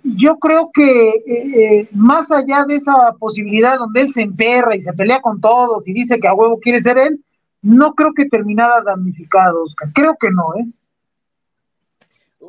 Yo 0.04 0.38
creo 0.38 0.70
que 0.74 1.10
eh, 1.10 1.24
eh, 1.28 1.90
más 1.92 2.32
allá 2.32 2.66
de 2.66 2.76
esa 2.76 3.14
posibilidad 3.20 3.78
donde 3.78 4.02
él 4.02 4.12
se 4.12 4.22
emperra 4.22 4.76
y 4.76 4.82
se 4.82 4.94
pelea 4.94 5.22
con 5.22 5.42
todos 5.42 5.88
y 5.88 5.94
dice 5.94 6.20
que 6.20 6.28
a 6.28 6.34
huevo 6.34 6.60
quiere 6.60 6.80
ser 6.80 6.98
él, 6.98 7.24
no 7.62 7.94
creo 7.94 8.14
que 8.14 8.26
terminara 8.26 8.82
damnificado, 8.82 9.64
Oscar. 9.64 9.90
Creo 9.94 10.16
que 10.20 10.32
no, 10.32 10.56
¿eh? 10.56 10.66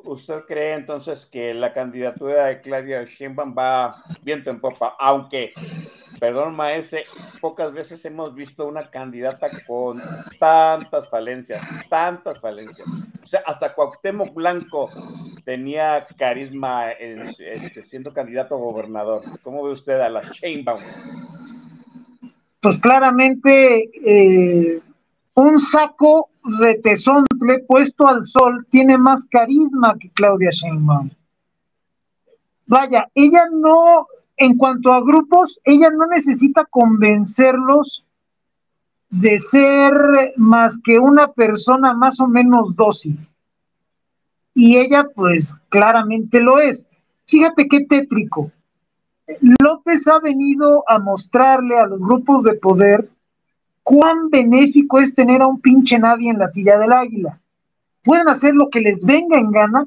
¿Usted 0.04 0.44
cree 0.46 0.74
entonces 0.74 1.26
que 1.26 1.54
la 1.54 1.72
candidatura 1.72 2.46
de 2.46 2.60
Claudia 2.60 3.04
Sheinbaum 3.04 3.54
va 3.56 3.94
viento 4.22 4.50
en 4.50 4.60
popa? 4.60 4.96
Aunque, 4.98 5.52
perdón 6.18 6.56
maestre, 6.56 7.04
pocas 7.40 7.72
veces 7.72 8.04
hemos 8.04 8.34
visto 8.34 8.66
una 8.66 8.90
candidata 8.90 9.48
con 9.66 10.00
tantas 10.38 11.08
falencias, 11.08 11.60
tantas 11.88 12.38
falencias. 12.40 12.88
O 13.22 13.26
sea, 13.26 13.42
hasta 13.46 13.74
Cuauhtémoc 13.74 14.34
Blanco 14.34 14.90
tenía 15.44 16.04
carisma 16.16 16.90
este, 16.92 17.84
siendo 17.84 18.12
candidato 18.12 18.54
a 18.54 18.58
gobernador. 18.58 19.22
¿Cómo 19.42 19.64
ve 19.64 19.72
usted 19.72 20.00
a 20.00 20.08
la 20.08 20.22
Sheinbaum? 20.22 20.80
Pues 22.60 22.78
claramente 22.78 23.90
eh, 24.04 24.80
un 25.34 25.58
saco 25.58 26.30
de 26.60 26.76
tesontle 26.76 27.60
puesto 27.66 28.06
al 28.06 28.24
sol 28.24 28.66
tiene 28.70 28.98
más 28.98 29.26
carisma 29.26 29.96
que 29.98 30.10
Claudia 30.10 30.50
Sheinbaum. 30.50 31.10
Vaya, 32.66 33.08
ella 33.14 33.48
no, 33.50 34.06
en 34.36 34.56
cuanto 34.56 34.92
a 34.92 35.00
grupos, 35.00 35.60
ella 35.64 35.90
no 35.90 36.06
necesita 36.06 36.64
convencerlos 36.64 38.04
de 39.10 39.40
ser 39.40 40.34
más 40.36 40.78
que 40.78 40.98
una 40.98 41.32
persona 41.32 41.94
más 41.94 42.20
o 42.20 42.28
menos 42.28 42.76
dócil. 42.76 43.18
Y 44.54 44.76
ella, 44.76 45.08
pues, 45.14 45.54
claramente 45.68 46.40
lo 46.40 46.60
es. 46.60 46.88
Fíjate 47.26 47.66
qué 47.68 47.84
tétrico. 47.86 48.52
López 49.60 50.06
ha 50.08 50.18
venido 50.20 50.84
a 50.88 50.98
mostrarle 50.98 51.78
a 51.78 51.86
los 51.86 52.00
grupos 52.00 52.42
de 52.44 52.54
poder 52.54 53.08
cuán 53.90 54.30
benéfico 54.30 55.00
es 55.00 55.16
tener 55.16 55.42
a 55.42 55.48
un 55.48 55.60
pinche 55.60 55.98
nadie 55.98 56.30
en 56.30 56.38
la 56.38 56.46
silla 56.46 56.78
del 56.78 56.92
águila. 56.92 57.40
Pueden 58.04 58.28
hacer 58.28 58.54
lo 58.54 58.70
que 58.70 58.78
les 58.78 59.04
venga 59.04 59.36
en 59.36 59.50
gana 59.50 59.84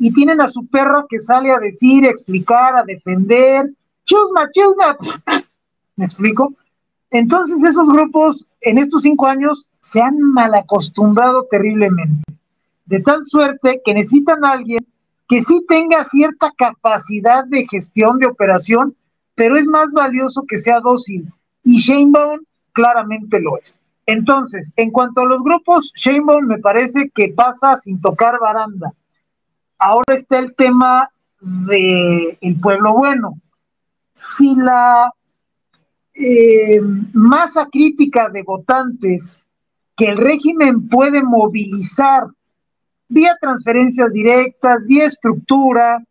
y 0.00 0.12
tienen 0.12 0.40
a 0.40 0.48
su 0.48 0.66
perra 0.66 1.06
que 1.08 1.20
sale 1.20 1.52
a 1.52 1.60
decir, 1.60 2.04
a 2.04 2.10
explicar, 2.10 2.76
a 2.76 2.82
defender. 2.82 3.70
Chusma, 4.04 4.50
chusma. 4.50 4.96
¿Me 5.94 6.06
explico? 6.06 6.54
Entonces 7.12 7.62
esos 7.62 7.88
grupos 7.88 8.48
en 8.62 8.78
estos 8.78 9.02
cinco 9.02 9.28
años 9.28 9.68
se 9.80 10.02
han 10.02 10.18
malacostumbrado 10.18 11.46
terriblemente, 11.48 12.24
de 12.86 12.98
tal 12.98 13.24
suerte 13.24 13.80
que 13.84 13.94
necesitan 13.94 14.44
a 14.44 14.50
alguien 14.50 14.84
que 15.28 15.40
sí 15.40 15.64
tenga 15.68 16.02
cierta 16.02 16.52
capacidad 16.58 17.44
de 17.44 17.64
gestión 17.68 18.18
de 18.18 18.26
operación, 18.26 18.96
pero 19.36 19.56
es 19.56 19.68
más 19.68 19.92
valioso 19.92 20.42
que 20.48 20.56
sea 20.56 20.80
dócil. 20.80 21.32
Y 21.62 21.76
Sheinbaum 21.76 22.40
claramente 22.76 23.40
lo 23.40 23.56
es. 23.58 23.80
Entonces, 24.04 24.72
en 24.76 24.90
cuanto 24.90 25.22
a 25.22 25.24
los 25.24 25.42
grupos, 25.42 25.90
Sheinbaum 25.96 26.44
me 26.44 26.58
parece 26.58 27.10
que 27.10 27.30
pasa 27.30 27.74
sin 27.74 28.00
tocar 28.00 28.38
baranda. 28.38 28.92
Ahora 29.78 30.14
está 30.14 30.38
el 30.38 30.54
tema 30.54 31.10
del 31.40 32.36
el 32.40 32.60
pueblo 32.60 32.92
bueno. 32.92 33.40
Si 34.12 34.54
la 34.54 35.10
eh, 36.14 36.80
masa 37.14 37.66
crítica 37.72 38.28
de 38.28 38.42
votantes 38.42 39.40
que 39.96 40.08
el 40.08 40.18
régimen 40.18 40.88
puede 40.88 41.22
movilizar 41.22 42.26
vía 43.08 43.36
transferencias 43.40 44.12
directas, 44.12 44.86
vía 44.86 45.04
estructura, 45.04 46.04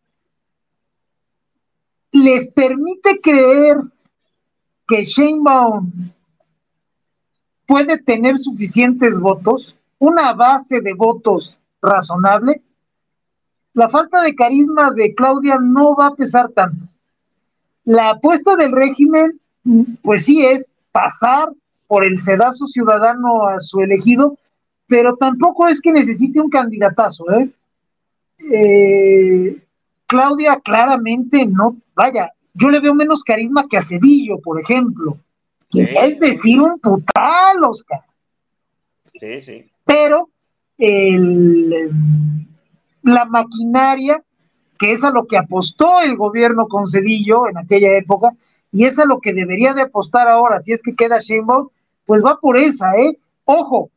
les 2.11 2.49
permite 2.51 3.21
creer 3.21 3.77
que 4.87 5.03
Sheinbaum 5.03 6.14
puede 7.65 7.97
tener 7.97 8.37
suficientes 8.37 9.19
votos, 9.19 9.75
una 9.99 10.33
base 10.33 10.81
de 10.81 10.93
votos 10.93 11.59
razonable, 11.81 12.61
la 13.73 13.89
falta 13.89 14.21
de 14.21 14.35
carisma 14.35 14.91
de 14.91 15.13
Claudia 15.13 15.57
no 15.61 15.95
va 15.95 16.07
a 16.07 16.15
pesar 16.15 16.49
tanto. 16.49 16.85
La 17.83 18.11
apuesta 18.11 18.55
del 18.55 18.71
régimen, 18.71 19.39
pues 20.01 20.25
sí, 20.25 20.45
es 20.45 20.75
pasar 20.91 21.49
por 21.87 22.05
el 22.05 22.17
sedazo 22.17 22.67
ciudadano 22.67 23.47
a 23.47 23.59
su 23.59 23.81
elegido, 23.81 24.37
pero 24.87 25.15
tampoco 25.17 25.67
es 25.67 25.81
que 25.81 25.91
necesite 25.91 26.39
un 26.39 26.49
candidatazo. 26.49 27.25
¿eh? 27.31 27.49
Eh, 28.51 29.61
Claudia 30.07 30.59
claramente 30.63 31.45
no, 31.45 31.75
vaya, 31.95 32.31
yo 32.53 32.69
le 32.69 32.79
veo 32.79 32.93
menos 32.93 33.23
carisma 33.23 33.67
que 33.67 33.77
a 33.77 33.81
Cedillo, 33.81 34.39
por 34.39 34.59
ejemplo. 34.59 35.17
Es 35.71 36.19
decir, 36.19 36.61
un 36.61 36.79
putal, 36.79 37.63
Oscar. 37.63 38.01
Sí, 39.15 39.41
sí. 39.41 39.71
Pero 39.85 40.29
el, 40.77 41.91
la 43.03 43.25
maquinaria, 43.25 44.23
que 44.77 44.91
es 44.91 45.03
a 45.03 45.11
lo 45.11 45.25
que 45.25 45.37
apostó 45.37 46.01
el 46.01 46.17
gobierno 46.17 46.67
con 46.67 46.87
Cedillo 46.87 47.47
en 47.47 47.57
aquella 47.57 47.95
época, 47.97 48.31
y 48.71 48.85
es 48.85 48.99
a 48.99 49.05
lo 49.05 49.19
que 49.21 49.33
debería 49.33 49.73
de 49.73 49.83
apostar 49.83 50.27
ahora, 50.27 50.59
si 50.59 50.73
es 50.73 50.81
que 50.81 50.95
queda 50.95 51.19
Sheinbaum, 51.19 51.69
pues 52.05 52.23
va 52.23 52.39
por 52.39 52.57
esa, 52.57 52.95
¿eh? 52.97 53.17
Ojo, 53.45 53.89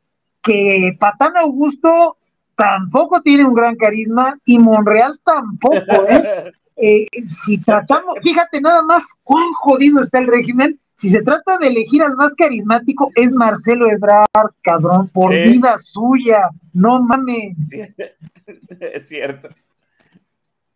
que 0.42 0.96
Patán 1.00 1.36
Augusto 1.36 2.16
tampoco 2.54 3.20
tiene 3.22 3.44
un 3.44 3.54
gran 3.54 3.76
carisma 3.76 4.38
y 4.44 4.58
Monreal 4.58 5.18
tampoco, 5.24 6.06
¿eh? 6.08 6.52
eh 6.76 7.06
si 7.24 7.58
tratamos, 7.58 8.14
fíjate 8.22 8.60
nada 8.60 8.82
más 8.82 9.04
cuán 9.22 9.52
jodido 9.54 10.00
está 10.00 10.18
el 10.18 10.26
régimen, 10.26 10.78
si 10.98 11.08
se 11.08 11.22
trata 11.22 11.58
de 11.58 11.68
elegir 11.68 12.02
al 12.02 12.16
más 12.16 12.34
carismático, 12.34 13.12
es 13.14 13.32
Marcelo 13.32 13.88
Ebrard, 13.88 14.26
cabrón, 14.62 15.08
por 15.08 15.32
vida 15.32 15.78
suya, 15.78 16.50
no 16.72 17.00
mames. 17.00 17.56
es 18.80 19.08
cierto. 19.08 19.48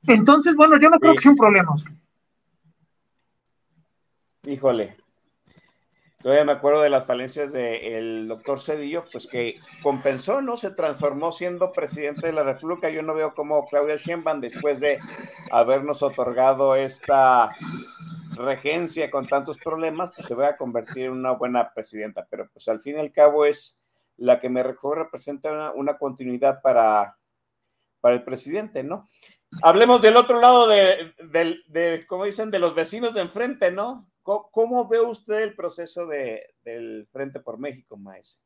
Entonces, 0.07 0.55
bueno, 0.55 0.79
yo 0.81 0.89
no 0.89 0.99
creo 0.99 1.15
que 1.15 1.19
sea 1.19 1.33
un 1.33 1.37
problema. 1.37 1.75
Híjole. 4.45 4.97
Todavía 6.23 6.45
me 6.45 6.53
acuerdo 6.53 6.83
de 6.83 6.91
las 6.91 7.05
falencias 7.05 7.53
del 7.53 8.29
doctor 8.29 8.61
Cedillo, 8.61 9.05
pues 9.11 9.27
que 9.27 9.57
compensó, 9.83 10.41
¿no? 10.41 10.57
Se 10.57 10.71
transformó 10.71 11.33
siendo 11.33 11.73
presidente 11.73 12.29
de 12.29 12.33
la 12.33 12.45
República. 12.45 12.91
Yo 12.91 13.03
no 13.03 13.13
veo 13.13 13.35
cómo 13.35 13.67
Claudia 13.67 13.97
Sheinbaum, 13.97 14.41
después 14.41 14.79
de 14.79 14.99
habernos 15.51 16.01
otorgado 16.05 16.77
esta 16.77 17.51
regencia 18.37 19.11
con 19.11 19.27
tantos 19.27 19.59
problemas, 19.59 20.13
pues 20.15 20.27
se 20.27 20.35
va 20.35 20.49
a 20.49 20.57
convertir 20.57 21.05
en 21.05 21.13
una 21.13 21.33
buena 21.33 21.73
presidenta, 21.73 22.27
pero 22.29 22.49
pues 22.53 22.69
al 22.69 22.81
fin 22.81 22.97
y 22.97 23.01
al 23.01 23.13
cabo 23.13 23.45
es 23.45 23.81
la 24.17 24.41
que 24.41 24.49
me 24.49 24.63
representa 24.63 25.73
una, 25.73 25.99
continuidad 25.99 26.61
para, 26.63 27.17
para 28.01 28.15
el 28.15 28.25
presidente, 28.25 28.83
¿no? 28.83 29.07
Hablemos 29.63 30.01
del 30.01 30.17
otro 30.17 30.41
lado 30.41 30.67
de, 30.67 31.13
de, 31.69 32.07
como 32.07 32.25
dicen, 32.25 32.51
de 32.51 32.59
los 32.59 32.75
vecinos 32.75 33.15
de 33.15 33.21
enfrente, 33.23 33.71
¿no? 33.71 34.09
¿Cómo, 34.23 34.89
ve 34.89 35.01
usted 35.01 35.43
el 35.43 35.55
proceso 35.55 36.07
de, 36.07 36.55
del 36.63 37.09
Frente 37.11 37.41
por 37.41 37.59
México, 37.59 37.97
Maestro? 37.97 38.43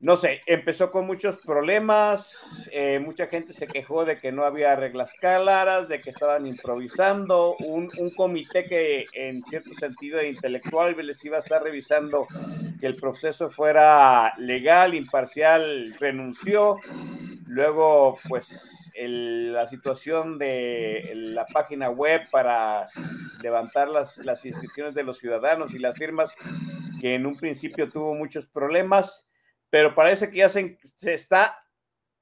No 0.00 0.16
sé, 0.16 0.42
empezó 0.46 0.92
con 0.92 1.06
muchos 1.06 1.38
problemas, 1.38 2.70
eh, 2.72 3.00
mucha 3.00 3.26
gente 3.26 3.52
se 3.52 3.66
quejó 3.66 4.04
de 4.04 4.16
que 4.16 4.30
no 4.30 4.44
había 4.44 4.76
reglas 4.76 5.12
claras, 5.14 5.88
de 5.88 5.98
que 5.98 6.10
estaban 6.10 6.46
improvisando, 6.46 7.56
un, 7.66 7.88
comité 8.16 8.64
que 8.66 9.06
en 9.12 9.42
cierto 9.42 9.72
sentido 9.72 10.22
intelectual 10.22 10.96
les 11.04 11.24
iba 11.24 11.36
a 11.36 11.40
estar 11.40 11.62
revisando 11.64 12.28
que 12.78 12.86
el 12.86 12.94
proceso 12.94 13.50
fuera 13.50 14.34
legal, 14.38 14.94
imparcial, 14.94 15.92
renunció. 15.98 16.76
Luego, 17.46 18.18
pues, 18.28 18.92
la 18.94 19.66
situación 19.66 20.38
de 20.38 21.12
la 21.14 21.44
página 21.46 21.90
web 21.90 22.22
para 22.30 22.86
levantar 23.42 23.88
las, 23.88 24.18
las 24.18 24.44
inscripciones 24.44 24.94
de 24.94 25.02
los 25.02 25.18
ciudadanos 25.18 25.74
y 25.74 25.78
las 25.78 25.96
firmas, 25.96 26.34
que 27.00 27.14
en 27.14 27.26
un 27.26 27.36
principio 27.36 27.88
tuvo 27.88 28.14
muchos 28.14 28.46
problemas 28.46 29.27
pero 29.70 29.94
parece 29.94 30.30
que 30.30 30.38
ya 30.38 30.48
se, 30.48 30.78
está 31.02 31.58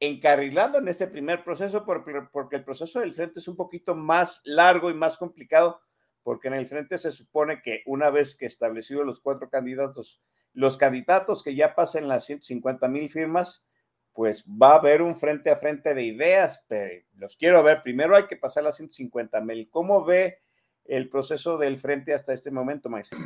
encarrilando 0.00 0.78
en 0.78 0.88
este 0.88 1.06
primer 1.06 1.44
proceso 1.44 1.84
porque, 1.84 2.56
el 2.56 2.64
proceso 2.64 3.00
del 3.00 3.12
frente 3.12 3.38
es 3.38 3.48
un 3.48 3.56
poquito 3.56 3.94
más 3.94 4.42
largo 4.44 4.90
y 4.90 4.94
más 4.94 5.16
complicado, 5.16 5.80
porque 6.22 6.48
en 6.48 6.54
el 6.54 6.66
frente 6.66 6.98
se 6.98 7.10
supone 7.10 7.62
que 7.62 7.82
una 7.86 8.10
vez 8.10 8.36
que 8.36 8.46
establecidos 8.46 9.06
los 9.06 9.20
cuatro 9.20 9.48
candidatos, 9.48 10.22
los 10.52 10.76
candidatos 10.76 11.42
que 11.42 11.54
ya 11.54 11.74
pasen 11.74 12.08
las 12.08 12.24
150 12.24 12.88
mil 12.88 13.08
firmas, 13.08 13.64
pues 14.12 14.44
va 14.46 14.72
a 14.72 14.78
haber 14.78 15.02
un 15.02 15.14
frente 15.14 15.50
a 15.50 15.56
frente 15.56 15.94
de 15.94 16.02
ideas, 16.02 16.64
pero 16.66 17.04
los 17.16 17.36
quiero 17.36 17.62
ver. 17.62 17.82
Primero 17.82 18.16
hay 18.16 18.26
que 18.26 18.36
pasar 18.36 18.64
las 18.64 18.76
150 18.76 19.40
mil. 19.42 19.68
¿Cómo 19.70 20.04
ve 20.04 20.38
el 20.86 21.10
proceso 21.10 21.58
del 21.58 21.76
frente 21.76 22.14
hasta 22.14 22.32
este 22.32 22.50
momento, 22.50 22.88
maestro? 22.88 23.18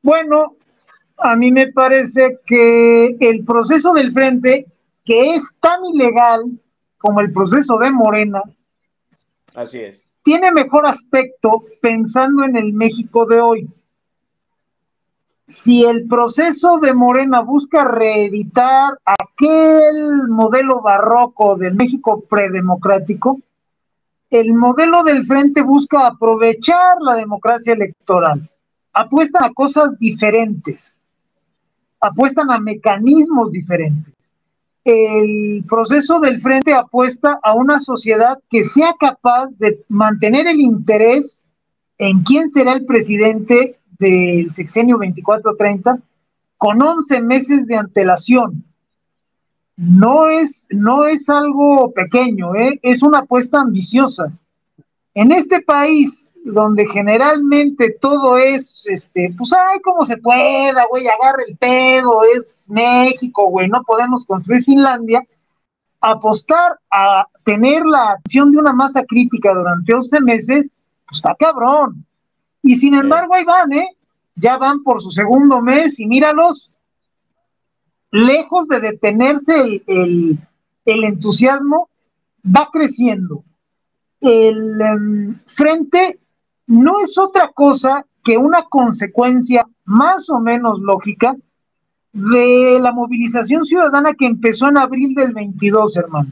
Bueno, 0.00 0.56
a 1.18 1.36
mí 1.36 1.50
me 1.52 1.72
parece 1.72 2.38
que 2.46 3.16
el 3.20 3.44
proceso 3.44 3.92
del 3.92 4.12
frente, 4.12 4.66
que 5.04 5.34
es 5.34 5.44
tan 5.60 5.84
ilegal 5.84 6.44
como 6.98 7.20
el 7.20 7.32
proceso 7.32 7.78
de 7.78 7.90
Morena, 7.90 8.42
así 9.54 9.80
es. 9.80 10.04
Tiene 10.22 10.52
mejor 10.52 10.86
aspecto 10.86 11.64
pensando 11.80 12.44
en 12.44 12.56
el 12.56 12.72
México 12.72 13.24
de 13.26 13.40
hoy. 13.40 13.68
Si 15.46 15.84
el 15.84 16.06
proceso 16.06 16.78
de 16.78 16.92
Morena 16.92 17.40
busca 17.40 17.84
reeditar 17.84 18.98
aquel 19.06 20.28
modelo 20.28 20.82
barroco 20.82 21.56
del 21.56 21.74
México 21.74 22.22
predemocrático, 22.28 23.40
el 24.28 24.52
modelo 24.52 25.02
del 25.04 25.24
frente 25.24 25.62
busca 25.62 26.06
aprovechar 26.06 26.98
la 27.00 27.14
democracia 27.14 27.72
electoral. 27.72 28.50
Apuestan 28.92 29.44
a 29.44 29.54
cosas 29.54 29.98
diferentes 29.98 30.97
apuestan 32.00 32.50
a 32.50 32.58
mecanismos 32.58 33.50
diferentes. 33.50 34.14
El 34.84 35.64
proceso 35.68 36.20
del 36.20 36.40
frente 36.40 36.72
apuesta 36.72 37.38
a 37.42 37.54
una 37.54 37.78
sociedad 37.78 38.38
que 38.48 38.64
sea 38.64 38.94
capaz 38.98 39.50
de 39.58 39.84
mantener 39.88 40.46
el 40.46 40.60
interés 40.60 41.44
en 41.98 42.22
quién 42.22 42.48
será 42.48 42.72
el 42.72 42.86
presidente 42.86 43.78
del 43.98 44.50
sexenio 44.50 44.98
24-30 44.98 46.00
con 46.56 46.80
11 46.80 47.20
meses 47.22 47.66
de 47.66 47.76
antelación. 47.76 48.64
No 49.76 50.28
es, 50.28 50.66
no 50.70 51.06
es 51.06 51.28
algo 51.28 51.92
pequeño, 51.92 52.54
¿eh? 52.56 52.80
es 52.82 53.02
una 53.02 53.18
apuesta 53.18 53.60
ambiciosa. 53.60 54.32
En 55.14 55.32
este 55.32 55.60
país, 55.60 56.27
donde 56.52 56.86
generalmente 56.86 57.96
todo 58.00 58.36
es, 58.36 58.86
este, 58.88 59.32
pues, 59.36 59.52
ay, 59.52 59.80
como 59.80 60.04
se 60.06 60.16
pueda, 60.16 60.86
güey, 60.90 61.06
agarre 61.06 61.44
el 61.48 61.56
pedo, 61.56 62.22
es 62.24 62.66
México, 62.68 63.48
güey, 63.48 63.68
no 63.68 63.82
podemos 63.84 64.24
construir 64.24 64.64
Finlandia, 64.64 65.22
apostar 66.00 66.78
a 66.90 67.26
tener 67.44 67.84
la 67.84 68.12
acción 68.12 68.52
de 68.52 68.58
una 68.58 68.72
masa 68.72 69.04
crítica 69.04 69.52
durante 69.54 69.94
11 69.94 70.20
meses, 70.22 70.72
pues 71.06 71.18
está 71.18 71.34
cabrón. 71.38 72.04
Y 72.62 72.74
sin 72.74 72.94
embargo, 72.94 73.34
ahí 73.34 73.44
van, 73.44 73.72
¿eh? 73.72 73.88
ya 74.34 74.56
van 74.56 74.82
por 74.82 75.02
su 75.02 75.10
segundo 75.10 75.60
mes 75.60 75.98
y 76.00 76.06
míralos, 76.06 76.70
lejos 78.10 78.68
de 78.68 78.80
detenerse 78.80 79.82
el, 79.86 80.38
entusiasmo, 80.84 81.88
va 82.44 82.68
creciendo. 82.72 83.44
El 84.20 84.80
em, 84.80 85.38
frente 85.46 86.18
no 86.68 87.00
es 87.00 87.16
otra 87.18 87.50
cosa 87.52 88.04
que 88.22 88.36
una 88.36 88.64
consecuencia 88.64 89.66
más 89.84 90.28
o 90.28 90.38
menos 90.38 90.80
lógica 90.80 91.34
de 92.12 92.78
la 92.80 92.92
movilización 92.92 93.64
ciudadana 93.64 94.14
que 94.14 94.26
empezó 94.26 94.68
en 94.68 94.76
abril 94.76 95.14
del 95.14 95.32
22, 95.32 95.96
hermano. 95.96 96.30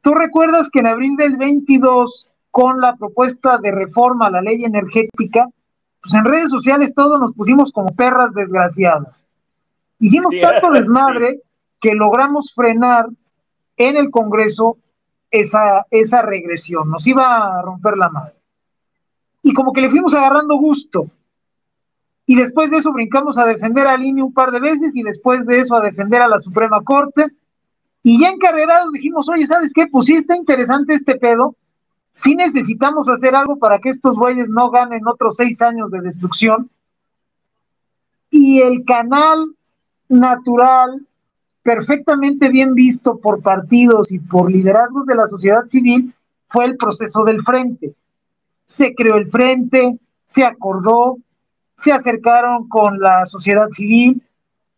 Tú 0.00 0.14
recuerdas 0.14 0.70
que 0.70 0.80
en 0.80 0.86
abril 0.86 1.16
del 1.16 1.36
22, 1.36 2.30
con 2.50 2.80
la 2.80 2.96
propuesta 2.96 3.58
de 3.58 3.70
reforma 3.70 4.26
a 4.26 4.30
la 4.30 4.40
ley 4.40 4.64
energética, 4.64 5.46
pues 6.02 6.14
en 6.14 6.24
redes 6.24 6.50
sociales 6.50 6.94
todos 6.94 7.20
nos 7.20 7.34
pusimos 7.34 7.70
como 7.70 7.94
perras 7.94 8.32
desgraciadas. 8.32 9.26
Hicimos 9.98 10.34
tanto 10.40 10.70
desmadre 10.72 11.40
que 11.80 11.94
logramos 11.94 12.52
frenar 12.54 13.08
en 13.76 13.96
el 13.96 14.10
Congreso 14.10 14.78
esa, 15.30 15.86
esa 15.90 16.22
regresión, 16.22 16.90
nos 16.90 17.06
iba 17.06 17.58
a 17.58 17.62
romper 17.62 17.98
la 17.98 18.08
madre. 18.08 18.43
Y 19.44 19.52
como 19.52 19.72
que 19.72 19.82
le 19.82 19.90
fuimos 19.90 20.14
agarrando 20.14 20.56
gusto. 20.56 21.08
Y 22.26 22.34
después 22.34 22.70
de 22.70 22.78
eso 22.78 22.92
brincamos 22.92 23.36
a 23.36 23.44
defender 23.44 23.86
a 23.86 23.96
Línea 23.96 24.24
un 24.24 24.32
par 24.32 24.50
de 24.50 24.58
veces 24.58 24.96
y 24.96 25.02
después 25.02 25.44
de 25.44 25.58
eso 25.58 25.76
a 25.76 25.82
defender 25.82 26.22
a 26.22 26.28
la 26.28 26.38
Suprema 26.38 26.82
Corte. 26.82 27.26
Y 28.02 28.18
ya 28.20 28.30
encarrerados 28.30 28.90
dijimos, 28.92 29.28
oye, 29.28 29.46
¿sabes 29.46 29.72
qué? 29.74 29.86
Pues 29.86 30.06
sí 30.06 30.14
está 30.14 30.34
interesante 30.34 30.94
este 30.94 31.16
pedo, 31.16 31.56
sí 32.12 32.34
necesitamos 32.34 33.08
hacer 33.10 33.34
algo 33.34 33.58
para 33.58 33.78
que 33.80 33.90
estos 33.90 34.16
güeyes 34.16 34.48
no 34.48 34.70
ganen 34.70 35.06
otros 35.06 35.36
seis 35.36 35.60
años 35.60 35.90
de 35.90 36.00
destrucción. 36.00 36.70
Y 38.30 38.62
el 38.62 38.84
canal 38.86 39.54
natural, 40.08 41.06
perfectamente 41.62 42.48
bien 42.48 42.74
visto 42.74 43.18
por 43.18 43.42
partidos 43.42 44.10
y 44.10 44.18
por 44.18 44.50
liderazgos 44.50 45.04
de 45.04 45.14
la 45.14 45.26
sociedad 45.26 45.66
civil, 45.66 46.14
fue 46.48 46.64
el 46.64 46.78
proceso 46.78 47.24
del 47.24 47.42
frente. 47.42 47.94
Se 48.74 48.92
creó 48.92 49.14
el 49.14 49.28
frente, 49.28 50.00
se 50.24 50.42
acordó, 50.42 51.18
se 51.76 51.92
acercaron 51.92 52.68
con 52.68 52.98
la 52.98 53.24
sociedad 53.24 53.68
civil. 53.70 54.20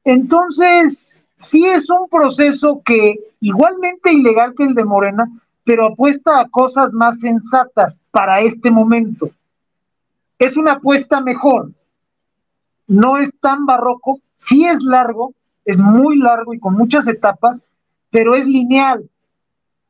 Entonces, 0.05 1.25
sí 1.37 1.65
es 1.65 1.89
un 1.89 2.07
proceso 2.11 2.83
que, 2.85 3.15
igualmente 3.41 4.13
ilegal 4.13 4.53
que 4.55 4.65
el 4.65 4.75
de 4.75 4.85
Morena, 4.85 5.27
pero 5.65 5.87
apuesta 5.87 6.41
a 6.41 6.49
cosas 6.51 6.93
más 6.93 7.21
sensatas 7.21 8.03
para 8.11 8.41
este 8.43 8.71
momento. 8.71 9.31
Es 10.39 10.59
una 10.59 10.73
apuesta 10.73 11.23
mejor. 11.23 11.71
No 12.87 13.17
es 13.17 13.35
tan 13.41 13.65
barroco, 13.65 14.21
sí 14.35 14.67
es 14.67 14.83
largo, 14.83 15.33
es 15.65 15.81
muy 15.81 16.19
largo 16.19 16.53
y 16.53 16.59
con 16.59 16.75
muchas 16.75 17.09
etapas, 17.09 17.63
pero 18.11 18.35
es 18.35 18.45
lineal. 18.45 19.09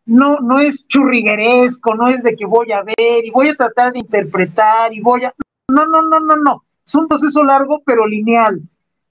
No, 0.06 0.38
no 0.40 0.60
es 0.60 0.86
churrigueresco, 0.86 1.94
no 1.94 2.08
es 2.08 2.22
de 2.22 2.36
que 2.36 2.46
voy 2.46 2.72
a 2.72 2.82
ver 2.82 3.24
y 3.24 3.30
voy 3.30 3.48
a 3.48 3.56
tratar 3.56 3.92
de 3.92 3.98
interpretar 3.98 4.92
y 4.92 5.00
voy 5.00 5.24
a... 5.24 5.34
No, 5.68 5.84
no, 5.86 6.02
no, 6.02 6.20
no, 6.20 6.36
no. 6.36 6.64
Es 6.86 6.94
un 6.94 7.08
proceso 7.08 7.42
largo 7.42 7.82
pero 7.84 8.06
lineal 8.06 8.60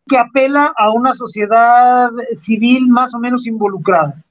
que 0.08 0.18
apela 0.18 0.74
a 0.78 0.92
una 0.92 1.14
sociedad 1.14 2.10
civil 2.34 2.88
más 2.88 3.14
o 3.14 3.20
menos 3.20 3.46
involucrada 3.46 4.26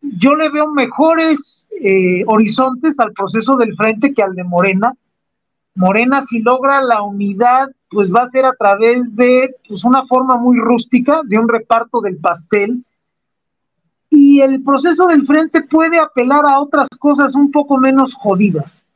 yo 0.00 0.34
le 0.34 0.50
veo 0.50 0.68
mejores 0.68 1.66
eh, 1.70 2.22
horizontes 2.26 3.00
al 3.00 3.12
proceso 3.12 3.56
del 3.56 3.74
frente 3.74 4.12
que 4.12 4.22
al 4.22 4.34
de 4.34 4.44
Morena. 4.44 4.94
Morena, 5.74 6.22
si 6.22 6.40
logra 6.40 6.82
la 6.82 7.02
unidad, 7.02 7.68
pues 7.90 8.12
va 8.12 8.22
a 8.22 8.28
ser 8.28 8.44
a 8.44 8.54
través 8.54 9.14
de 9.14 9.54
pues, 9.66 9.84
una 9.84 10.04
forma 10.04 10.36
muy 10.36 10.58
rústica, 10.58 11.20
de 11.24 11.38
un 11.38 11.48
reparto 11.48 12.00
del 12.00 12.16
pastel. 12.16 12.84
Y 14.10 14.40
el 14.40 14.62
proceso 14.62 15.06
del 15.06 15.24
frente 15.24 15.62
puede 15.62 15.98
apelar 15.98 16.44
a 16.46 16.60
otras 16.60 16.88
cosas 16.98 17.34
un 17.34 17.50
poco 17.50 17.78
menos 17.78 18.14
jodidas. 18.14 18.88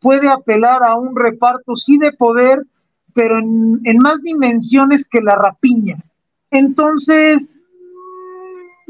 Puede 0.00 0.28
apelar 0.28 0.82
a 0.82 0.96
un 0.96 1.14
reparto, 1.14 1.76
sí, 1.76 1.98
de 1.98 2.12
poder, 2.12 2.66
pero 3.12 3.38
en, 3.38 3.80
en 3.84 3.98
más 3.98 4.22
dimensiones 4.22 5.06
que 5.06 5.20
la 5.20 5.36
rapiña. 5.36 6.02
Entonces, 6.50 7.54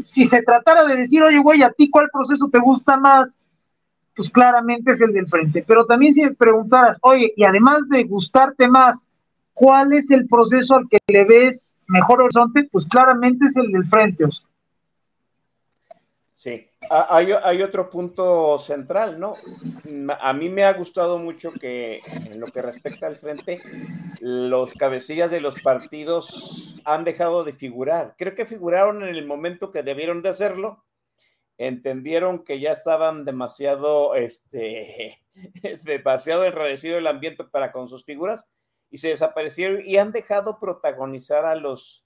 si 0.04 0.24
se 0.24 0.42
tratara 0.42 0.84
de 0.84 0.96
decir, 0.96 1.22
oye, 1.22 1.38
güey, 1.38 1.62
¿a 1.62 1.70
ti 1.72 1.90
cuál 1.90 2.08
proceso 2.12 2.48
te 2.48 2.58
gusta 2.58 2.96
más? 2.96 3.38
Pues 4.14 4.30
claramente 4.30 4.92
es 4.92 5.00
el 5.00 5.12
del 5.12 5.28
frente. 5.28 5.64
Pero 5.66 5.86
también 5.86 6.14
si 6.14 6.22
me 6.22 6.34
preguntaras, 6.34 6.98
oye, 7.02 7.32
y 7.36 7.44
además 7.44 7.88
de 7.88 8.04
gustarte 8.04 8.68
más, 8.68 9.08
¿cuál 9.54 9.92
es 9.92 10.10
el 10.10 10.26
proceso 10.26 10.76
al 10.76 10.88
que 10.88 10.98
le 11.06 11.24
ves 11.24 11.84
mejor 11.88 12.22
horizonte? 12.22 12.68
Pues 12.70 12.86
claramente 12.86 13.46
es 13.46 13.56
el 13.56 13.70
del 13.72 13.86
frente. 13.86 14.24
Hay, 16.92 17.62
otro 17.62 17.88
punto 17.88 18.58
central, 18.58 19.20
¿no? 19.20 19.34
A 20.20 20.32
mí 20.32 20.48
me 20.48 20.64
ha 20.64 20.72
gustado 20.72 21.18
mucho 21.18 21.52
que 21.52 22.00
en 22.26 22.40
lo 22.40 22.48
que 22.48 22.62
respecta 22.62 23.06
al 23.06 23.14
frente, 23.14 23.60
los 24.20 24.74
cabecillas 24.74 25.30
de 25.30 25.40
los 25.40 25.60
partidos 25.60 26.82
han 26.84 27.04
dejado 27.04 27.44
de 27.44 27.52
figurar. 27.52 28.16
Creo 28.18 28.34
que 28.34 28.44
figuraron 28.44 29.04
en 29.04 29.14
el 29.14 29.24
momento 29.24 29.70
que 29.70 29.84
debieron 29.84 30.20
de 30.20 30.30
hacerlo. 30.30 30.84
Entendieron 31.58 32.42
que 32.42 32.58
ya 32.58 32.72
estaban 32.72 33.24
demasiado, 33.24 34.16
este, 34.16 35.22
demasiado 35.84 36.44
enredecido 36.44 36.98
el 36.98 37.06
ambiente 37.06 37.44
para 37.44 37.70
con 37.70 37.86
sus 37.86 38.04
figuras 38.04 38.48
y 38.90 38.98
se 38.98 39.10
desaparecieron 39.10 39.80
y 39.86 39.96
han 39.98 40.10
dejado 40.10 40.58
protagonizar 40.58 41.44
a 41.44 41.54
los 41.54 42.04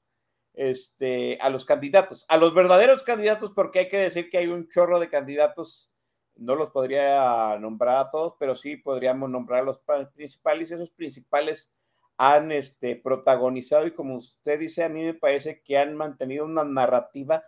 este, 0.55 1.39
a 1.41 1.51
los 1.51 1.65
candidatos, 1.65 2.25
a 2.29 2.37
los 2.37 2.55
verdaderos 2.55 3.03
candidatos, 3.03 3.51
porque 3.51 3.81
hay 3.81 3.89
que 3.89 3.99
decir 3.99 4.31
que 4.31 4.39
hay 4.39 4.47
un 4.47 4.69
chorro 4.69 5.01
de 5.01 5.09
candidatos, 5.09 5.93
no 6.37 6.55
los 6.55 6.71
podría 6.71 7.59
nombrar 7.59 7.99
a 7.99 8.11
todos, 8.11 8.35
pero 8.39 8.55
sí 8.55 8.77
podríamos 8.77 9.31
nombrar 9.31 9.61
a 9.61 9.65
los 9.65 9.81
principales, 10.15 10.71
esos 10.71 10.91
principales 10.91 11.75
han 12.17 12.53
este, 12.53 12.97
protagonizado 12.97 13.87
y 13.87 13.93
como 13.93 14.17
usted 14.17 14.59
dice, 14.59 14.85
a 14.85 14.89
mí 14.89 15.03
me 15.03 15.15
parece 15.15 15.63
que 15.63 15.79
han 15.79 15.97
mantenido 15.97 16.45
una 16.45 16.65
narrativa 16.65 17.45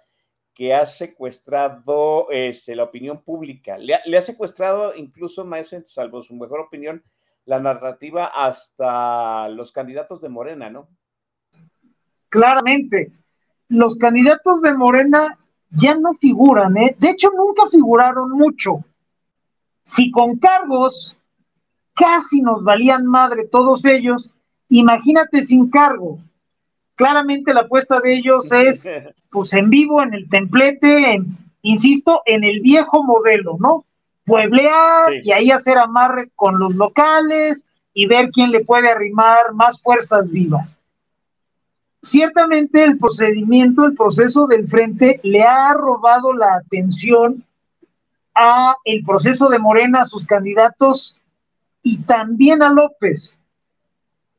que 0.57 0.75
ha 0.75 0.87
secuestrado 0.87 2.29
este, 2.31 2.75
la 2.75 2.85
opinión 2.85 3.23
pública. 3.23 3.77
Le, 3.77 3.95
ha 3.95 4.23
secuestrado 4.23 4.95
incluso, 4.97 5.45
maestro, 5.45 5.83
salvo 5.85 6.23
su 6.23 6.35
mejor 6.35 6.61
opinión, 6.61 7.05
la 7.45 7.61
narrativa 7.61 8.25
hasta 8.25 9.49
los 9.51 9.71
candidatos 9.71 10.21
de 10.23 10.31
Morena, 10.31 10.71
¿no? 10.71 10.89
Claramente. 12.29 13.13
Los 13.69 13.97
candidatos 13.97 14.63
de 14.63 14.75
Morena 14.75 15.39
ya 15.71 15.95
no 15.95 16.15
figuran, 16.15 16.77
¿eh? 16.77 16.97
De 16.99 17.11
hecho, 17.11 17.31
nunca 17.37 17.69
figuraron 17.71 18.31
mucho. 18.31 18.85
Si 19.83 20.11
con 20.11 20.39
cargos 20.39 21.17
casi 21.95 22.43
nos 22.43 22.63
valían 22.63 23.07
madre 23.07 23.49
todos 23.51 23.85
ellos, 23.85 24.31
imagínate 24.69 25.45
sin 25.45 25.71
cargo. 25.71 26.19
Claramente 26.95 27.55
la 27.55 27.63
apuesta 27.63 28.01
de 28.01 28.15
ellos 28.15 28.53
es, 28.53 28.89
pues 29.31 29.53
en 29.55 29.71
vivo, 29.71 30.03
en 30.03 30.15
el 30.15 30.29
templete, 30.29 31.21
insisto, 31.63 32.23
en 32.27 32.45
el 32.45 32.61
viejo 32.61 33.03
modelo, 33.03 33.57
¿no? 33.59 33.85
Pueblear 34.25 35.15
y 35.23 35.33
ahí 35.33 35.51
hacer 35.51 35.79
amarres 35.79 36.33
con 36.35 36.59
los 36.59 36.75
locales 36.75 37.65
y 37.95 38.07
ver 38.07 38.31
quién 38.31 38.51
le 38.51 38.65
puede 38.65 38.91
arrimar 38.91 39.55
más 39.55 39.81
fuerzas 39.81 40.31
vivas. 40.31 40.79
Ciertamente 42.07 42.85
el 42.85 42.99
procedimiento, 42.99 43.85
el 43.85 43.95
proceso 43.95 44.47
del 44.47 44.69
frente 44.69 45.19
le 45.25 45.43
ha 45.43 45.73
robado 45.73 46.33
la 46.33 46.55
atención 46.55 47.45
a 48.33 48.77
el 48.85 49.03
proceso 49.05 49.49
de 49.49 49.59
Morena, 49.59 50.03
a 50.03 50.05
sus 50.05 50.25
candidatos 50.25 51.21
y 51.83 51.99
también 52.03 52.63
a 52.63 52.71
López. 52.71 53.41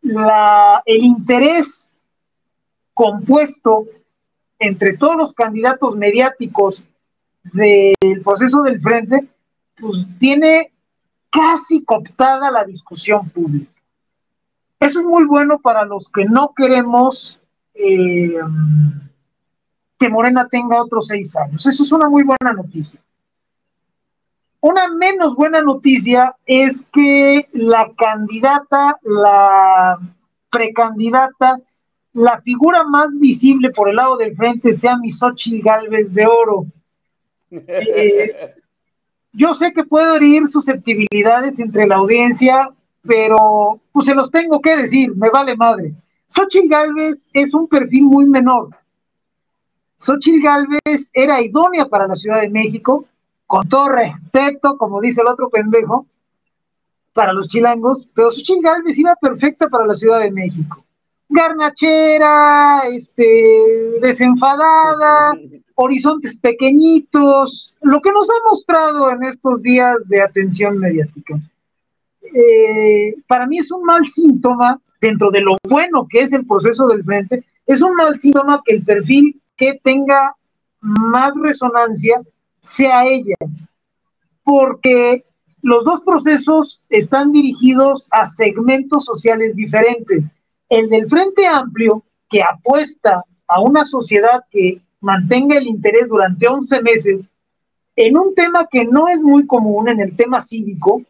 El 0.02 1.04
interés 1.04 1.92
compuesto 2.94 3.84
entre 4.60 4.96
todos 4.96 5.18
los 5.18 5.34
candidatos 5.34 5.98
mediáticos 5.98 6.86
del 7.44 8.22
proceso 8.24 8.64
del 8.64 8.80
frente, 8.80 9.28
pues 9.78 10.08
tiene 10.20 10.72
casi 11.30 11.84
cooptada 11.84 12.50
la 12.50 12.64
discusión 12.64 13.28
pública. 13.30 13.74
Eso 14.80 15.02
es 15.02 15.06
muy 15.06 15.26
bueno 15.26 15.60
para 15.60 15.84
los 15.84 16.10
que 16.10 16.24
no 16.24 16.54
queremos 16.56 17.42
eh, 17.78 18.40
que 20.00 20.10
Morena 20.10 20.48
tenga 20.50 20.82
otros 20.82 21.08
seis 21.08 21.36
años. 21.38 21.66
Eso 21.66 21.84
es 21.84 21.92
una 21.92 22.10
muy 22.10 22.24
buena 22.24 22.54
noticia. 22.54 23.00
Una 24.60 24.90
menos 24.90 25.36
buena 25.36 25.62
noticia 25.62 26.36
es 26.46 26.86
que 26.92 27.48
la 27.54 27.92
candidata, 27.96 28.98
la 29.04 30.00
precandidata, 30.50 31.60
la 32.14 32.42
figura 32.42 32.84
más 32.84 33.18
visible 33.20 33.70
por 33.70 33.90
el 33.90 33.98
lado 33.98 34.18
del 34.18 34.36
frente 34.36 34.74
sea 34.74 34.98
Misochi 34.98 35.62
Galvez 35.62 36.14
de 36.14 36.26
Oro. 36.26 36.66
Eh, 37.50 38.56
yo 39.32 39.54
sé 39.54 39.72
que 39.72 39.86
puedo 39.86 40.16
herir 40.16 40.48
susceptibilidades 40.50 41.60
entre 41.60 41.88
la 41.88 41.96
audiencia, 41.96 42.72
pero 43.04 43.80
pues 43.94 44.06
se 44.08 44.16
los 44.16 44.30
tengo 44.32 44.60
que 44.60 44.76
decir, 44.76 45.16
me 45.16 45.30
vale 45.30 45.56
madre. 45.56 45.94
Xochitl 46.28 46.70
Galvez 46.70 47.30
es 47.34 47.54
un 47.54 47.68
perfil 47.68 48.04
muy 48.04 48.26
menor. 48.26 48.70
Xochitl 49.98 50.44
Galvez 50.44 51.10
era 51.14 51.42
idónea 51.42 51.86
para 51.86 52.08
la 52.08 52.16
Ciudad 52.16 52.42
de 52.42 52.50
México, 52.50 53.06
con 53.46 53.68
todo 53.68 53.90
respeto, 53.90 54.78
como 54.78 55.02
dice 55.02 55.22
el 55.22 55.28
otro 55.28 55.50
pendejo, 55.50 56.06
para 57.14 57.34
los 57.34 57.48
chilangos, 57.48 58.08
pero 58.14 58.32
Xochitl 58.32 58.62
Galvez 58.62 58.98
iba 58.98 59.16
perfecta 59.16 59.70
para 59.70 59.88
la 59.88 59.96
Ciudad 59.96 60.20
de 60.20 60.32
México. 60.32 60.84
Garnachera, 61.30 62.84
este, 62.90 64.00
desenfadada, 64.02 65.34
horizontes 65.76 66.40
pequeñitos, 66.40 67.76
lo 67.82 68.02
que 68.02 68.12
nos 68.12 68.30
ha 68.30 68.50
mostrado 68.50 69.12
en 69.12 69.24
estos 69.24 69.62
días 69.62 69.98
de 70.06 70.22
atención 70.22 70.78
mediática. 70.78 71.40
Eh, 72.34 73.16
para 73.28 73.46
mí 73.46 73.60
es 73.60 73.72
un 73.72 73.84
mal 73.84 74.06
síntoma, 74.08 74.80
dentro 75.00 75.32
de 75.32 75.42
lo 75.42 75.58
bueno 75.64 76.08
que 76.10 76.22
es 76.22 76.34
el 76.34 76.46
proceso 76.46 76.88
del 76.88 77.04
frente, 77.04 77.44
es 77.66 77.82
un 77.82 77.96
mal 77.96 78.18
síntoma 78.18 78.62
que 78.66 78.76
el 78.76 78.84
perfil 78.84 79.40
que 79.56 79.80
tenga 79.84 80.36
más 80.80 81.34
resonancia 81.42 82.22
sea 82.62 83.06
ella, 83.06 83.36
porque 84.44 85.26
los 85.62 85.84
dos 85.86 86.02
procesos 86.02 86.82
están 86.90 87.32
dirigidos 87.32 88.08
a 88.12 88.26
segmentos 88.26 89.06
sociales 89.06 89.56
diferentes. 89.56 90.30
El 90.70 90.90
del 90.90 91.08
Frente 91.10 91.46
Amplio, 91.46 92.04
que 92.30 92.42
apuesta 92.42 93.24
a 93.48 93.62
una 93.62 93.84
sociedad 93.86 94.44
que 94.52 94.82
mantenga 95.02 95.58
el 95.58 95.68
interés 95.68 96.10
durante 96.10 96.48
11 96.48 96.82
meses 96.82 97.26
en 97.96 98.18
un 98.18 98.36
tema 98.36 98.68
que 98.70 98.86
no 98.86 99.08
es 99.08 99.24
muy 99.24 99.46
común, 99.48 99.90
en 99.90 100.00
el 100.00 100.16
tema 100.16 100.40
cívico, 100.40 101.02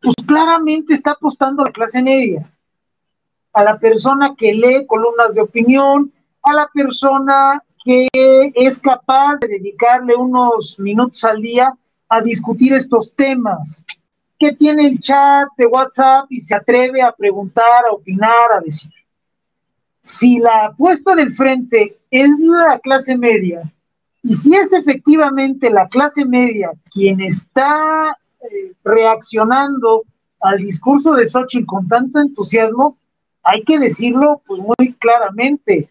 pues 0.00 0.14
claramente 0.26 0.94
está 0.94 1.12
apostando 1.12 1.62
a 1.62 1.66
la 1.66 1.72
clase 1.72 2.02
media, 2.02 2.50
a 3.52 3.64
la 3.64 3.78
persona 3.78 4.34
que 4.36 4.52
lee 4.52 4.86
columnas 4.86 5.34
de 5.34 5.42
opinión, 5.42 6.12
a 6.42 6.52
la 6.52 6.68
persona 6.72 7.62
que 7.84 8.08
es 8.54 8.78
capaz 8.78 9.38
de 9.40 9.48
dedicarle 9.48 10.14
unos 10.14 10.78
minutos 10.78 11.22
al 11.24 11.40
día 11.40 11.76
a 12.08 12.20
discutir 12.20 12.72
estos 12.72 13.14
temas, 13.14 13.84
que 14.38 14.52
tiene 14.52 14.88
el 14.88 15.00
chat 15.00 15.48
de 15.56 15.66
WhatsApp 15.66 16.26
y 16.30 16.40
se 16.40 16.54
atreve 16.54 17.02
a 17.02 17.12
preguntar, 17.12 17.86
a 17.88 17.94
opinar, 17.94 18.52
a 18.52 18.60
decir. 18.60 18.92
Si 20.02 20.38
la 20.38 20.66
apuesta 20.66 21.14
del 21.14 21.34
frente 21.34 21.98
es 22.10 22.30
la 22.38 22.78
clase 22.78 23.16
media, 23.16 23.72
y 24.22 24.34
si 24.34 24.54
es 24.54 24.72
efectivamente 24.72 25.70
la 25.70 25.88
clase 25.88 26.24
media 26.24 26.72
quien 26.90 27.20
está 27.20 28.16
reaccionando 28.84 30.04
al 30.40 30.58
discurso 30.58 31.14
de 31.14 31.26
Xochitl 31.26 31.66
con 31.66 31.88
tanto 31.88 32.20
entusiasmo, 32.20 32.98
hay 33.42 33.62
que 33.62 33.78
decirlo 33.78 34.42
pues 34.46 34.60
muy 34.60 34.94
claramente, 34.94 35.90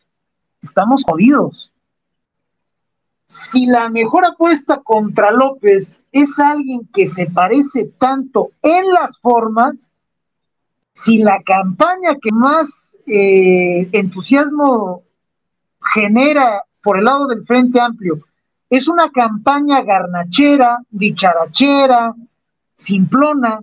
estamos 0.61 1.03
jodidos. 1.03 1.71
Si 3.27 3.65
la 3.65 3.89
mejor 3.89 4.25
apuesta 4.25 4.81
contra 4.81 5.31
López 5.31 6.01
es 6.11 6.39
alguien 6.39 6.87
que 6.93 7.05
se 7.05 7.25
parece 7.25 7.91
tanto 7.97 8.51
en 8.61 8.91
las 8.91 9.17
formas, 9.17 9.89
si 10.93 11.17
la 11.17 11.41
campaña 11.43 12.15
que 12.21 12.31
más 12.31 12.97
eh, 13.05 13.89
entusiasmo 13.91 15.03
genera 15.93 16.63
por 16.81 16.97
el 16.97 17.05
lado 17.05 17.27
del 17.27 17.45
Frente 17.45 17.79
Amplio 17.79 18.21
es 18.69 18.87
una 18.87 19.09
campaña 19.09 19.81
garnachera, 19.81 20.79
dicharachera, 20.89 22.15
simplona, 22.75 23.61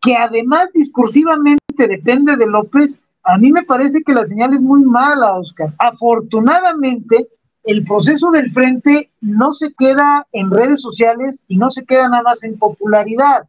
que 0.00 0.16
además 0.16 0.68
discursivamente 0.74 1.60
depende 1.76 2.36
de 2.36 2.46
López, 2.46 2.98
a 3.24 3.38
mí 3.38 3.52
me 3.52 3.62
parece 3.62 4.02
que 4.02 4.12
la 4.12 4.24
señal 4.24 4.52
es 4.52 4.62
muy 4.62 4.82
mala, 4.82 5.34
Oscar. 5.34 5.72
Afortunadamente, 5.78 7.28
el 7.64 7.84
proceso 7.84 8.30
del 8.32 8.50
frente 8.50 9.10
no 9.20 9.52
se 9.52 9.72
queda 9.72 10.26
en 10.32 10.50
redes 10.50 10.80
sociales 10.80 11.44
y 11.46 11.56
no 11.56 11.70
se 11.70 11.84
queda 11.84 12.08
nada 12.08 12.24
más 12.24 12.42
en 12.42 12.58
popularidad. 12.58 13.46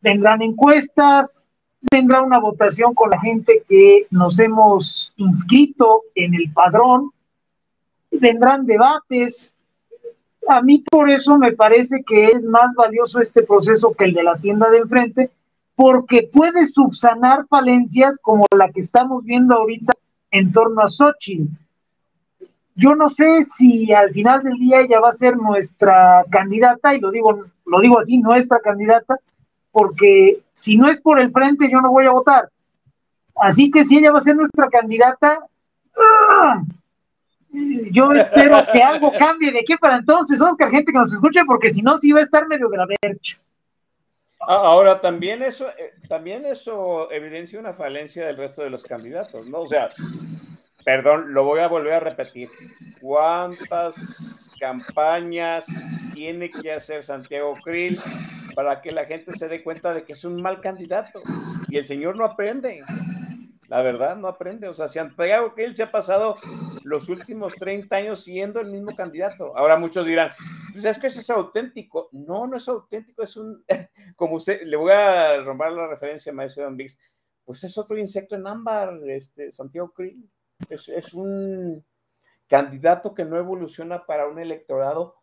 Vendrán 0.00 0.40
encuestas, 0.40 1.44
vendrá 1.92 2.22
una 2.22 2.38
votación 2.38 2.94
con 2.94 3.10
la 3.10 3.20
gente 3.20 3.62
que 3.68 4.06
nos 4.10 4.38
hemos 4.38 5.12
inscrito 5.16 6.02
en 6.14 6.34
el 6.34 6.50
padrón, 6.52 7.12
vendrán 8.10 8.64
debates, 8.64 9.54
a 10.48 10.62
mí 10.62 10.82
por 10.90 11.10
eso 11.10 11.38
me 11.38 11.52
parece 11.52 12.02
que 12.04 12.26
es 12.28 12.46
más 12.46 12.74
valioso 12.74 13.20
este 13.20 13.42
proceso 13.42 13.92
que 13.92 14.04
el 14.04 14.14
de 14.14 14.22
la 14.22 14.36
tienda 14.36 14.70
de 14.70 14.78
enfrente, 14.78 15.30
porque 15.74 16.28
puede 16.32 16.66
subsanar 16.66 17.46
falencias 17.46 18.18
como 18.20 18.46
la 18.56 18.70
que 18.70 18.80
estamos 18.80 19.24
viendo 19.24 19.54
ahorita 19.54 19.92
en 20.30 20.52
torno 20.52 20.82
a 20.82 20.88
Xochitl. 20.88 21.52
Yo 22.74 22.94
no 22.94 23.08
sé 23.08 23.44
si 23.44 23.92
al 23.92 24.10
final 24.10 24.42
del 24.42 24.58
día 24.58 24.80
ella 24.80 25.00
va 25.00 25.08
a 25.08 25.12
ser 25.12 25.36
nuestra 25.36 26.24
candidata, 26.30 26.94
y 26.94 27.00
lo 27.00 27.10
digo, 27.10 27.44
lo 27.66 27.80
digo 27.80 27.98
así, 27.98 28.18
nuestra 28.18 28.60
candidata, 28.60 29.16
porque 29.70 30.40
si 30.54 30.76
no 30.76 30.88
es 30.88 31.00
por 31.00 31.20
el 31.20 31.30
frente, 31.30 31.70
yo 31.70 31.80
no 31.80 31.90
voy 31.90 32.06
a 32.06 32.12
votar. 32.12 32.48
Así 33.36 33.70
que 33.70 33.84
si 33.84 33.98
ella 33.98 34.12
va 34.12 34.18
a 34.18 34.22
ser 34.22 34.36
nuestra 34.36 34.68
candidata, 34.68 35.38
¡ah! 35.96 36.62
Yo 37.90 38.12
espero 38.12 38.64
que 38.72 38.82
algo 38.82 39.12
cambie 39.12 39.52
de 39.52 39.60
aquí 39.60 39.76
para 39.76 39.96
entonces, 39.96 40.40
Oscar, 40.40 40.70
gente 40.70 40.92
que 40.92 40.98
nos 40.98 41.12
escuche, 41.12 41.44
porque 41.46 41.70
si 41.70 41.82
no, 41.82 41.98
sí 41.98 42.12
va 42.12 42.20
a 42.20 42.22
estar 42.22 42.46
medio 42.46 42.68
de. 42.68 42.78
Ah, 44.40 44.62
ahora, 44.64 45.00
también 45.00 45.42
eso, 45.42 45.68
eh, 45.70 45.94
también 46.08 46.46
eso 46.46 47.10
evidencia 47.10 47.58
una 47.58 47.74
falencia 47.74 48.26
del 48.26 48.36
resto 48.36 48.62
de 48.62 48.70
los 48.70 48.82
candidatos, 48.82 49.50
¿no? 49.50 49.60
O 49.60 49.68
sea, 49.68 49.88
perdón, 50.84 51.34
lo 51.34 51.44
voy 51.44 51.60
a 51.60 51.68
volver 51.68 51.94
a 51.94 52.00
repetir. 52.00 52.48
¿Cuántas 53.00 54.56
campañas 54.60 55.66
tiene 56.14 56.50
que 56.50 56.72
hacer 56.72 57.04
Santiago 57.04 57.54
Krill 57.62 58.00
para 58.54 58.80
que 58.80 58.92
la 58.92 59.04
gente 59.04 59.32
se 59.32 59.48
dé 59.48 59.62
cuenta 59.62 59.92
de 59.92 60.04
que 60.04 60.12
es 60.12 60.24
un 60.24 60.40
mal 60.40 60.60
candidato? 60.60 61.20
Y 61.68 61.76
el 61.76 61.84
señor 61.84 62.16
no 62.16 62.24
aprende. 62.24 62.82
La 63.68 63.82
verdad, 63.82 64.16
no 64.16 64.28
aprende. 64.28 64.66
O 64.66 64.74
sea, 64.74 64.88
Santiago 64.88 65.54
Krill 65.54 65.76
se 65.76 65.82
ha 65.82 65.92
pasado 65.92 66.36
los 66.84 67.08
últimos 67.10 67.54
30 67.54 67.94
años 67.94 68.24
siendo 68.24 68.60
el 68.60 68.70
mismo 68.70 68.96
candidato. 68.96 69.54
Ahora 69.56 69.76
muchos 69.76 70.06
dirán, 70.06 70.30
pues 70.72 70.86
es 70.86 70.98
que 70.98 71.08
eso 71.08 71.20
es 71.20 71.28
auténtico. 71.28 72.08
No, 72.12 72.46
no 72.46 72.56
es 72.56 72.66
auténtico, 72.66 73.22
es 73.22 73.36
un, 73.36 73.62
como 74.16 74.36
usted, 74.36 74.62
le 74.62 74.76
voy 74.76 74.92
a 74.92 75.42
romper 75.42 75.72
la 75.72 75.86
referencia 75.86 76.32
Maestro 76.32 76.64
Don 76.64 76.78
Bix, 76.78 76.98
pues 77.44 77.62
es 77.62 77.76
otro 77.76 77.98
insecto 77.98 78.36
en 78.36 78.46
ámbar, 78.46 78.98
este, 79.06 79.52
Santiago 79.52 79.92
Krill. 79.92 80.28
Es, 80.70 80.88
es 80.88 81.12
un 81.12 81.84
candidato 82.46 83.14
que 83.14 83.26
no 83.26 83.36
evoluciona 83.36 84.06
para 84.06 84.26
un 84.26 84.38
electorado 84.38 85.16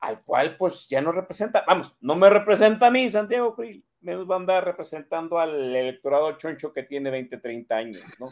al 0.00 0.22
cual 0.22 0.56
pues 0.56 0.88
ya 0.88 1.00
no 1.00 1.12
representa, 1.12 1.64
vamos, 1.66 1.94
no 2.00 2.16
me 2.16 2.28
representa 2.30 2.86
a 2.86 2.90
mí, 2.90 3.08
Santiago 3.08 3.54
Krill 3.54 3.84
menos 4.04 4.30
va 4.30 4.36
a 4.36 4.38
andar 4.38 4.64
representando 4.64 5.38
al 5.38 5.74
electorado 5.74 6.32
choncho 6.32 6.72
que 6.72 6.82
tiene 6.82 7.10
20, 7.10 7.38
30 7.38 7.76
años, 7.76 8.02
¿no? 8.20 8.28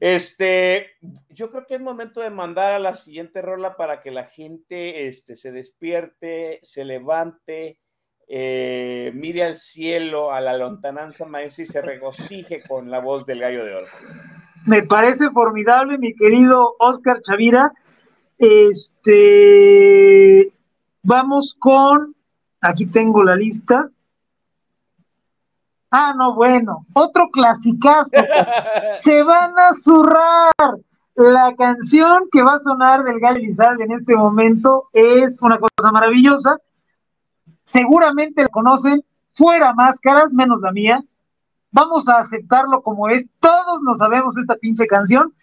Este, 0.00 0.92
yo 1.30 1.50
creo 1.50 1.66
que 1.66 1.74
es 1.74 1.80
momento 1.80 2.20
de 2.20 2.30
mandar 2.30 2.72
a 2.72 2.78
la 2.78 2.94
siguiente 2.94 3.42
rola 3.42 3.76
para 3.76 4.00
que 4.00 4.10
la 4.10 4.24
gente 4.24 5.08
este, 5.08 5.34
se 5.34 5.50
despierte, 5.50 6.60
se 6.62 6.84
levante, 6.84 7.80
eh, 8.28 9.10
mire 9.14 9.42
al 9.44 9.56
cielo, 9.56 10.32
a 10.32 10.40
la 10.40 10.56
lontananza 10.56 11.26
maestra 11.26 11.64
y 11.64 11.66
se 11.66 11.82
regocije 11.82 12.62
con 12.68 12.90
la 12.90 13.00
voz 13.00 13.26
del 13.26 13.40
gallo 13.40 13.64
de 13.64 13.74
oro. 13.74 13.86
Me 14.66 14.82
parece 14.82 15.30
formidable, 15.30 15.98
mi 15.98 16.14
querido 16.14 16.76
Oscar 16.78 17.20
Chavira. 17.22 17.72
Este, 18.38 18.92
vamos 21.02 21.56
con, 21.58 22.14
aquí 22.60 22.86
tengo 22.86 23.24
la 23.24 23.34
lista. 23.34 23.90
Ah, 25.90 26.12
no, 26.16 26.34
bueno, 26.34 26.86
otro 26.92 27.28
clasicazo. 27.30 28.10
Se 28.92 29.22
van 29.22 29.58
a 29.58 29.72
zurrar. 29.72 30.52
La 31.14 31.52
canción 31.56 32.28
que 32.30 32.44
va 32.44 32.54
a 32.54 32.58
sonar 32.60 33.02
del 33.02 33.18
Lizalde 33.42 33.82
en 33.82 33.90
este 33.90 34.14
momento 34.14 34.88
es 34.92 35.42
una 35.42 35.58
cosa 35.58 35.90
maravillosa. 35.90 36.58
Seguramente 37.64 38.42
la 38.42 38.48
conocen, 38.48 39.02
fuera 39.34 39.74
máscaras, 39.74 40.32
menos 40.32 40.60
la 40.60 40.70
mía. 40.70 41.04
Vamos 41.72 42.08
a 42.08 42.18
aceptarlo 42.18 42.82
como 42.82 43.08
es. 43.08 43.28
Todos 43.40 43.82
nos 43.82 43.98
sabemos 43.98 44.38
esta 44.38 44.54
pinche 44.54 44.86
canción. 44.86 45.34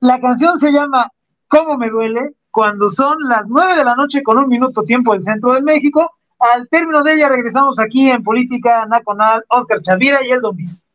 La 0.00 0.20
canción 0.20 0.58
se 0.58 0.72
llama 0.72 1.12
¿Cómo 1.46 1.78
me 1.78 1.88
duele? 1.88 2.34
Cuando 2.50 2.88
son 2.88 3.16
las 3.28 3.48
nueve 3.48 3.76
de 3.76 3.84
la 3.84 3.94
noche 3.94 4.24
con 4.24 4.38
un 4.38 4.48
minuto 4.48 4.82
tiempo 4.82 5.12
del 5.12 5.22
centro 5.22 5.52
de 5.52 5.62
México 5.62 6.15
al 6.38 6.68
término 6.68 7.02
de 7.02 7.14
ella 7.14 7.28
regresamos 7.28 7.78
aquí 7.78 8.10
en 8.10 8.22
Política 8.22 8.86
Nacional, 8.86 9.44
Oscar 9.48 9.80
Chavira 9.82 10.24
y 10.24 10.30
el. 10.30 10.42
Ándale, 10.42 10.85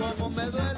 Cómo 0.00 0.30
me 0.30 0.46
duele, 0.46 0.69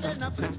que 0.00 0.49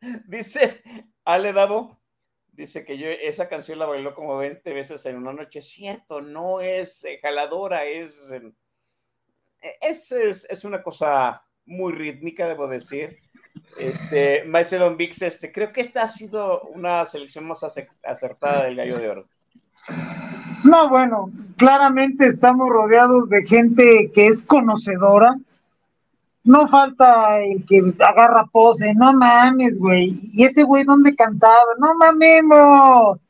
Dice 0.26 0.82
Ale 1.24 1.52
Davo, 1.52 2.00
dice 2.52 2.84
que 2.84 2.98
yo 2.98 3.08
esa 3.08 3.48
canción 3.48 3.78
la 3.78 3.86
bailó 3.86 4.14
como 4.14 4.36
20 4.36 4.72
veces 4.72 5.04
en 5.06 5.16
una 5.16 5.32
noche. 5.32 5.60
Cierto, 5.60 6.20
no 6.20 6.60
es 6.60 7.04
eh, 7.04 7.18
jaladora, 7.22 7.84
es, 7.84 8.32
eh, 8.32 9.76
es, 9.80 10.12
es, 10.12 10.46
es 10.50 10.64
una 10.64 10.82
cosa 10.82 11.42
muy 11.66 11.92
rítmica, 11.92 12.48
debo 12.48 12.66
decir. 12.68 13.18
Este, 13.78 14.44
Maicedon 14.44 14.96
Vix, 14.96 15.22
este, 15.22 15.50
creo 15.52 15.72
que 15.72 15.80
esta 15.80 16.02
ha 16.02 16.08
sido 16.08 16.62
una 16.62 17.04
selección 17.06 17.46
más 17.46 17.62
ace- 17.62 17.88
acertada 18.02 18.64
del 18.64 18.76
gallo 18.76 18.98
de 18.98 19.08
oro. 19.08 19.28
No, 20.64 20.88
bueno, 20.90 21.30
claramente 21.56 22.26
estamos 22.26 22.68
rodeados 22.68 23.28
de 23.28 23.42
gente 23.44 24.10
que 24.12 24.26
es 24.26 24.42
conocedora. 24.44 25.36
No 26.50 26.66
falta 26.66 27.38
el 27.40 27.64
que 27.64 27.94
agarra 28.00 28.44
pose, 28.50 28.92
no 28.94 29.12
mames, 29.12 29.78
güey. 29.78 30.18
¿Y 30.32 30.44
ese 30.44 30.62
güey 30.64 30.82
dónde 30.84 31.14
cantaba? 31.14 31.54
No 31.78 31.94
mamemos. 31.94 33.26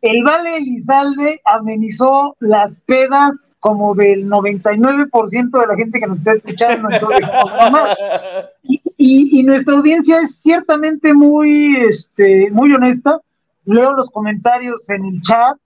El 0.00 0.22
Vale 0.22 0.58
Elizalde 0.58 1.40
amenizó 1.44 2.36
las 2.38 2.80
pedas 2.80 3.50
como 3.58 3.94
del 3.94 4.28
99% 4.28 5.60
de 5.60 5.66
la 5.66 5.76
gente 5.76 5.98
que 5.98 6.06
nos 6.06 6.18
está 6.18 6.32
escuchando. 6.32 6.88
entonces 6.90 7.26
y, 8.62 8.80
y- 8.98 9.40
y 9.40 9.42
nuestra 9.44 9.74
audiencia 9.74 10.20
es 10.20 10.40
ciertamente 10.42 11.14
muy, 11.14 11.76
este, 11.88 12.50
muy 12.52 12.72
honesta. 12.72 13.18
Leo 13.64 13.94
los 13.94 14.10
comentarios 14.10 14.88
en 14.90 15.06
el 15.06 15.20
chat 15.22 15.56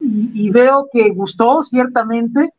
y, 0.00 0.30
y 0.34 0.50
veo 0.50 0.88
que 0.92 1.10
gustó, 1.10 1.62
ciertamente. 1.62 2.50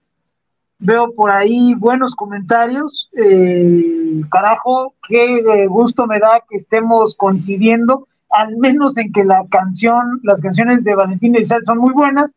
Veo 0.83 1.13
por 1.13 1.29
ahí 1.29 1.75
buenos 1.75 2.15
comentarios. 2.15 3.11
eh, 3.15 4.21
carajo, 4.31 4.95
qué 5.07 5.37
eh, 5.37 5.67
gusto 5.67 6.07
me 6.07 6.17
da 6.17 6.43
que 6.49 6.57
estemos 6.57 7.15
coincidiendo, 7.15 8.07
al 8.31 8.57
menos 8.57 8.97
en 8.97 9.11
que 9.11 9.23
la 9.23 9.45
canción, 9.49 10.19
las 10.23 10.41
canciones 10.41 10.83
de 10.83 10.95
Valentín 10.95 11.35
Elizalde 11.35 11.65
son 11.65 11.77
muy 11.77 11.93
buenas. 11.93 12.31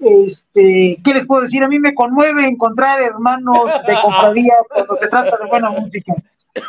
Este, 0.00 0.98
¿qué 1.04 1.14
les 1.14 1.24
puedo 1.26 1.42
decir? 1.42 1.62
A 1.62 1.68
mí 1.68 1.78
me 1.78 1.94
conmueve 1.94 2.46
encontrar 2.46 3.00
hermanos 3.00 3.70
de 3.86 3.94
cofradía 4.02 4.54
cuando 4.68 4.94
se 4.96 5.06
trata 5.06 5.36
de 5.36 5.48
buena 5.48 5.70
música. 5.70 6.14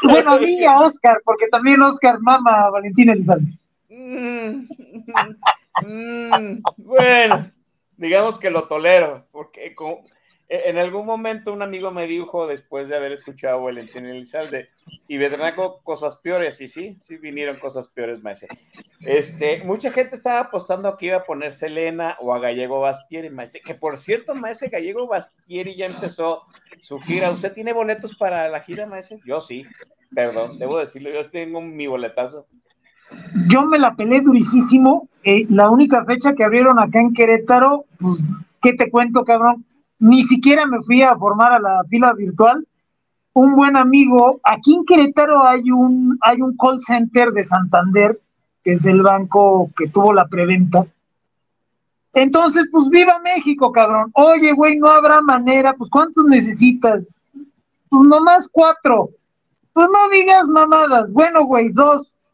Bueno, 0.03 0.33
a 0.33 0.37
mí 0.37 0.63
a 0.63 0.79
Oscar, 0.79 1.21
porque 1.25 1.47
también 1.47 1.81
Oscar 1.81 2.19
mama 2.19 2.65
a 2.65 2.69
Valentín 2.69 3.09
Elizalde. 3.09 3.51
Mm, 3.89 4.67
mm, 5.83 6.61
bueno, 6.77 7.51
digamos 7.97 8.37
que 8.37 8.51
lo 8.51 8.65
tolero, 8.65 9.25
porque 9.31 9.73
en 10.49 10.79
algún 10.79 11.05
momento 11.05 11.53
un 11.53 11.61
amigo 11.61 11.91
me 11.91 12.07
dijo, 12.07 12.47
después 12.47 12.89
de 12.89 12.95
haber 12.95 13.11
escuchado 13.11 13.69
el 13.69 13.77
Elizalde, 13.77 14.69
y 15.07 15.17
vendrán 15.17 15.53
cosas 15.83 16.15
peores, 16.17 16.59
y 16.61 16.67
sí, 16.67 16.95
sí 16.97 17.17
vinieron 17.17 17.59
cosas 17.59 17.87
peores, 17.87 18.23
maese. 18.23 18.47
Este, 19.01 19.63
mucha 19.63 19.91
gente 19.91 20.15
estaba 20.15 20.39
apostando 20.39 20.97
que 20.97 21.07
iba 21.07 21.17
a 21.17 21.23
poner 21.23 21.53
Selena 21.53 22.17
o 22.19 22.33
a 22.33 22.39
Gallego 22.39 22.79
Bastieri, 22.79 23.29
maese, 23.29 23.61
que 23.61 23.75
por 23.75 23.97
cierto, 23.97 24.33
maese, 24.33 24.69
Gallego 24.69 25.07
Bastieri 25.07 25.75
ya 25.75 25.85
empezó 25.85 26.41
su 26.81 26.99
gira. 26.99 27.29
¿Usted 27.29 27.53
tiene 27.53 27.71
boletos 27.71 28.15
para 28.15 28.49
la 28.49 28.61
gira, 28.61 28.87
maese? 28.87 29.19
Yo 29.25 29.39
sí, 29.39 29.67
perdón, 30.15 30.57
debo 30.57 30.79
decirlo, 30.79 31.11
yo 31.11 31.29
tengo 31.29 31.61
mi 31.61 31.85
boletazo. 31.85 32.47
Yo 33.47 33.65
me 33.65 33.77
la 33.77 33.95
pelé 33.95 34.21
durísimo. 34.21 35.09
Eh, 35.23 35.45
la 35.49 35.69
única 35.69 36.05
fecha 36.05 36.33
que 36.33 36.43
abrieron 36.43 36.79
acá 36.79 36.99
en 36.99 37.13
Querétaro, 37.13 37.85
pues, 37.99 38.23
¿qué 38.61 38.73
te 38.73 38.89
cuento, 38.89 39.23
cabrón? 39.23 39.65
Ni 39.99 40.23
siquiera 40.23 40.65
me 40.65 40.81
fui 40.81 41.01
a 41.01 41.15
formar 41.15 41.53
a 41.53 41.59
la 41.59 41.83
fila 41.89 42.13
virtual. 42.13 42.65
Un 43.33 43.55
buen 43.55 43.77
amigo, 43.77 44.39
aquí 44.43 44.73
en 44.75 44.85
Querétaro 44.85 45.45
hay 45.45 45.69
un, 45.71 46.17
hay 46.21 46.41
un 46.41 46.57
call 46.57 46.79
center 46.79 47.31
de 47.31 47.43
Santander, 47.43 48.19
que 48.63 48.71
es 48.71 48.85
el 48.85 49.01
banco 49.01 49.69
que 49.77 49.87
tuvo 49.87 50.13
la 50.13 50.27
preventa. 50.27 50.85
Entonces, 52.13 52.65
pues 52.71 52.89
viva 52.89 53.19
México, 53.19 53.71
cabrón. 53.71 54.09
Oye, 54.13 54.51
güey, 54.53 54.77
no 54.77 54.87
habrá 54.87 55.21
manera, 55.21 55.73
pues 55.73 55.89
¿cuántos 55.89 56.25
necesitas? 56.25 57.07
Pues 57.89 58.03
nomás 58.03 58.49
cuatro. 58.51 59.09
Pues 59.73 59.87
no 59.87 60.09
digas 60.09 60.47
mamadas. 60.47 61.11
Bueno, 61.11 61.45
güey, 61.45 61.69
dos. 61.69 62.15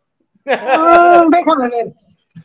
Ah, 0.47 1.25
déjame 1.31 1.69
ver. 1.69 1.93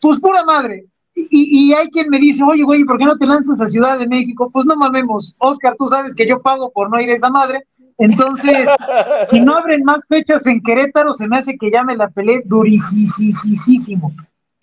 Pues 0.00 0.18
pura 0.20 0.42
madre. 0.42 0.86
Y, 1.30 1.72
hay 1.72 1.88
quien 1.90 2.08
me 2.08 2.18
dice, 2.18 2.42
oye, 2.42 2.62
güey, 2.62 2.84
¿por 2.84 2.98
qué 2.98 3.04
no 3.04 3.16
te 3.16 3.26
lanzas 3.26 3.60
a 3.60 3.68
Ciudad 3.68 3.98
de 3.98 4.06
México? 4.06 4.50
Pues 4.52 4.66
no 4.66 4.76
mamemos. 4.76 5.34
Oscar, 5.38 5.76
tú 5.78 5.88
sabes 5.88 6.14
que 6.14 6.26
yo 6.26 6.40
pago 6.40 6.70
por 6.70 6.90
no 6.90 7.00
ir 7.00 7.10
a 7.10 7.14
esa 7.14 7.30
madre. 7.30 7.64
Entonces, 7.98 8.68
si 9.28 9.40
no 9.40 9.56
abren 9.56 9.84
más 9.84 10.02
fechas 10.08 10.46
en 10.46 10.62
Querétaro, 10.62 11.12
se 11.14 11.28
me 11.28 11.38
hace 11.38 11.56
que 11.58 11.70
ya 11.70 11.84
me 11.84 11.96
la 11.96 12.08
pelé 12.08 12.42
durísimo. 12.44 14.12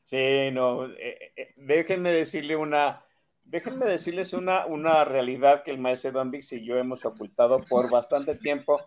Sí, 0.06 0.52
no. 0.52 0.86
Eh, 0.86 1.32
eh, 1.36 1.54
déjenme 1.58 2.12
decirle 2.12 2.56
una, 2.56 3.02
Déjenme 3.48 3.86
decirles 3.86 4.34
una, 4.34 4.66
una 4.66 5.06
realidad 5.06 5.64
que 5.64 5.72
el 5.72 5.78
maestro 5.78 6.12
Don 6.12 6.32
Vix 6.32 6.52
y 6.52 6.66
yo 6.66 6.76
hemos 6.76 7.06
ocultado 7.06 7.62
por 7.62 7.90
bastante 7.90 8.36
tiempo, 8.36 8.78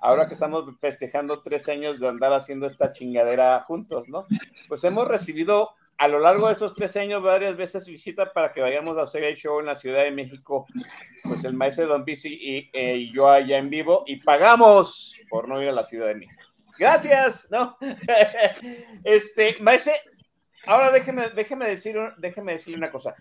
ahora 0.00 0.26
que 0.26 0.34
estamos 0.34 0.64
festejando 0.80 1.40
tres 1.40 1.68
años 1.68 2.00
de 2.00 2.08
andar 2.08 2.32
haciendo 2.32 2.66
esta 2.66 2.90
chingadera 2.90 3.60
juntos, 3.60 4.08
¿no? 4.08 4.26
Pues 4.66 4.82
hemos 4.82 5.06
recibido 5.06 5.70
a 5.98 6.06
lo 6.06 6.20
largo 6.20 6.46
de 6.46 6.52
estos 6.52 6.74
tres 6.74 6.96
años 6.96 7.22
varias 7.22 7.56
veces 7.56 7.86
visita 7.88 8.32
para 8.32 8.52
que 8.52 8.60
vayamos 8.60 8.96
a 8.96 9.02
hacer 9.02 9.24
el 9.24 9.36
show 9.36 9.58
en 9.58 9.66
la 9.66 9.74
Ciudad 9.74 10.04
de 10.04 10.12
México, 10.12 10.66
pues 11.24 11.44
el 11.44 11.54
maestro 11.54 11.88
Don 11.88 12.04
y, 12.06 12.70
eh, 12.72 12.96
y 12.96 13.12
yo 13.12 13.28
allá 13.28 13.58
en 13.58 13.68
vivo, 13.68 14.04
y 14.06 14.16
pagamos 14.16 15.20
por 15.28 15.48
no 15.48 15.60
ir 15.60 15.68
a 15.68 15.72
la 15.72 15.82
Ciudad 15.82 16.06
de 16.06 16.14
México. 16.14 16.40
Gracias, 16.78 17.48
¿no? 17.50 17.76
este, 19.04 19.56
maestro, 19.60 19.92
ahora 20.66 20.92
déjeme, 20.92 21.30
déjeme, 21.30 21.66
decir, 21.66 21.98
déjeme 22.18 22.52
decirle 22.52 22.78
una 22.78 22.92
cosa. 22.92 23.16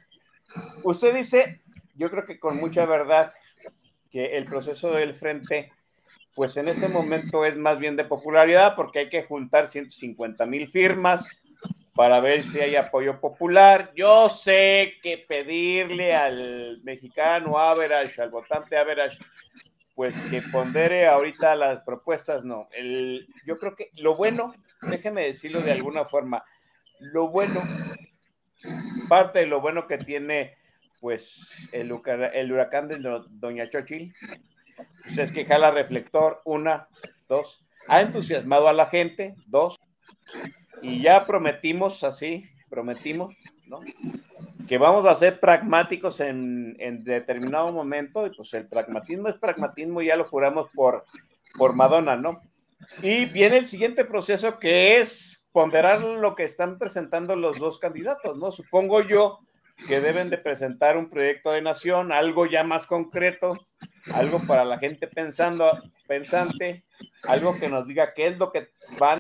Usted 0.84 1.16
dice, 1.16 1.62
yo 1.96 2.12
creo 2.12 2.28
que 2.28 2.40
con 2.40 2.58
mucha 2.58 2.86
verdad, 2.86 3.34
que 4.12 4.38
el 4.38 4.46
proceso 4.46 4.92
del 4.92 5.16
frente, 5.16 5.72
pues 6.36 6.56
en 6.58 6.68
ese 6.68 6.88
momento 6.88 7.44
es 7.44 7.58
más 7.58 7.80
bien 7.80 7.96
de 7.96 8.06
popularidad 8.06 8.76
porque 8.76 9.00
hay 9.00 9.10
que 9.10 9.24
juntar 9.24 9.68
150 9.68 10.46
mil 10.46 10.68
firmas 10.68 11.44
para 11.98 12.20
ver 12.20 12.44
si 12.44 12.60
hay 12.60 12.76
apoyo 12.76 13.20
popular. 13.20 13.92
Yo 13.96 14.30
sé 14.30 14.94
que 15.02 15.18
pedirle 15.18 16.14
al 16.14 16.80
mexicano 16.84 17.58
average, 17.58 18.22
al 18.22 18.30
votante 18.30 18.78
average, 18.78 19.18
pues 19.96 20.22
que 20.30 20.44
pondere 20.44 21.08
ahorita 21.08 21.56
las 21.56 21.82
propuestas, 21.82 22.46
no. 22.46 22.70
El, 22.72 23.28
yo 23.48 23.58
creo 23.58 23.76
que 23.76 23.90
lo 23.96 24.16
bueno, 24.16 24.54
déjeme 24.84 25.24
decirlo 25.24 25.60
de 25.60 25.72
alguna 25.72 26.06
forma, 26.06 26.46
lo 27.00 27.30
bueno 27.30 27.60
parte 29.10 29.40
de 29.40 29.46
lo 29.48 29.60
bueno 29.60 29.88
que 29.88 29.98
tiene 29.98 30.56
pues 31.00 31.70
el, 31.74 31.92
huracán 31.92 32.88
de 32.88 33.22
Doña 33.30 33.70
Chochil 33.70 34.14
pues, 35.04 35.18
es 35.18 35.32
que 35.32 35.46
jala 35.46 35.72
reflector, 35.72 36.42
una, 36.46 36.88
dos, 37.28 37.66
ha 37.88 38.02
entusiasmado 38.02 38.68
a 38.68 38.74
la 38.74 38.88
gente, 38.88 39.36
dos, 39.48 39.78
y 40.82 41.02
ya 41.02 41.26
prometimos 41.26 42.04
así, 42.04 42.46
prometimos, 42.70 43.36
¿no? 43.68 43.80
Que 44.68 44.78
vamos 44.78 45.06
a 45.06 45.16
ser 45.16 45.40
pragmáticos 45.40 46.20
en, 46.20 46.76
en 46.80 47.04
determinado 47.04 47.72
momento, 47.72 48.26
y 48.26 48.36
pues 48.36 48.54
el 48.54 48.68
pragmatismo 48.68 49.30
es 49.30 49.36
pragmatismo, 49.36 50.02
ya 50.02 50.16
lo 50.16 50.26
juramos 50.26 50.70
por, 50.74 51.06
por 51.58 51.76
Madonna, 51.76 52.16
¿no? 52.16 52.42
Y 53.02 53.26
viene 53.26 53.58
el 53.58 53.66
siguiente 53.66 54.06
proceso 54.06 54.60
que 54.60 54.98
es 54.98 55.48
ponderar 55.52 56.02
lo 56.04 56.36
que 56.36 56.44
están 56.44 56.78
presentando 56.78 57.36
los 57.36 57.58
dos 57.58 57.80
candidatos, 57.80 58.38
¿no? 58.38 58.52
Supongo 58.52 59.02
yo 59.02 59.40
que 59.88 60.00
deben 60.00 60.30
de 60.30 60.38
presentar 60.38 60.98
un 60.98 61.10
proyecto 61.10 61.52
de 61.52 61.62
nación, 61.62 62.12
algo 62.12 62.46
ya 62.46 62.64
más 62.64 62.88
concreto, 62.88 63.66
algo 64.14 64.40
para 64.48 64.66
la 64.66 64.80
gente 64.80 65.08
pensando, 65.08 65.82
pensante, 66.08 66.84
algo 67.28 67.58
que 67.60 67.70
nos 67.70 67.88
diga 67.88 68.14
qué 68.14 68.28
es 68.28 68.38
lo 68.38 68.52
que 68.52 68.70
van, 69.00 69.20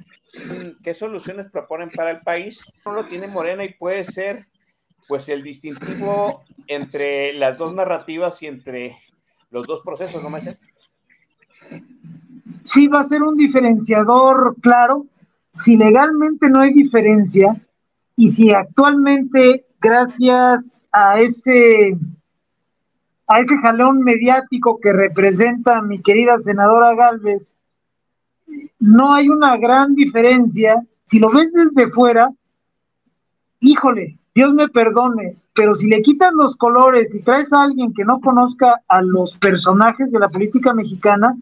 qué 0.83 0.93
soluciones 0.93 1.47
proponen 1.51 1.89
para 1.89 2.11
el 2.11 2.21
país. 2.21 2.63
No 2.85 2.93
lo 2.93 3.05
tiene 3.05 3.27
Morena 3.27 3.63
y 3.63 3.73
puede 3.73 4.03
ser, 4.03 4.47
pues, 5.07 5.29
el 5.29 5.43
distintivo 5.43 6.43
entre 6.67 7.33
las 7.33 7.57
dos 7.57 7.73
narrativas 7.73 8.41
y 8.43 8.47
entre 8.47 8.97
los 9.49 9.65
dos 9.65 9.81
procesos, 9.81 10.21
¿no 10.21 10.29
me 10.29 10.39
Sí, 12.63 12.87
va 12.87 12.99
a 12.99 13.03
ser 13.03 13.23
un 13.23 13.37
diferenciador 13.37 14.55
claro 14.61 15.05
si 15.51 15.77
legalmente 15.77 16.49
no 16.49 16.61
hay 16.61 16.73
diferencia 16.73 17.55
y 18.15 18.29
si 18.29 18.51
actualmente, 18.51 19.65
gracias 19.79 20.81
a 20.91 21.19
ese, 21.19 21.97
a 23.27 23.39
ese 23.39 23.57
jalón 23.57 23.99
mediático 23.99 24.79
que 24.79 24.91
representa 24.91 25.81
mi 25.81 26.01
querida 26.01 26.37
senadora 26.37 26.95
Galvez, 26.95 27.53
no 28.79 29.13
hay 29.13 29.29
una 29.29 29.57
gran 29.57 29.95
diferencia, 29.95 30.81
si 31.05 31.19
lo 31.19 31.29
ves 31.29 31.53
desde 31.53 31.89
fuera, 31.89 32.31
híjole, 33.59 34.17
Dios 34.35 34.53
me 34.53 34.69
perdone, 34.69 35.35
pero 35.53 35.73
si 35.73 35.87
le 35.87 36.01
quitas 36.01 36.31
los 36.33 36.55
colores 36.55 37.15
y 37.15 37.21
traes 37.21 37.51
a 37.53 37.63
alguien 37.63 37.93
que 37.93 38.05
no 38.05 38.19
conozca 38.19 38.81
a 38.87 39.01
los 39.01 39.35
personajes 39.35 40.11
de 40.11 40.19
la 40.19 40.29
política 40.29 40.73
mexicana, 40.73 41.35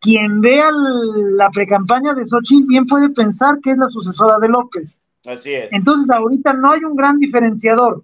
quien 0.00 0.40
vea 0.40 0.70
la 0.72 1.50
precampaña 1.50 2.14
de 2.14 2.24
Xochitl 2.24 2.66
bien 2.66 2.86
puede 2.86 3.10
pensar 3.10 3.60
que 3.60 3.70
es 3.70 3.78
la 3.78 3.88
sucesora 3.88 4.38
de 4.38 4.48
López. 4.48 4.98
Así 5.26 5.52
es. 5.52 5.72
Entonces, 5.72 6.10
ahorita 6.10 6.54
no 6.54 6.72
hay 6.72 6.82
un 6.82 6.96
gran 6.96 7.18
diferenciador. 7.18 8.02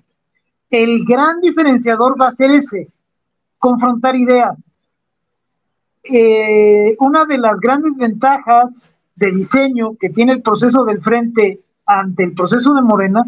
El 0.71 1.05
gran 1.05 1.41
diferenciador 1.41 2.21
va 2.21 2.29
a 2.29 2.33
ser 2.33 2.53
ese, 2.53 2.89
confrontar 3.59 4.15
ideas. 4.15 4.73
Eh, 6.05 6.97
una 7.01 7.25
de 7.25 7.39
las 7.39 7.61
grandes 7.61 7.97
ventajas 7.97 8.93
de 9.17 9.33
diseño 9.33 9.97
que 9.99 10.11
tiene 10.11 10.33
el 10.33 10.43
proceso 10.43 10.85
del 10.85 11.03
frente 11.03 11.61
ante 11.87 12.25
el 12.25 12.35
proceso 12.35 12.75
de 12.75 12.83
Morena 12.83 13.25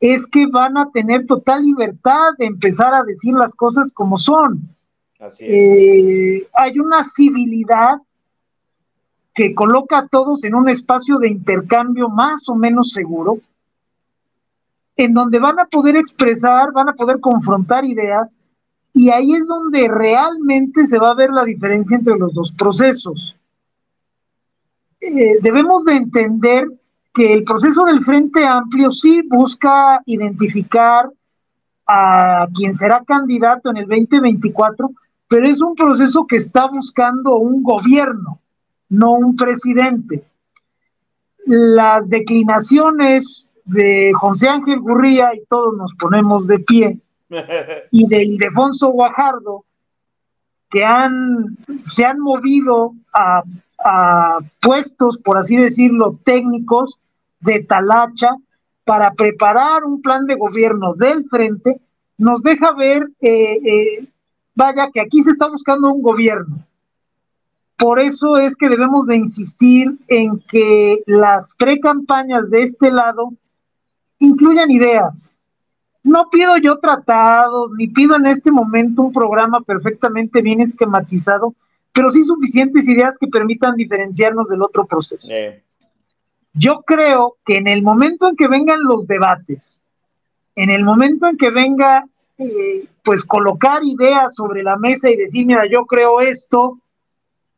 es 0.00 0.26
que 0.26 0.46
van 0.46 0.76
a 0.76 0.90
tener 0.90 1.26
total 1.26 1.62
libertad 1.62 2.32
de 2.38 2.46
empezar 2.46 2.92
a 2.92 3.04
decir 3.04 3.32
las 3.32 3.54
cosas 3.54 3.92
como 3.92 4.18
son. 4.18 4.68
Eh, 5.40 6.46
hay 6.52 6.78
una 6.78 7.04
civilidad 7.04 7.98
que 9.32 9.54
coloca 9.54 9.98
a 9.98 10.08
todos 10.08 10.44
en 10.44 10.54
un 10.54 10.68
espacio 10.68 11.18
de 11.18 11.28
intercambio 11.28 12.08
más 12.08 12.48
o 12.48 12.54
menos 12.54 12.92
seguro, 12.92 13.38
en 14.96 15.14
donde 15.14 15.38
van 15.38 15.58
a 15.58 15.66
poder 15.66 15.96
expresar, 15.96 16.72
van 16.72 16.90
a 16.90 16.92
poder 16.92 17.18
confrontar 17.18 17.84
ideas, 17.84 18.38
y 18.96 19.10
ahí 19.10 19.32
es 19.32 19.46
donde 19.48 19.88
realmente 19.88 20.86
se 20.86 20.98
va 20.98 21.10
a 21.10 21.14
ver 21.14 21.30
la 21.30 21.44
diferencia 21.44 21.96
entre 21.96 22.16
los 22.16 22.32
dos 22.32 22.52
procesos. 22.52 23.36
Eh, 25.00 25.38
debemos 25.42 25.84
de 25.84 25.94
entender 25.94 26.68
que 27.12 27.32
el 27.34 27.42
proceso 27.42 27.84
del 27.84 28.04
Frente 28.04 28.46
Amplio 28.46 28.92
sí 28.92 29.22
busca 29.28 30.00
identificar 30.06 31.10
a 31.86 32.46
quien 32.54 32.72
será 32.72 33.02
candidato 33.04 33.70
en 33.70 33.78
el 33.78 33.88
2024, 33.88 34.90
pero 35.28 35.48
es 35.48 35.60
un 35.60 35.74
proceso 35.74 36.24
que 36.26 36.36
está 36.36 36.68
buscando 36.68 37.36
un 37.36 37.64
gobierno, 37.64 38.38
no 38.88 39.12
un 39.14 39.34
presidente. 39.34 40.22
Las 41.46 42.08
declinaciones 42.08 43.48
de 43.64 44.12
José 44.14 44.48
Ángel 44.48 44.78
Gurría, 44.78 45.34
y 45.34 45.44
todos 45.46 45.76
nos 45.76 45.94
ponemos 45.96 46.46
de 46.46 46.60
pie, 46.60 47.00
y 47.90 48.06
de 48.06 48.24
Ildefonso 48.24 48.88
Guajardo, 48.88 49.64
que 50.70 50.84
han, 50.84 51.56
se 51.90 52.04
han 52.04 52.18
movido 52.18 52.94
a, 53.12 53.42
a 53.84 54.38
puestos, 54.60 55.18
por 55.18 55.38
así 55.38 55.56
decirlo, 55.56 56.18
técnicos 56.24 56.98
de 57.40 57.60
talacha, 57.60 58.36
para 58.84 59.12
preparar 59.14 59.84
un 59.84 60.02
plan 60.02 60.26
de 60.26 60.34
gobierno 60.34 60.94
del 60.94 61.24
frente, 61.28 61.80
nos 62.18 62.42
deja 62.42 62.72
ver, 62.72 63.10
eh, 63.20 63.58
eh, 63.64 64.08
vaya, 64.54 64.90
que 64.92 65.00
aquí 65.00 65.22
se 65.22 65.32
está 65.32 65.48
buscando 65.48 65.92
un 65.92 66.02
gobierno. 66.02 66.58
Por 67.76 67.98
eso 67.98 68.36
es 68.36 68.56
que 68.56 68.68
debemos 68.68 69.06
de 69.08 69.16
insistir 69.16 69.98
en 70.08 70.38
que 70.48 71.02
las 71.06 71.54
pre-campañas 71.58 72.50
de 72.50 72.62
este 72.62 72.90
lado 72.92 73.32
incluyan 74.20 74.70
ideas. 74.70 75.33
No 76.04 76.28
pido 76.30 76.58
yo 76.58 76.78
tratados, 76.78 77.70
ni 77.78 77.88
pido 77.88 78.14
en 78.16 78.26
este 78.26 78.50
momento 78.50 79.00
un 79.00 79.12
programa 79.12 79.60
perfectamente 79.60 80.42
bien 80.42 80.60
esquematizado, 80.60 81.54
pero 81.94 82.10
sí 82.10 82.22
suficientes 82.24 82.86
ideas 82.88 83.18
que 83.18 83.26
permitan 83.26 83.74
diferenciarnos 83.74 84.50
del 84.50 84.62
otro 84.62 84.84
proceso. 84.84 85.26
Yo 86.52 86.82
creo 86.82 87.36
que 87.44 87.56
en 87.56 87.68
el 87.68 87.82
momento 87.82 88.28
en 88.28 88.36
que 88.36 88.48
vengan 88.48 88.82
los 88.82 89.06
debates, 89.06 89.80
en 90.54 90.68
el 90.68 90.84
momento 90.84 91.26
en 91.26 91.38
que 91.38 91.50
venga, 91.50 92.04
eh, 92.36 92.86
pues 93.02 93.24
colocar 93.24 93.82
ideas 93.82 94.34
sobre 94.34 94.62
la 94.62 94.76
mesa 94.76 95.08
y 95.08 95.16
decir, 95.16 95.46
mira, 95.46 95.66
yo 95.66 95.86
creo 95.86 96.20
esto, 96.20 96.78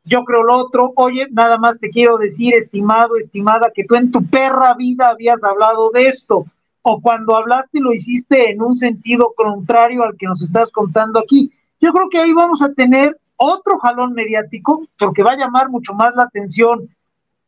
yo 0.05 0.25
creo 0.25 0.45
lo 0.45 0.57
otro, 0.57 0.93
oye, 0.95 1.27
nada 1.33 1.59
más 1.59 1.81
te 1.81 1.91
quiero 1.91 2.17
decir, 2.17 2.55
estimado, 2.55 3.17
estimada, 3.17 3.73
que 3.75 3.85
tú 3.85 3.97
en 3.97 4.13
tu 4.13 4.25
perra 4.25 4.75
vida 4.75 5.09
habías 5.09 5.43
hablado 5.43 5.91
de 5.91 6.07
esto, 6.07 6.47
o 6.89 7.01
cuando 7.01 7.37
hablaste 7.37 7.81
lo 7.81 7.93
hiciste 7.93 8.49
en 8.49 8.63
un 8.63 8.77
sentido 8.77 9.35
contrario 9.37 10.05
al 10.05 10.17
que 10.17 10.27
nos 10.27 10.41
estás 10.41 10.71
contando 10.71 11.19
aquí. 11.19 11.51
Yo 11.81 11.93
creo 11.93 12.09
que 12.09 12.21
ahí 12.21 12.33
vamos 12.33 12.63
a 12.63 12.73
tener 12.75 13.19
otro 13.35 13.77
jalón 13.79 14.13
mediático, 14.13 14.87
porque 14.97 15.25
va 15.25 15.33
a 15.33 15.37
llamar 15.37 15.69
mucho 15.69 15.95
más 15.95 16.15
la 16.15 16.23
atención 16.23 16.89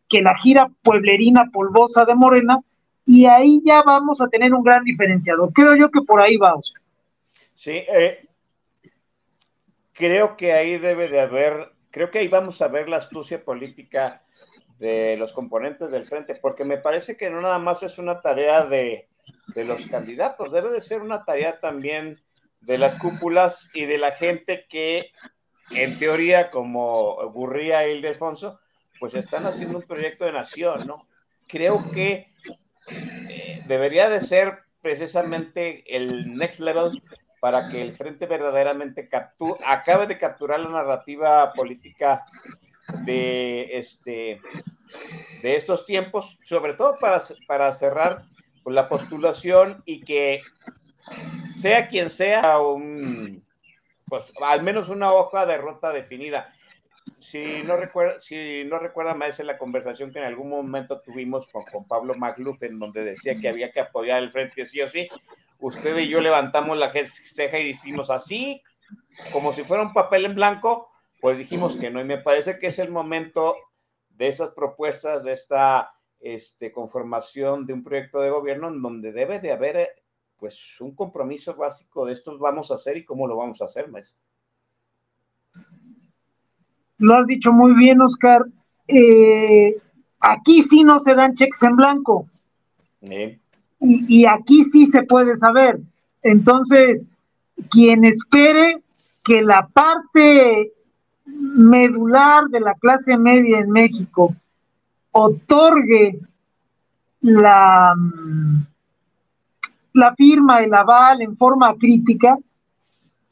que 0.08 0.22
la 0.22 0.36
gira 0.36 0.68
pueblerina 0.82 1.50
polvosa 1.52 2.04
de 2.04 2.16
Morena, 2.16 2.58
y 3.06 3.26
ahí 3.26 3.62
ya 3.64 3.82
vamos 3.82 4.20
a 4.20 4.26
tener 4.26 4.52
un 4.52 4.64
gran 4.64 4.82
diferenciador. 4.82 5.52
Creo 5.52 5.76
yo 5.76 5.88
que 5.92 6.02
por 6.02 6.20
ahí 6.20 6.36
vamos. 6.36 6.74
Sí, 7.54 7.70
eh, 7.70 8.26
creo 9.92 10.36
que 10.36 10.52
ahí 10.52 10.78
debe 10.78 11.08
de 11.08 11.20
haber, 11.20 11.74
creo 11.92 12.10
que 12.10 12.18
ahí 12.18 12.28
vamos 12.28 12.60
a 12.60 12.66
ver 12.66 12.88
la 12.88 12.96
astucia 12.96 13.44
política 13.44 14.24
de 14.80 15.16
los 15.16 15.32
componentes 15.32 15.92
del 15.92 16.06
frente, 16.06 16.34
porque 16.42 16.64
me 16.64 16.78
parece 16.78 17.16
que 17.16 17.30
no 17.30 17.40
nada 17.40 17.60
más 17.60 17.84
es 17.84 17.98
una 17.98 18.20
tarea 18.20 18.66
de, 18.66 19.08
de 19.48 19.64
los 19.64 19.86
candidatos, 19.86 20.52
debe 20.52 20.70
de 20.70 20.80
ser 20.80 21.02
una 21.02 21.24
tarea 21.24 21.60
también 21.60 22.18
de 22.60 22.78
las 22.78 22.96
cúpulas 22.96 23.70
y 23.74 23.86
de 23.86 23.98
la 23.98 24.12
gente 24.12 24.66
que 24.68 25.12
en 25.70 25.98
teoría, 25.98 26.50
como 26.50 27.10
ocurría 27.10 27.88
Ildefonso, 27.88 28.60
pues 28.98 29.14
están 29.14 29.46
haciendo 29.46 29.78
un 29.78 29.84
proyecto 29.84 30.24
de 30.24 30.32
nación, 30.32 30.86
¿no? 30.86 31.06
Creo 31.46 31.78
que 31.92 32.32
eh, 33.28 33.62
debería 33.66 34.08
de 34.08 34.20
ser 34.20 34.60
precisamente 34.80 35.84
el 35.94 36.34
next 36.36 36.60
level 36.60 37.02
para 37.40 37.68
que 37.68 37.82
el 37.82 37.92
frente 37.92 38.26
verdaderamente 38.26 39.08
acabe 39.64 40.06
de 40.06 40.18
capturar 40.18 40.60
la 40.60 40.70
narrativa 40.70 41.52
política 41.52 42.24
de, 43.04 43.78
este, 43.78 44.40
de 45.42 45.56
estos 45.56 45.84
tiempos, 45.84 46.38
sobre 46.42 46.74
todo 46.74 46.96
para, 46.98 47.20
para 47.46 47.72
cerrar 47.72 48.24
la 48.74 48.88
postulación 48.88 49.82
y 49.84 50.00
que 50.00 50.40
sea 51.56 51.88
quien 51.88 52.10
sea 52.10 52.58
un, 52.60 53.44
pues 54.06 54.32
al 54.42 54.62
menos 54.62 54.88
una 54.88 55.12
hoja 55.12 55.46
de 55.46 55.58
ruta 55.58 55.92
definida 55.92 56.52
si 57.18 57.62
no 57.64 57.76
recuerda, 57.76 58.20
si 58.20 58.64
no 58.64 58.78
recuerda 58.78 59.14
más 59.14 59.38
la 59.40 59.58
conversación 59.58 60.12
que 60.12 60.18
en 60.18 60.24
algún 60.24 60.48
momento 60.48 61.00
tuvimos 61.00 61.46
con, 61.48 61.64
con 61.64 61.86
Pablo 61.86 62.14
Magluf, 62.14 62.62
en 62.62 62.78
donde 62.78 63.04
decía 63.04 63.34
que 63.34 63.48
había 63.48 63.72
que 63.72 63.80
apoyar 63.80 64.22
el 64.22 64.30
frente 64.30 64.64
sí 64.64 64.80
o 64.80 64.88
sí, 64.88 65.08
usted 65.58 65.96
y 65.98 66.08
yo 66.08 66.20
levantamos 66.20 66.76
la 66.76 66.92
ceja 66.92 67.58
y 67.58 67.68
decimos 67.68 68.10
así, 68.10 68.62
como 69.32 69.52
si 69.52 69.64
fuera 69.64 69.82
un 69.82 69.92
papel 69.92 70.26
en 70.26 70.34
blanco, 70.34 70.90
pues 71.20 71.38
dijimos 71.38 71.76
que 71.76 71.90
no. 71.90 72.00
Y 72.00 72.04
me 72.04 72.18
parece 72.18 72.58
que 72.58 72.68
es 72.68 72.78
el 72.78 72.90
momento 72.90 73.56
de 74.10 74.28
esas 74.28 74.52
propuestas, 74.52 75.24
de 75.24 75.32
esta 75.32 75.92
este, 76.20 76.72
conformación 76.72 77.66
de 77.66 77.72
un 77.72 77.82
proyecto 77.82 78.20
de 78.20 78.30
gobierno 78.30 78.68
en 78.68 78.82
donde 78.82 79.12
debe 79.12 79.40
de 79.40 79.52
haber 79.52 79.88
pues 80.36 80.80
un 80.80 80.94
compromiso 80.94 81.54
básico 81.56 82.06
de 82.06 82.12
esto 82.12 82.38
vamos 82.38 82.70
a 82.70 82.74
hacer 82.74 82.96
y 82.96 83.04
cómo 83.04 83.26
lo 83.26 83.36
vamos 83.36 83.60
a 83.60 83.64
hacer, 83.64 83.88
maestro 83.88 84.20
lo 86.98 87.14
has 87.14 87.26
dicho 87.26 87.52
muy 87.52 87.74
bien, 87.74 88.00
Oscar. 88.00 88.44
Eh, 88.86 89.76
aquí 90.20 90.62
sí 90.62 90.84
no 90.84 91.00
se 91.00 91.14
dan 91.14 91.34
cheques 91.34 91.62
en 91.62 91.76
blanco. 91.76 92.28
Y, 93.00 94.22
y, 94.22 94.26
aquí 94.26 94.64
sí 94.64 94.86
se 94.86 95.04
puede 95.04 95.36
saber. 95.36 95.78
Entonces, 96.22 97.06
quien 97.70 98.04
espere 98.04 98.82
que 99.22 99.42
la 99.42 99.68
parte 99.68 100.72
medular 101.24 102.46
de 102.48 102.60
la 102.60 102.74
clase 102.74 103.16
media 103.16 103.60
en 103.60 103.70
México 103.70 104.34
otorgue 105.12 106.20
la, 107.20 107.94
la 109.92 110.14
firma, 110.14 110.62
el 110.62 110.74
aval 110.74 111.22
en 111.22 111.36
forma 111.36 111.74
crítica, 111.76 112.36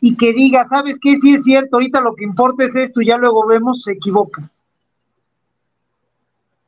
y 0.01 0.17
que 0.17 0.33
diga, 0.33 0.65
¿sabes 0.67 0.99
qué? 1.01 1.17
Si 1.17 1.35
es 1.35 1.45
cierto, 1.45 1.77
ahorita 1.77 2.01
lo 2.01 2.15
que 2.15 2.25
importa 2.25 2.65
es 2.65 2.77
esto 2.77 3.01
ya 3.01 3.17
luego 3.17 3.47
vemos, 3.47 3.83
se 3.83 3.93
equivoca. 3.93 4.51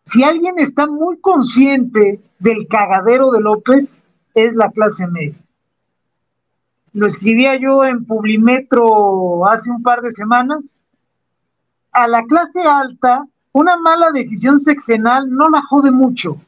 Si 0.02 0.24
alguien 0.24 0.58
está 0.58 0.86
muy 0.86 1.20
consciente 1.20 2.20
del 2.38 2.66
cagadero 2.66 3.30
de 3.30 3.40
López, 3.40 3.98
es 4.34 4.54
la 4.54 4.70
clase 4.70 5.06
media. 5.06 5.38
Lo 6.94 7.06
escribía 7.06 7.56
yo 7.56 7.84
en 7.84 8.06
Publimetro 8.06 9.46
hace 9.46 9.70
un 9.70 9.82
par 9.82 10.00
de 10.00 10.10
semanas. 10.10 10.78
A 11.92 12.08
la 12.08 12.24
clase 12.24 12.62
alta, 12.62 13.26
una 13.58 13.76
mala 13.76 14.12
decisión 14.12 14.58
sexenal 14.60 15.28
no 15.28 15.48
la 15.48 15.62
jode 15.62 15.90
mucho. 15.90 16.40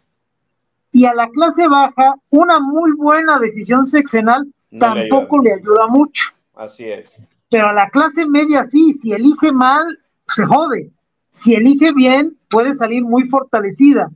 Y 0.93 1.07
a 1.07 1.15
la 1.15 1.29
clase 1.29 1.67
baja, 1.67 2.15
una 2.31 2.61
muy 2.61 2.93
buena 2.93 3.39
decisión 3.39 3.85
sexenal 3.85 4.47
tampoco 4.79 5.41
le 5.41 5.55
ayuda 5.55 5.89
mucho. 5.89 6.31
Así 6.55 6.85
es. 6.85 7.21
Pero 7.51 7.69
a 7.69 7.73
la 7.73 7.91
clase 7.91 8.27
media 8.27 8.63
sí, 8.63 8.93
si 8.93 9.13
elige 9.13 9.51
mal, 9.53 9.99
se 10.29 10.45
jode. 10.47 10.91
Si 11.31 11.55
elige 11.55 11.93
bien, 11.93 12.37
puede 12.49 12.75
salir 12.75 13.03
muy 13.03 13.25
fortalecida. 13.25 14.09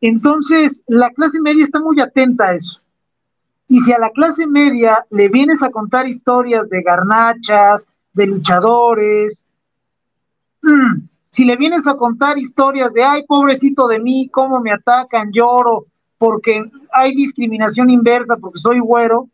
Entonces, 0.00 0.84
la 0.86 1.10
clase 1.10 1.40
media 1.40 1.64
está 1.64 1.80
muy 1.80 2.00
atenta 2.00 2.48
a 2.48 2.54
eso. 2.54 2.80
Y 3.68 3.80
si 3.80 3.92
a 3.92 3.98
la 3.98 4.10
clase 4.10 4.46
media 4.46 5.04
le 5.10 5.28
vienes 5.28 5.62
a 5.62 5.70
contar 5.70 6.08
historias 6.08 6.70
de 6.70 6.80
garnachas, 6.80 7.86
de 8.14 8.26
luchadores, 8.26 9.44
mm, 10.62 11.08
si 11.38 11.44
le 11.44 11.56
vienes 11.56 11.86
a 11.86 11.94
contar 11.94 12.36
historias 12.36 12.92
de, 12.92 13.04
ay, 13.04 13.22
pobrecito 13.22 13.86
de 13.86 14.00
mí, 14.00 14.28
cómo 14.28 14.58
me 14.58 14.72
atacan, 14.72 15.30
lloro, 15.30 15.86
porque 16.18 16.68
hay 16.92 17.14
discriminación 17.14 17.90
inversa, 17.90 18.36
porque 18.38 18.58
soy 18.58 18.80
güero, 18.80 19.28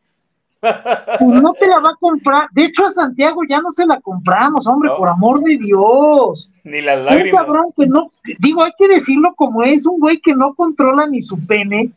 pues 0.61 1.43
no 1.43 1.55
te 1.55 1.67
la 1.67 1.81
va 1.81 1.93
a 1.93 1.97
comprar. 1.99 2.49
De 2.53 2.67
hecho, 2.67 2.85
a 2.85 2.91
Santiago 2.91 3.41
ya 3.49 3.63
no 3.63 3.73
se 3.73 3.87
la 3.87 4.03
compramos, 4.03 4.67
hombre, 4.67 4.91
por 4.99 5.09
amor 5.09 5.43
de 5.45 5.57
Dios. 5.57 6.51
Ni 6.63 6.83
las 6.83 7.03
lágrimas. 7.03 7.41
Un 7.41 7.47
cabrón 7.47 7.67
que 7.75 7.87
no, 7.87 8.11
digo, 8.39 8.63
hay 8.63 8.73
que 8.77 8.87
decirlo 8.87 9.33
como 9.35 9.63
es, 9.63 9.87
un 9.87 9.99
güey 9.99 10.21
que 10.21 10.35
no 10.35 10.53
controla 10.53 11.07
ni 11.07 11.23
su 11.23 11.39
pene, 11.47 11.91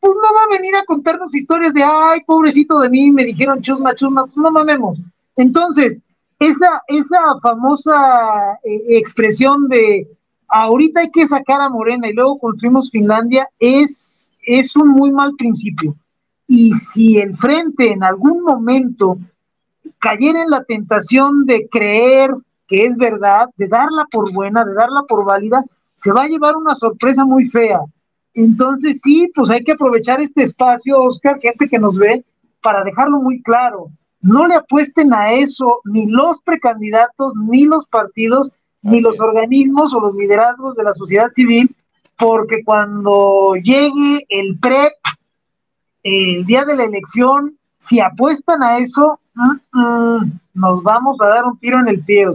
pues 0.00 0.14
no 0.14 0.34
va 0.34 0.44
a 0.44 0.56
venir 0.56 0.74
a 0.76 0.86
contarnos 0.86 1.34
historias 1.34 1.74
de, 1.74 1.84
ay, 1.84 2.22
pobrecito 2.24 2.80
de 2.80 2.88
mí, 2.88 3.12
me 3.12 3.26
dijeron 3.26 3.60
chusma, 3.60 3.94
chusma, 3.96 4.24
pues 4.24 4.36
no 4.38 4.50
mamemos. 4.50 4.98
Entonces, 5.36 6.00
esa, 6.46 6.82
esa 6.88 7.38
famosa 7.40 8.58
eh, 8.64 8.84
expresión 8.88 9.68
de 9.68 10.08
ahorita 10.48 11.00
hay 11.00 11.10
que 11.10 11.26
sacar 11.26 11.60
a 11.60 11.68
Morena 11.68 12.08
y 12.08 12.12
luego 12.12 12.36
construimos 12.36 12.90
Finlandia 12.90 13.48
es, 13.58 14.30
es 14.46 14.76
un 14.76 14.88
muy 14.88 15.10
mal 15.10 15.34
principio 15.36 15.94
y 16.46 16.72
si 16.72 17.18
el 17.18 17.36
frente 17.36 17.92
en 17.92 18.04
algún 18.04 18.42
momento 18.42 19.18
cayera 19.98 20.42
en 20.42 20.50
la 20.50 20.64
tentación 20.64 21.46
de 21.46 21.68
creer 21.68 22.30
que 22.66 22.86
es 22.86 22.96
verdad, 22.96 23.48
de 23.56 23.68
darla 23.68 24.06
por 24.10 24.32
buena, 24.32 24.64
de 24.64 24.72
darla 24.74 25.02
por 25.06 25.24
válida, 25.24 25.62
se 25.94 26.10
va 26.10 26.22
a 26.22 26.28
llevar 26.28 26.56
una 26.56 26.74
sorpresa 26.74 27.24
muy 27.24 27.44
fea. 27.44 27.80
Entonces 28.34 29.00
sí, 29.02 29.30
pues 29.34 29.50
hay 29.50 29.62
que 29.62 29.72
aprovechar 29.72 30.20
este 30.20 30.42
espacio, 30.42 31.02
Oscar, 31.02 31.38
gente 31.38 31.68
que 31.68 31.78
nos 31.78 31.96
ve, 31.96 32.24
para 32.62 32.82
dejarlo 32.82 33.20
muy 33.20 33.42
claro. 33.42 33.90
No 34.22 34.46
le 34.46 34.54
apuesten 34.54 35.12
a 35.12 35.32
eso 35.32 35.80
ni 35.84 36.06
los 36.06 36.40
precandidatos, 36.42 37.34
ni 37.36 37.64
los 37.64 37.86
partidos, 37.86 38.52
ni 38.80 39.00
los 39.00 39.20
organismos 39.20 39.92
o 39.94 40.00
los 40.00 40.14
liderazgos 40.14 40.76
de 40.76 40.84
la 40.84 40.92
sociedad 40.92 41.30
civil, 41.32 41.74
porque 42.16 42.64
cuando 42.64 43.54
llegue 43.56 44.24
el 44.28 44.58
PREP, 44.60 44.92
el 46.04 46.44
día 46.44 46.64
de 46.64 46.76
la 46.76 46.84
elección, 46.84 47.58
si 47.78 47.98
apuestan 47.98 48.62
a 48.62 48.78
eso, 48.78 49.18
mm, 49.34 49.78
mm, 49.78 50.40
nos 50.54 50.82
vamos 50.84 51.20
a 51.20 51.26
dar 51.26 51.44
un 51.44 51.58
tiro 51.58 51.80
en 51.80 51.88
el 51.88 52.04
pie. 52.04 52.26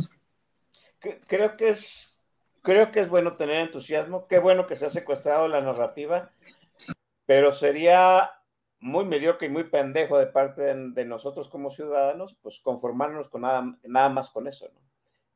Creo 1.27 1.55
que 1.55 1.69
es, 1.69 2.17
creo 2.63 2.91
que 2.91 2.99
es 2.99 3.09
bueno 3.09 3.37
tener 3.37 3.61
entusiasmo. 3.61 4.27
Qué 4.27 4.39
bueno 4.39 4.67
que 4.67 4.75
se 4.75 4.87
ha 4.87 4.89
secuestrado 4.89 5.47
la 5.47 5.61
narrativa, 5.61 6.31
pero 7.25 7.53
sería 7.53 8.29
muy 8.87 9.05
mediocre 9.05 9.47
y 9.47 9.49
muy 9.49 9.65
pendejo 9.65 10.17
de 10.17 10.27
parte 10.27 10.63
de, 10.73 11.05
nosotros 11.05 11.49
como 11.49 11.69
ciudadanos, 11.69 12.37
pues 12.41 12.59
conformarnos 12.59 13.27
con 13.27 13.41
nada, 13.41 13.77
nada 13.83 14.09
más 14.09 14.29
con 14.29 14.47
eso, 14.47 14.69
¿no? 14.73 14.81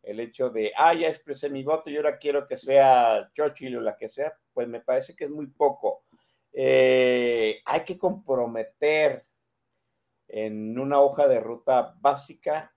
El 0.01 0.19
hecho 0.19 0.49
de, 0.49 0.71
ah, 0.75 0.95
ya 0.95 1.09
expresé 1.09 1.49
mi 1.49 1.63
voto 1.63 1.89
y 1.89 1.97
ahora 1.97 2.17
quiero 2.17 2.47
que 2.47 2.57
sea 2.57 3.29
Churchill 3.33 3.77
o 3.77 3.81
la 3.81 3.97
que 3.97 4.07
sea, 4.07 4.33
pues 4.51 4.67
me 4.67 4.81
parece 4.81 5.15
que 5.15 5.25
es 5.25 5.29
muy 5.29 5.47
poco. 5.47 6.05
Eh, 6.51 7.61
hay 7.65 7.81
que 7.81 7.97
comprometer 7.99 9.27
en 10.27 10.79
una 10.79 10.99
hoja 11.01 11.27
de 11.27 11.39
ruta 11.39 11.95
básica 11.99 12.73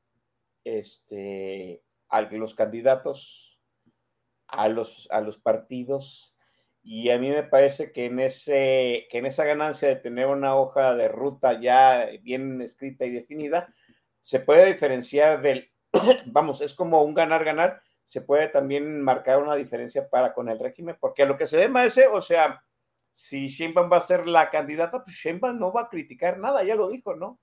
este, 0.65 1.83
a 2.09 2.21
los 2.23 2.55
candidatos, 2.55 3.59
a 4.49 4.69
los, 4.69 5.09
a 5.11 5.21
los 5.21 5.39
partidos, 5.39 6.34
y 6.87 7.09
a 7.09 7.19
mí 7.19 7.31
me 7.31 7.43
parece 7.43 7.93
que 7.93 8.05
en, 8.05 8.21
ese, 8.21 9.07
que 9.11 9.17
en 9.17 9.25
esa 9.25 9.45
ganancia 9.45 9.89
de 9.89 9.97
tener 9.97 10.27
una 10.27 10.55
hoja 10.55 10.95
de 10.95 11.09
ruta 11.09 11.59
ya 11.59 12.11
bien 12.23 12.61
escrita 12.61 13.07
y 13.07 13.11
definida, 13.11 13.75
se 14.21 14.39
puede 14.39 14.67
diferenciar 14.67 15.41
del, 15.41 15.73
vamos, 16.27 16.61
es 16.61 16.75
como 16.75 17.03
un 17.03 17.15
ganar-ganar, 17.15 17.81
se 18.05 18.21
puede 18.21 18.49
también 18.49 19.01
marcar 19.01 19.43
una 19.43 19.55
diferencia 19.55 20.11
para 20.11 20.35
con 20.35 20.51
el 20.51 20.59
régimen, 20.59 20.99
porque 21.01 21.23
a 21.23 21.27
lo 21.27 21.39
que 21.39 21.47
se 21.47 21.57
ve, 21.57 21.71
Maese, 21.71 22.07
o 22.07 22.21
sea, 22.21 22.63
si 23.15 23.49
Sheinbaum 23.49 23.91
va 23.91 23.97
a 23.97 24.01
ser 24.01 24.27
la 24.27 24.51
candidata, 24.51 25.03
pues 25.03 25.17
Sheinbaum 25.17 25.59
no 25.59 25.73
va 25.73 25.83
a 25.83 25.89
criticar 25.89 26.39
nada, 26.39 26.63
ya 26.65 26.75
lo 26.75 26.91
dijo, 26.91 27.17
¿no? 27.17 27.41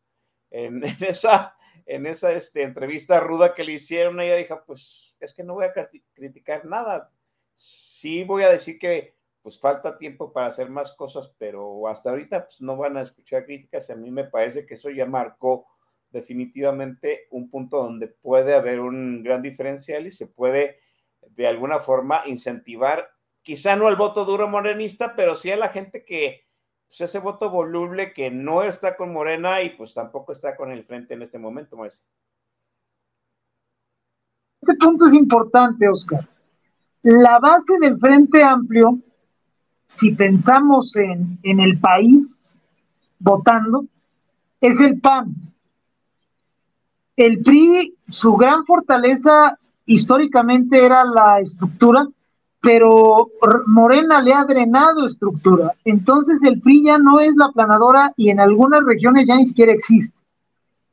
En, 0.51 0.83
esa, 1.01 1.55
en 1.87 2.05
esa 2.05 2.31
este, 2.33 2.61
entrevista 2.61 3.19
ruda 3.19 3.55
que 3.55 3.63
le 3.63 3.73
hicieron, 3.73 4.21
ella 4.21 4.35
dijo, 4.35 4.61
pues 4.67 5.17
es 5.19 5.33
que 5.33 5.43
no 5.43 5.55
voy 5.55 5.65
a 5.65 5.73
criticar 6.13 6.63
nada. 6.65 7.11
Sí 7.55 8.23
voy 8.23 8.43
a 8.43 8.49
decir 8.49 8.77
que 8.77 9.15
pues 9.41 9.59
falta 9.59 9.97
tiempo 9.97 10.31
para 10.31 10.47
hacer 10.47 10.69
más 10.69 10.91
cosas, 10.93 11.33
pero 11.37 11.87
hasta 11.87 12.11
ahorita 12.11 12.45
pues, 12.45 12.61
no 12.61 12.77
van 12.77 12.97
a 12.97 13.01
escuchar 13.01 13.45
críticas. 13.45 13.89
A 13.89 13.95
mí 13.95 14.11
me 14.11 14.25
parece 14.25 14.65
que 14.65 14.75
eso 14.75 14.89
ya 14.89 15.05
marcó 15.05 15.65
definitivamente 16.11 17.27
un 17.31 17.49
punto 17.49 17.77
donde 17.77 18.07
puede 18.07 18.53
haber 18.53 18.79
un 18.81 19.23
gran 19.23 19.41
diferencial 19.41 20.05
y 20.05 20.11
se 20.11 20.27
puede 20.27 20.79
de 21.29 21.47
alguna 21.47 21.79
forma 21.79 22.21
incentivar, 22.25 23.09
quizá 23.41 23.75
no 23.75 23.87
al 23.87 23.95
voto 23.95 24.25
duro 24.25 24.47
morenista, 24.47 25.15
pero 25.15 25.35
sí 25.35 25.51
a 25.51 25.57
la 25.57 25.69
gente 25.69 26.03
que, 26.03 26.47
pues 26.87 27.01
ese 27.01 27.19
voto 27.19 27.49
voluble 27.49 28.13
que 28.13 28.29
no 28.31 28.63
está 28.63 28.97
con 28.97 29.13
Morena 29.13 29.61
y 29.61 29.69
pues 29.71 29.93
tampoco 29.93 30.33
está 30.33 30.55
con 30.55 30.71
el 30.71 30.83
frente 30.83 31.13
en 31.13 31.21
este 31.21 31.39
momento, 31.39 31.77
Este 31.85 32.03
punto 34.79 35.07
es 35.07 35.13
importante, 35.13 35.87
Oscar. 35.87 36.27
La 37.03 37.39
base 37.39 37.79
del 37.79 37.97
Frente 37.97 38.43
Amplio 38.43 38.99
si 39.91 40.11
pensamos 40.11 40.95
en, 40.95 41.37
el 41.43 41.77
país 41.77 42.55
votando, 43.19 43.85
es 44.61 44.79
el 44.79 45.01
PAN. 45.01 45.35
El 47.17 47.41
PRI, 47.41 47.93
su 48.07 48.37
gran 48.37 48.65
fortaleza 48.65 49.59
históricamente 49.85 50.85
era 50.85 51.03
la 51.03 51.41
estructura, 51.41 52.07
pero 52.61 53.31
Morena 53.67 54.21
le 54.21 54.33
ha 54.33 54.45
drenado 54.45 55.05
estructura. 55.05 55.73
Entonces 55.83 56.41
el 56.43 56.61
PRI 56.61 56.85
ya 56.85 56.97
no 56.97 57.19
es 57.19 57.35
la 57.35 57.51
planadora 57.51 58.13
y 58.15 58.29
en 58.29 58.39
algunas 58.39 58.85
regiones 58.85 59.27
ya 59.27 59.35
ni 59.35 59.45
siquiera 59.45 59.73
existe 59.73 60.17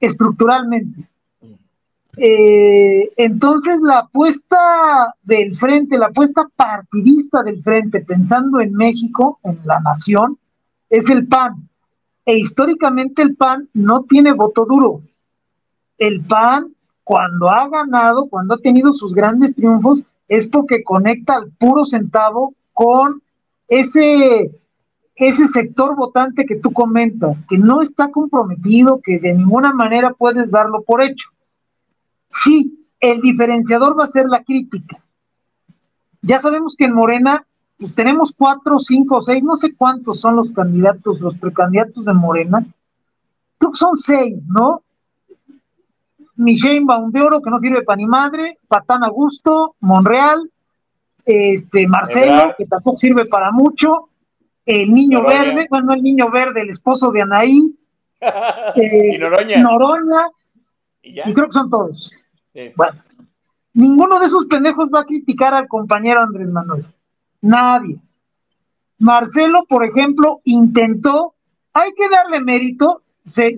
estructuralmente. 0.01 1.08
Eh, 2.21 3.13
entonces 3.17 3.81
la 3.81 4.01
apuesta 4.01 5.15
del 5.23 5.55
frente, 5.55 5.97
la 5.97 6.07
apuesta 6.07 6.49
partidista 6.57 7.45
del 7.45 7.63
frente, 7.63 8.01
pensando 8.01 8.61
en 8.61 8.73
México, 8.75 9.39
en 9.45 9.61
la 9.65 9.79
nación, 9.81 10.37
es 10.91 11.09
el 11.11 11.29
PAN. 11.29 11.69
E 12.25 12.39
históricamente 12.39 13.23
el 13.23 13.37
PAN 13.37 13.69
no 13.73 14.03
tiene 14.03 14.33
voto 14.33 14.67
duro. 14.67 15.01
El 15.97 16.21
PAN, 16.23 16.75
cuando 17.05 17.51
ha 17.51 17.69
ganado, 17.69 18.27
cuando 18.29 18.55
ha 18.55 18.59
tenido 18.59 18.93
sus 18.93 19.15
grandes 19.15 19.55
triunfos, 19.55 20.03
es 20.27 20.47
porque 20.47 20.83
conecta 20.83 21.37
al 21.37 21.51
puro 21.53 21.85
centavo 21.85 22.53
con 22.73 23.23
ese, 23.69 24.51
ese 25.15 25.47
sector 25.47 25.95
votante 25.95 26.45
que 26.45 26.57
tú 26.57 26.73
comentas, 26.73 27.45
que 27.49 27.59
no 27.59 27.81
está 27.81 28.11
comprometido, 28.11 29.01
que 29.03 29.21
de 29.21 29.35
ninguna 29.35 29.73
manera 29.73 30.13
puedes 30.15 30.51
darlo 30.51 30.83
por 30.83 31.01
hecho. 31.01 31.31
Sí, 32.29 32.87
el 33.01 33.21
diferenciador 33.21 33.99
va 33.99 34.05
a 34.05 34.09
ser 34.09 34.27
la 34.27 34.43
crítica. 34.43 34.99
Ya 36.23 36.39
sabemos 36.41 36.75
que 36.77 36.85
en 36.85 36.95
Morena, 36.95 37.47
pues 37.79 37.95
tenemos 37.95 38.35
cuatro, 38.37 38.79
cinco, 38.79 39.21
seis, 39.21 39.43
no 39.43 39.57
sé 39.57 39.75
cuántos 39.75 40.21
son 40.21 40.37
los 40.37 40.53
candidatos, 40.53 41.21
los 41.21 41.37
precandidatos 41.37 42.05
de 42.05 42.13
Morena. 42.13 42.67
Creo 43.59 43.73
que 43.73 43.79
son 43.79 43.97
seis, 43.97 44.45
¿no? 44.49 44.83
Michelle 46.37 46.85
Oro, 47.21 47.43
que 47.43 47.51
no 47.51 47.59
sirve 47.59 47.83
para 47.83 47.97
ni 47.97 48.07
madre, 48.07 48.59
Patán 48.69 49.03
Augusto, 49.03 49.75
Monreal, 49.81 50.51
este, 51.25 51.87
Marcelo, 51.87 52.55
que 52.57 52.65
tampoco 52.65 52.97
sirve 52.97 53.27
para 53.27 53.51
mucho, 53.51 54.09
el 54.65 54.93
niño 54.93 55.25
verde, 55.25 55.67
bueno, 55.69 55.95
el 55.95 56.03
niño 56.03 56.31
verde, 56.31 56.61
el 56.61 56.71
esposo 56.71 57.11
de 57.11 57.23
Anaí, 57.23 57.75
y 58.77 59.19
Noroña. 59.19 59.63
Noroña, 59.63 60.29
y 61.03 61.35
creo 61.35 61.47
que 61.47 61.53
son 61.53 61.71
todos. 61.71 62.13
Bueno, 62.77 63.03
ninguno 63.75 64.19
de 64.19 64.27
esos 64.27 64.47
pendejos 64.47 64.91
va 64.93 65.01
a 65.01 65.07
criticar 65.07 65.55
al 65.55 65.69
compañero 65.69 66.23
Andrés 66.23 66.51
Manuel. 66.51 66.87
Nadie. 67.41 67.99
Marcelo, 68.99 69.65
por 69.69 69.85
ejemplo, 69.85 70.41
intentó, 70.45 71.35
hay 71.73 71.93
que 71.95 72.09
darle 72.09 72.41
mérito, 72.41 73.03
se, 73.25 73.55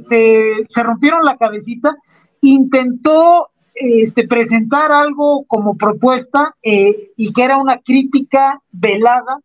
rompieron 0.83 1.25
la 1.25 1.39
cabecita, 1.39 1.97
intentó 2.43 3.51
este, 3.75 4.29
presentar 4.29 4.93
algo 4.93 5.45
como 5.47 5.77
propuesta 5.77 6.55
eh, 6.63 7.13
y 7.17 7.33
que 7.33 7.43
era 7.43 7.57
una 7.57 7.79
crítica 7.79 8.61
velada 8.71 9.41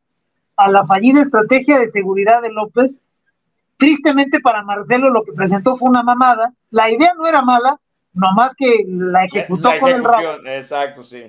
a 0.57 0.69
la 0.69 0.85
fallida 0.85 1.21
estrategia 1.21 1.79
de 1.79 1.87
seguridad 1.87 2.41
de 2.41 2.51
López. 2.51 2.99
Tristemente 3.77 4.39
para 4.39 4.63
Marcelo 4.63 5.09
lo 5.09 5.23
que 5.23 5.33
presentó 5.33 5.77
fue 5.77 5.89
una 5.89 6.03
mamada. 6.03 6.53
La 6.71 6.89
idea 6.89 7.13
no 7.17 7.27
era 7.27 7.41
mala, 7.41 7.79
más 8.15 8.55
que 8.55 8.85
la 8.87 9.25
ejecutó 9.25 9.69
con 9.79 9.91
el 9.91 10.03
rabo. 10.03 10.45
Exacto, 10.45 11.03
sí. 11.03 11.23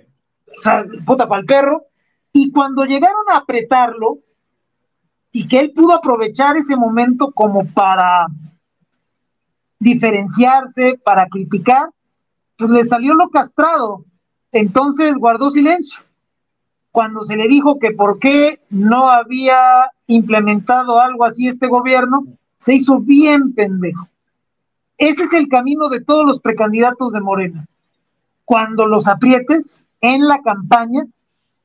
O 0.59 0.63
sea, 0.63 0.85
puta 1.05 1.29
para 1.29 1.41
el 1.41 1.47
perro. 1.47 1.85
Y 2.33 2.53
cuando 2.53 2.85
llegaron 2.85 3.25
a 3.31 3.39
apretarlo, 3.39 4.19
y 5.37 5.47
que 5.47 5.59
él 5.61 5.73
pudo 5.75 5.93
aprovechar 5.93 6.57
ese 6.57 6.77
momento 6.77 7.31
como 7.31 7.67
para 7.67 8.27
diferenciarse, 9.79 10.99
para 11.05 11.27
criticar, 11.29 11.91
pues 12.57 12.71
le 12.71 12.83
salió 12.85 13.13
lo 13.13 13.29
castrado. 13.29 14.05
Entonces 14.51 15.15
guardó 15.19 15.51
silencio. 15.51 16.01
Cuando 16.91 17.23
se 17.23 17.37
le 17.37 17.49
dijo 17.49 17.79
que 17.79 17.91
por 17.91 18.19
qué 18.19 18.61
no 18.71 19.11
había 19.11 19.91
implementado 20.07 20.99
algo 20.99 21.25
así 21.25 21.49
este 21.49 21.67
gobierno, 21.67 22.25
se 22.57 22.77
hizo 22.77 23.01
bien 23.01 23.53
pendejo. 23.53 24.09
Ese 24.99 25.25
es 25.25 25.33
el 25.33 25.49
camino 25.49 25.89
de 25.89 26.03
todos 26.03 26.25
los 26.25 26.41
precandidatos 26.41 27.13
de 27.13 27.21
Morena. 27.21 27.67
Cuando 28.45 28.87
los 28.87 29.09
aprietes 29.09 29.85
en 30.01 30.27
la 30.27 30.41
campaña, 30.43 31.07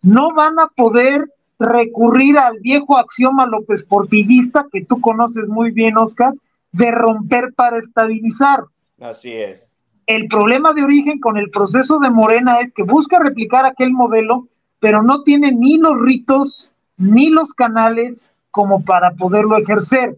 no 0.01 0.33
van 0.33 0.59
a 0.59 0.67
poder 0.67 1.29
recurrir 1.59 2.37
al 2.37 2.59
viejo 2.59 2.97
axioma 2.97 3.45
López 3.45 3.83
Portillista 3.83 4.65
que 4.71 4.83
tú 4.83 4.99
conoces 4.99 5.47
muy 5.47 5.71
bien, 5.71 5.97
Oscar, 5.97 6.33
de 6.71 6.91
romper 6.91 7.53
para 7.53 7.77
estabilizar. 7.77 8.63
Así 8.99 9.31
es. 9.31 9.71
El 10.07 10.27
problema 10.27 10.73
de 10.73 10.83
origen 10.83 11.19
con 11.19 11.37
el 11.37 11.49
proceso 11.51 11.99
de 11.99 12.09
Morena 12.09 12.59
es 12.59 12.73
que 12.73 12.83
busca 12.83 13.19
replicar 13.19 13.65
aquel 13.65 13.91
modelo, 13.91 14.47
pero 14.79 15.03
no 15.03 15.23
tiene 15.23 15.51
ni 15.51 15.77
los 15.77 16.01
ritos 16.01 16.71
ni 16.97 17.29
los 17.29 17.53
canales 17.53 18.31
como 18.49 18.83
para 18.83 19.11
poderlo 19.11 19.57
ejercer 19.57 20.17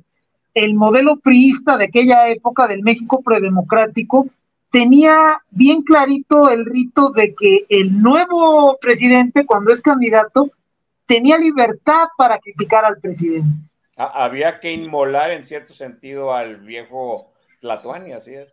el 0.54 0.76
modelo 0.76 1.18
priista 1.18 1.78
de 1.78 1.86
aquella 1.86 2.30
época 2.30 2.68
del 2.68 2.84
México 2.84 3.22
predemocrático 3.24 4.28
tenía 4.72 5.42
bien 5.52 5.84
clarito 5.84 6.50
el 6.50 6.66
rito 6.66 7.10
de 7.12 7.36
que 7.36 7.66
el 7.70 8.02
nuevo 8.02 8.78
presidente, 8.82 9.46
cuando 9.46 9.72
es 9.72 9.82
candidato, 9.82 10.50
tenía 11.06 11.38
libertad 11.38 12.06
para 12.18 12.40
criticar 12.40 12.84
al 12.86 13.00
presidente. 13.00 13.50
Había 13.96 14.60
que 14.60 14.74
inmolar 14.74 15.32
en 15.32 15.46
cierto 15.46 15.74
sentido 15.74 16.34
al 16.34 16.58
viejo 16.58 17.34
Tlatuani, 17.62 18.14
así 18.14 18.34
es. 18.34 18.52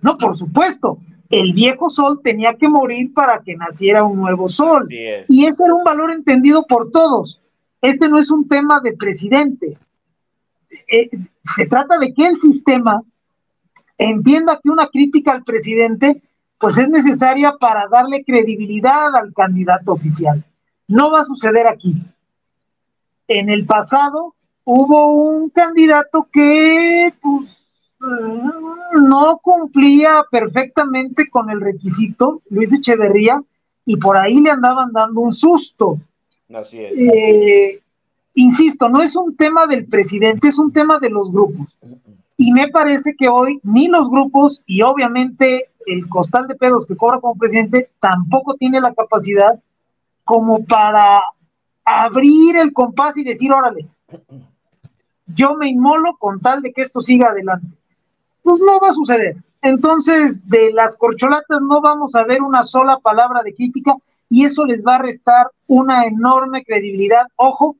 No, 0.00 0.16
por 0.16 0.36
supuesto. 0.36 0.98
El 1.28 1.54
viejo 1.54 1.88
sol 1.88 2.20
tenía 2.22 2.54
que 2.54 2.68
morir 2.68 3.12
para 3.12 3.40
que 3.40 3.56
naciera 3.56 4.04
un 4.04 4.18
nuevo 4.18 4.48
sol. 4.48 4.86
Y 4.90 5.46
ese 5.46 5.64
era 5.64 5.74
un 5.74 5.82
valor 5.82 6.12
entendido 6.12 6.66
por 6.68 6.90
todos. 6.90 7.40
Este 7.80 8.08
no 8.08 8.18
es 8.18 8.30
un 8.30 8.46
tema 8.46 8.80
de 8.80 8.92
presidente, 8.92 9.76
eh, 10.88 11.10
se 11.44 11.66
trata 11.66 11.98
de 11.98 12.12
que 12.12 12.26
el 12.26 12.36
sistema 12.36 13.02
entienda 13.98 14.58
que 14.62 14.70
una 14.70 14.88
crítica 14.88 15.32
al 15.32 15.44
presidente 15.44 16.22
pues 16.58 16.78
es 16.78 16.88
necesaria 16.88 17.54
para 17.58 17.88
darle 17.88 18.24
credibilidad 18.24 19.14
al 19.16 19.34
candidato 19.34 19.92
oficial. 19.92 20.44
No 20.86 21.10
va 21.10 21.22
a 21.22 21.24
suceder 21.24 21.66
aquí. 21.66 21.96
En 23.26 23.50
el 23.50 23.66
pasado, 23.66 24.36
hubo 24.62 25.06
un 25.12 25.50
candidato 25.50 26.28
que 26.32 27.12
pues, 27.20 27.50
eh, 28.00 28.40
no 29.00 29.40
cumplía 29.42 30.24
perfectamente 30.30 31.28
con 31.28 31.50
el 31.50 31.60
requisito, 31.60 32.42
Luis 32.48 32.72
Echeverría, 32.72 33.42
y 33.84 33.96
por 33.96 34.16
ahí 34.16 34.40
le 34.40 34.50
andaban 34.50 34.92
dando 34.92 35.20
un 35.20 35.32
susto. 35.32 35.98
Así 36.54 36.78
es. 36.78 36.92
Eh, 36.96 37.82
insisto, 38.34 38.88
no 38.88 39.02
es 39.02 39.16
un 39.16 39.36
tema 39.36 39.66
del 39.66 39.86
presidente, 39.86 40.48
es 40.48 40.58
un 40.58 40.72
tema 40.72 40.98
de 40.98 41.10
los 41.10 41.30
grupos. 41.30 41.66
Y 42.36 42.52
me 42.52 42.68
parece 42.68 43.14
que 43.16 43.28
hoy 43.28 43.60
ni 43.62 43.88
los 43.88 44.08
grupos 44.10 44.62
y 44.66 44.82
obviamente 44.82 45.68
el 45.86 46.08
costal 46.08 46.46
de 46.46 46.54
pedos 46.54 46.86
que 46.86 46.96
cobra 46.96 47.20
como 47.20 47.36
presidente 47.36 47.90
tampoco 48.00 48.54
tiene 48.54 48.80
la 48.80 48.94
capacidad 48.94 49.60
como 50.24 50.64
para 50.64 51.22
abrir 51.84 52.56
el 52.56 52.72
compás 52.72 53.16
y 53.16 53.24
decir, 53.24 53.52
órale, 53.52 53.86
yo 55.26 55.56
me 55.56 55.68
inmolo 55.68 56.16
con 56.18 56.40
tal 56.40 56.62
de 56.62 56.72
que 56.72 56.82
esto 56.82 57.00
siga 57.00 57.28
adelante. 57.28 57.66
Pues 58.42 58.60
no 58.60 58.80
va 58.80 58.88
a 58.88 58.92
suceder. 58.92 59.36
Entonces, 59.62 60.48
de 60.48 60.72
las 60.72 60.96
corcholatas 60.96 61.60
no 61.60 61.80
vamos 61.80 62.14
a 62.14 62.24
ver 62.24 62.42
una 62.42 62.64
sola 62.64 62.98
palabra 62.98 63.42
de 63.42 63.54
crítica 63.54 63.94
y 64.28 64.44
eso 64.44 64.64
les 64.64 64.84
va 64.84 64.96
a 64.96 65.02
restar 65.02 65.46
una 65.66 66.04
enorme 66.06 66.64
credibilidad, 66.64 67.26
ojo, 67.36 67.76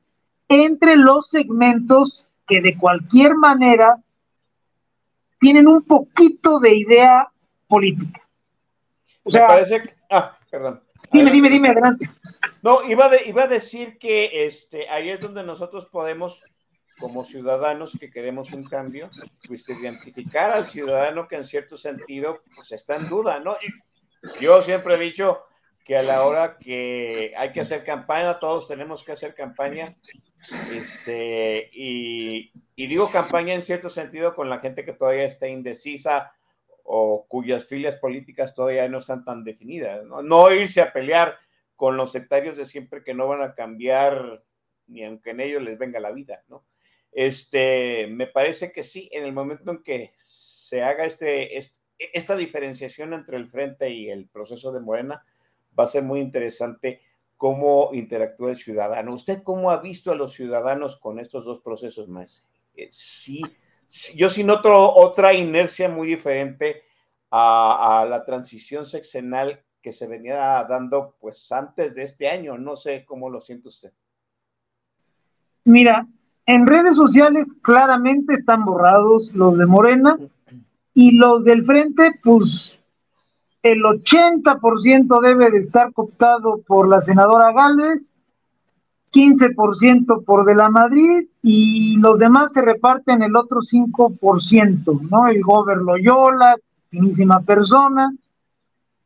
entre 0.53 0.95
los 0.95 1.29
segmentos 1.29 2.27
que 2.45 2.61
de 2.61 2.77
cualquier 2.77 3.35
manera 3.35 3.97
tienen 5.39 5.67
un 5.67 5.83
poquito 5.83 6.59
de 6.59 6.75
idea 6.75 7.27
política. 7.67 8.21
O 9.23 9.31
sea, 9.31 9.43
Me 9.43 9.47
parece 9.47 9.81
que... 9.81 9.95
Ah, 10.09 10.37
perdón. 10.49 10.81
Dime, 11.11 11.31
dime, 11.31 11.49
dime, 11.49 11.69
adelante. 11.69 12.09
No, 12.61 12.83
iba, 12.83 13.09
de, 13.09 13.23
iba 13.25 13.43
a 13.43 13.47
decir 13.47 13.97
que 13.97 14.45
este, 14.45 14.89
ahí 14.89 15.09
es 15.09 15.19
donde 15.19 15.43
nosotros 15.43 15.85
podemos, 15.85 16.43
como 16.97 17.25
ciudadanos 17.25 17.97
que 17.99 18.09
queremos 18.09 18.51
un 18.51 18.63
cambio, 18.63 19.09
pues 19.47 19.67
identificar 19.69 20.51
al 20.51 20.65
ciudadano 20.65 21.27
que 21.27 21.35
en 21.35 21.45
cierto 21.45 21.77
sentido 21.77 22.41
pues 22.55 22.71
está 22.71 22.95
en 22.95 23.09
duda, 23.09 23.39
¿no? 23.39 23.55
yo 24.39 24.61
siempre 24.61 24.95
he 24.95 24.99
dicho 24.99 25.43
que 25.83 25.97
a 25.97 26.03
la 26.03 26.25
hora 26.25 26.57
que 26.57 27.33
hay 27.37 27.51
que 27.51 27.61
hacer 27.61 27.83
campaña, 27.83 28.39
todos 28.39 28.67
tenemos 28.67 29.03
que 29.03 29.11
hacer 29.11 29.35
campaña, 29.35 29.95
este, 30.73 31.69
y, 31.73 32.51
y 32.75 32.87
digo 32.87 33.09
campaña 33.09 33.53
en 33.53 33.63
cierto 33.63 33.89
sentido 33.89 34.33
con 34.35 34.49
la 34.49 34.59
gente 34.59 34.85
que 34.85 34.93
todavía 34.93 35.25
está 35.25 35.47
indecisa 35.47 36.33
o 36.83 37.25
cuyas 37.27 37.65
filias 37.65 37.95
políticas 37.95 38.53
todavía 38.53 38.87
no 38.87 38.99
están 38.99 39.23
tan 39.23 39.43
definidas. 39.43 40.03
¿no? 40.05 40.21
no 40.21 40.51
irse 40.53 40.81
a 40.81 40.93
pelear 40.93 41.37
con 41.75 41.97
los 41.97 42.11
sectarios 42.11 42.57
de 42.57 42.65
siempre 42.65 43.03
que 43.03 43.13
no 43.13 43.27
van 43.27 43.41
a 43.41 43.55
cambiar 43.55 44.43
ni 44.87 45.03
aunque 45.05 45.31
en 45.31 45.39
ellos 45.39 45.61
les 45.63 45.77
venga 45.77 45.99
la 45.99 46.11
vida, 46.11 46.43
¿no? 46.49 46.65
Este, 47.11 48.07
me 48.07 48.27
parece 48.27 48.71
que 48.71 48.83
sí, 48.83 49.07
en 49.11 49.23
el 49.23 49.33
momento 49.33 49.69
en 49.71 49.83
que 49.83 50.11
se 50.15 50.81
haga 50.81 51.05
este, 51.05 51.57
esta 51.97 52.35
diferenciación 52.35 53.13
entre 53.13 53.37
el 53.37 53.47
frente 53.47 53.89
y 53.91 54.09
el 54.09 54.27
proceso 54.27 54.71
de 54.71 54.79
Morena, 54.79 55.23
va 55.77 55.85
a 55.85 55.87
ser 55.87 56.03
muy 56.03 56.19
interesante 56.19 57.01
cómo 57.37 57.89
interactúa 57.93 58.51
el 58.51 58.55
ciudadano. 58.55 59.13
¿Usted 59.13 59.43
cómo 59.43 59.69
ha 59.69 59.77
visto 59.81 60.11
a 60.11 60.15
los 60.15 60.33
ciudadanos 60.33 60.95
con 60.95 61.19
estos 61.19 61.45
dos 61.45 61.59
procesos 61.59 62.07
más? 62.07 62.47
Eh, 62.75 62.87
sí, 62.91 63.41
yo 64.15 64.29
sí 64.29 64.43
noto 64.43 64.93
otra 64.95 65.33
inercia 65.33 65.89
muy 65.89 66.07
diferente 66.07 66.83
a, 67.29 68.05
la 68.09 68.23
transición 68.23 68.85
sexenal 68.85 69.61
que 69.81 69.91
se 69.91 70.07
venía 70.07 70.65
dando 70.69 71.15
pues 71.19 71.51
antes 71.51 71.95
de 71.95 72.03
este 72.03 72.29
año. 72.29 72.57
No 72.57 72.75
sé 72.75 73.03
cómo 73.05 73.29
lo 73.29 73.41
siente 73.41 73.67
usted. 73.67 73.91
Mira, 75.65 76.07
en 76.45 76.67
redes 76.67 76.95
sociales 76.95 77.55
claramente 77.61 78.33
están 78.33 78.65
borrados 78.65 79.33
los 79.33 79.57
de 79.57 79.65
Morena 79.65 80.17
y 80.93 81.11
los 81.11 81.43
del 81.43 81.63
frente, 81.63 82.11
pues 82.23 82.79
el 83.63 83.81
80% 83.81 85.21
debe 85.21 85.49
de 85.49 85.57
estar 85.57 85.93
cooptado 85.93 86.61
por 86.67 86.87
la 86.87 86.99
senadora 86.99 87.53
Gálvez 87.53 88.13
15% 89.13 90.25
por 90.25 90.43
de 90.43 90.55
la 90.55 90.69
Madrid 90.69 91.27
y 91.41 91.97
los 91.97 92.17
demás 92.19 92.51
se 92.51 92.61
reparten 92.61 93.21
el 93.21 93.35
otro 93.35 93.59
5%, 93.61 95.01
¿no? 95.09 95.27
El 95.27 95.41
Gober 95.43 95.77
Loyola, 95.77 96.57
finísima 96.89 97.39
persona, 97.41 98.11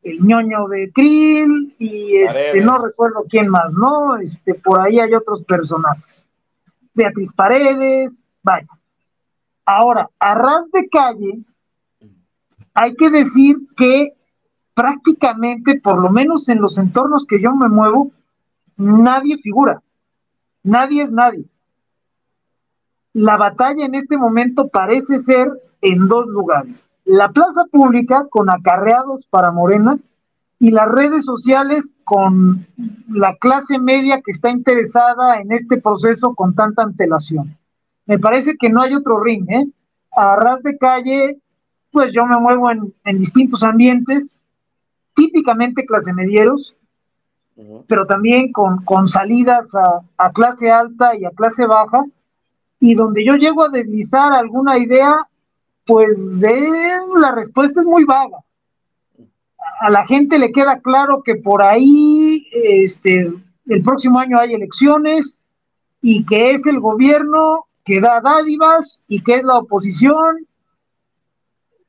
el 0.02 0.20
ñoño 0.20 0.66
de 0.68 0.90
Krill 0.92 1.74
y 1.78 2.16
este, 2.16 2.60
no 2.62 2.78
recuerdo 2.78 3.26
quién 3.28 3.48
más, 3.48 3.74
¿no? 3.74 4.16
Este, 4.16 4.54
por 4.54 4.80
ahí 4.80 4.98
hay 4.98 5.12
otros 5.14 5.44
personajes. 5.44 6.26
Beatriz 6.94 7.32
Paredes, 7.32 8.24
vaya. 8.42 8.68
Ahora, 9.66 10.08
a 10.18 10.34
ras 10.34 10.70
de 10.72 10.88
calle, 10.88 11.38
hay 12.72 12.94
que 12.94 13.10
decir 13.10 13.58
que 13.76 14.14
prácticamente, 14.78 15.80
por 15.80 16.00
lo 16.00 16.08
menos 16.08 16.48
en 16.48 16.60
los 16.60 16.78
entornos 16.78 17.26
que 17.26 17.42
yo 17.42 17.52
me 17.52 17.68
muevo, 17.68 18.12
nadie 18.76 19.36
figura. 19.36 19.82
Nadie 20.62 21.02
es 21.02 21.10
nadie. 21.10 21.44
La 23.12 23.36
batalla 23.36 23.84
en 23.84 23.96
este 23.96 24.16
momento 24.16 24.68
parece 24.68 25.18
ser 25.18 25.50
en 25.80 26.06
dos 26.06 26.28
lugares. 26.28 26.88
La 27.04 27.32
plaza 27.32 27.64
pública 27.72 28.28
con 28.30 28.50
acarreados 28.50 29.26
para 29.26 29.50
Morena 29.50 29.98
y 30.60 30.70
las 30.70 30.86
redes 30.86 31.24
sociales 31.24 31.96
con 32.04 32.64
la 33.08 33.34
clase 33.34 33.80
media 33.80 34.20
que 34.24 34.30
está 34.30 34.48
interesada 34.48 35.40
en 35.40 35.50
este 35.50 35.78
proceso 35.78 36.36
con 36.36 36.54
tanta 36.54 36.84
antelación. 36.84 37.58
Me 38.06 38.20
parece 38.20 38.56
que 38.56 38.70
no 38.70 38.82
hay 38.82 38.94
otro 38.94 39.18
ring, 39.18 39.44
¿eh? 39.50 39.66
A 40.12 40.36
ras 40.36 40.62
de 40.62 40.78
calle, 40.78 41.40
pues 41.90 42.12
yo 42.12 42.24
me 42.26 42.38
muevo 42.38 42.70
en, 42.70 42.94
en 43.04 43.18
distintos 43.18 43.64
ambientes, 43.64 44.38
típicamente 45.18 45.84
clase 45.84 46.12
medieros, 46.12 46.76
pero 47.88 48.06
también 48.06 48.52
con, 48.52 48.84
con 48.84 49.08
salidas 49.08 49.74
a, 49.74 50.32
clase 50.32 50.70
alta 50.70 51.16
y 51.16 51.24
a 51.24 51.30
clase 51.30 51.66
baja, 51.66 52.04
y 52.78 52.94
donde 52.94 53.24
yo 53.24 53.34
llego 53.34 53.64
a 53.64 53.68
deslizar 53.68 54.32
alguna 54.32 54.78
idea, 54.78 55.26
pues 55.84 56.16
la 57.16 57.32
respuesta 57.32 57.80
es 57.80 57.86
muy 57.86 58.04
vaga. 58.04 58.38
A 59.80 59.90
la 59.90 60.06
gente 60.06 60.38
le 60.38 60.52
queda 60.52 60.78
claro 60.78 61.22
que 61.24 61.34
por 61.34 61.62
ahí 61.62 62.46
este, 62.52 63.32
el 63.66 63.82
próximo 63.82 64.20
año 64.20 64.38
hay 64.38 64.54
elecciones 64.54 65.38
y 66.00 66.24
que 66.26 66.52
es 66.52 66.64
el 66.66 66.78
gobierno 66.78 67.66
que 67.84 68.00
da 68.00 68.20
dádivas 68.20 69.02
y 69.08 69.20
que 69.24 69.36
es 69.36 69.42
la 69.42 69.58
oposición, 69.58 70.46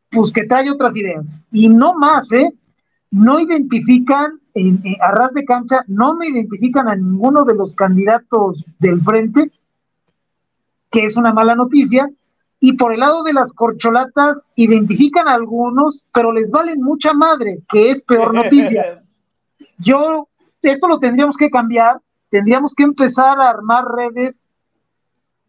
pues 0.10 0.31
que 0.31 0.45
trae 0.45 0.72
otras 0.72 0.95
ideas. 0.95 1.35
Y 1.51 1.69
no 1.69 1.93
más, 1.93 2.31
¿eh? 2.31 2.51
No 3.11 3.40
identifican 3.40 4.40
en, 4.53 4.81
a 5.02 5.11
ras 5.11 5.34
de 5.34 5.45
cancha 5.45 5.84
no 5.88 6.15
me 6.15 6.27
identifican 6.27 6.88
a 6.88 6.95
ninguno 6.95 7.45
de 7.45 7.56
los 7.56 7.73
candidatos 7.73 8.65
del 8.80 9.02
frente, 9.02 9.52
que 10.91 11.03
es 11.03 11.18
una 11.18 11.34
mala 11.34 11.56
noticia, 11.56 12.10
y 12.60 12.73
por 12.73 12.94
el 12.94 12.99
lado 12.99 13.23
de 13.23 13.34
las 13.34 13.53
corcholatas 13.53 14.52
identifican 14.56 15.27
a 15.30 15.34
algunos, 15.36 16.03
pero 16.14 16.31
les 16.34 16.52
valen 16.52 16.81
mucha 16.81 17.14
madre, 17.14 17.60
que 17.69 17.90
es 17.90 18.02
peor 18.02 18.34
noticia. 18.34 19.02
Yo, 19.77 20.27
esto 20.61 20.88
lo 20.88 20.99
tendríamos 20.99 21.38
que 21.38 21.49
cambiar, 21.49 22.02
tendríamos 22.30 22.76
que 22.76 22.84
empezar 22.84 23.40
a 23.40 23.49
armar 23.49 23.86
redes, 23.86 24.49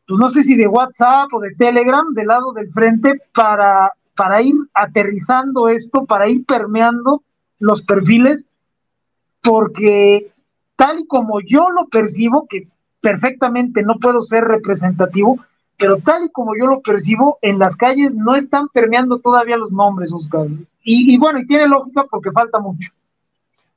pues 0.07 0.21
no 0.21 0.31
sé 0.31 0.45
si 0.45 0.57
de 0.57 0.69
WhatsApp 0.69 1.33
o 1.33 1.41
de 1.41 1.55
Telegram, 1.57 2.13
del 2.15 2.29
lado 2.29 2.53
del 2.53 2.71
frente, 2.71 3.21
para, 3.35 3.93
para 4.15 4.41
ir 4.41 4.55
aterrizando 4.73 5.69
esto, 5.69 6.05
para 6.05 6.29
ir 6.29 6.45
permeando 6.45 7.25
los 7.61 7.83
perfiles 7.83 8.49
porque 9.43 10.33
tal 10.77 11.01
y 11.01 11.07
como 11.07 11.41
yo 11.41 11.71
lo 11.71 11.87
percibo, 11.87 12.47
que 12.49 12.67
perfectamente 13.01 13.83
no 13.83 13.99
puedo 13.99 14.23
ser 14.23 14.45
representativo, 14.45 15.39
pero 15.79 15.99
tal 15.99 16.25
y 16.25 16.31
como 16.31 16.57
yo 16.57 16.67
lo 16.67 16.81
percibo, 16.81 17.39
en 17.43 17.59
las 17.59 17.77
calles 17.77 18.15
no 18.15 18.35
están 18.35 18.69
permeando 18.69 19.19
todavía 19.19 19.57
los 19.57 19.73
nombres, 19.73 20.13
Oscar. 20.13 20.47
Y, 20.83 21.17
bueno, 21.19 21.39
y 21.39 21.47
tiene 21.47 21.69
lógica 21.69 22.05
porque 22.11 22.33
falta 22.33 22.59
mucho. 22.59 22.91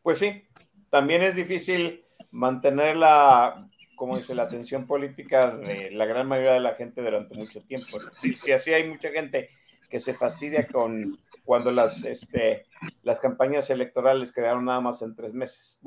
Pues 0.02 0.20
sí, 0.20 0.44
también 0.90 1.22
es 1.22 1.36
difícil 1.36 2.02
mantener 2.32 2.96
la, 2.96 3.68
como 3.96 4.18
dice, 4.18 4.34
la 4.36 4.44
atención 4.44 4.88
política 4.88 5.52
de 5.52 5.92
la 5.92 6.06
gran 6.06 6.28
mayoría 6.28 6.54
de 6.54 6.60
la 6.62 6.76
gente 6.76 7.02
durante 7.02 7.36
mucho 7.36 7.62
tiempo. 7.62 7.98
Si, 8.16 8.34
si 8.34 8.52
así 8.52 8.74
hay 8.74 8.90
mucha 8.90 9.10
gente 9.12 9.50
que 9.94 10.00
se 10.00 10.16
fastidia 10.16 10.66
con 10.66 11.20
cuando 11.44 11.70
las, 11.70 12.04
este, 12.04 12.66
las 13.04 13.20
campañas 13.20 13.70
electorales 13.70 14.32
quedaron 14.32 14.66
nada 14.66 14.82
más 14.82 15.04
en 15.04 15.14
tres 15.14 15.36
meses. 15.36 15.80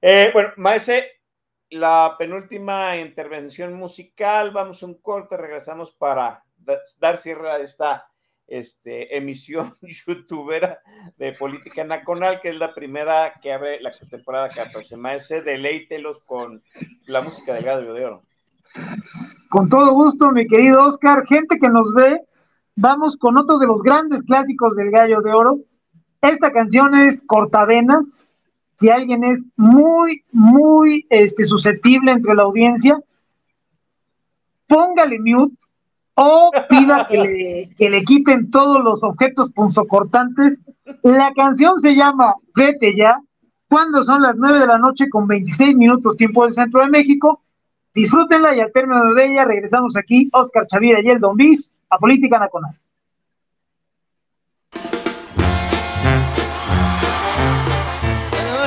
Eh, 0.00 0.30
bueno, 0.32 0.50
Maese, 0.58 1.08
la 1.70 2.14
penúltima 2.16 2.96
intervención 2.98 3.74
musical, 3.74 4.52
vamos 4.52 4.80
a 4.80 4.86
un 4.86 4.94
corte, 5.00 5.36
regresamos 5.36 5.90
para 5.90 6.44
dar 7.00 7.16
cierre 7.16 7.50
a 7.50 7.58
esta 7.58 8.06
este, 8.46 9.16
emisión 9.16 9.76
youtubera 9.82 10.80
de 11.16 11.32
Política 11.32 11.82
Nacional, 11.82 12.38
que 12.40 12.50
es 12.50 12.56
la 12.58 12.72
primera 12.72 13.40
que 13.42 13.52
abre 13.52 13.80
la 13.80 13.90
temporada 14.08 14.50
14. 14.50 14.96
Maese, 14.96 15.42
deleítelos 15.42 16.20
con 16.20 16.62
la 17.06 17.22
música 17.22 17.54
de 17.54 17.62
Gadio 17.62 17.92
de 17.92 18.04
Oro. 18.04 18.22
Con 19.48 19.68
todo 19.68 19.94
gusto, 19.94 20.30
mi 20.30 20.46
querido 20.46 20.86
Oscar. 20.86 21.26
Gente 21.26 21.58
que 21.58 21.68
nos 21.68 21.92
ve, 21.92 22.20
vamos 22.80 23.16
con 23.16 23.36
otro 23.36 23.58
de 23.58 23.66
los 23.66 23.82
grandes 23.82 24.22
clásicos 24.22 24.74
del 24.74 24.90
Gallo 24.90 25.20
de 25.20 25.32
Oro. 25.32 25.58
Esta 26.22 26.50
canción 26.50 26.94
es 26.94 27.22
Cortavenas. 27.26 28.26
Si 28.72 28.88
alguien 28.88 29.22
es 29.22 29.50
muy, 29.56 30.24
muy 30.32 31.06
este, 31.10 31.44
susceptible 31.44 32.12
entre 32.12 32.34
la 32.34 32.44
audiencia, 32.44 32.98
póngale 34.66 35.18
mute 35.20 35.54
o 36.14 36.50
pida 36.68 37.06
que 37.08 37.18
le, 37.18 37.70
que 37.78 37.90
le 37.90 38.02
quiten 38.04 38.50
todos 38.50 38.82
los 38.82 39.04
objetos 39.04 39.50
punzocortantes. 39.52 40.62
La 41.02 41.32
canción 41.34 41.78
se 41.78 41.94
llama 41.94 42.34
Vete 42.56 42.94
ya, 42.96 43.20
cuando 43.68 44.02
son 44.02 44.22
las 44.22 44.36
9 44.36 44.58
de 44.58 44.66
la 44.66 44.78
noche 44.78 45.10
con 45.10 45.26
26 45.26 45.76
minutos 45.76 46.16
tiempo 46.16 46.44
del 46.44 46.52
centro 46.52 46.80
de 46.80 46.88
México. 46.88 47.42
Disfrútenla 47.94 48.56
y 48.56 48.60
al 48.60 48.72
término 48.72 49.12
de 49.12 49.26
ella 49.26 49.44
regresamos 49.44 49.96
aquí, 49.98 50.30
Oscar 50.32 50.66
Chavira 50.66 51.00
y 51.02 51.08
el 51.08 51.20
Don 51.20 51.36
Bis, 51.36 51.72
a 51.90 51.98
Política 51.98 52.38
Nacional. 52.38 52.74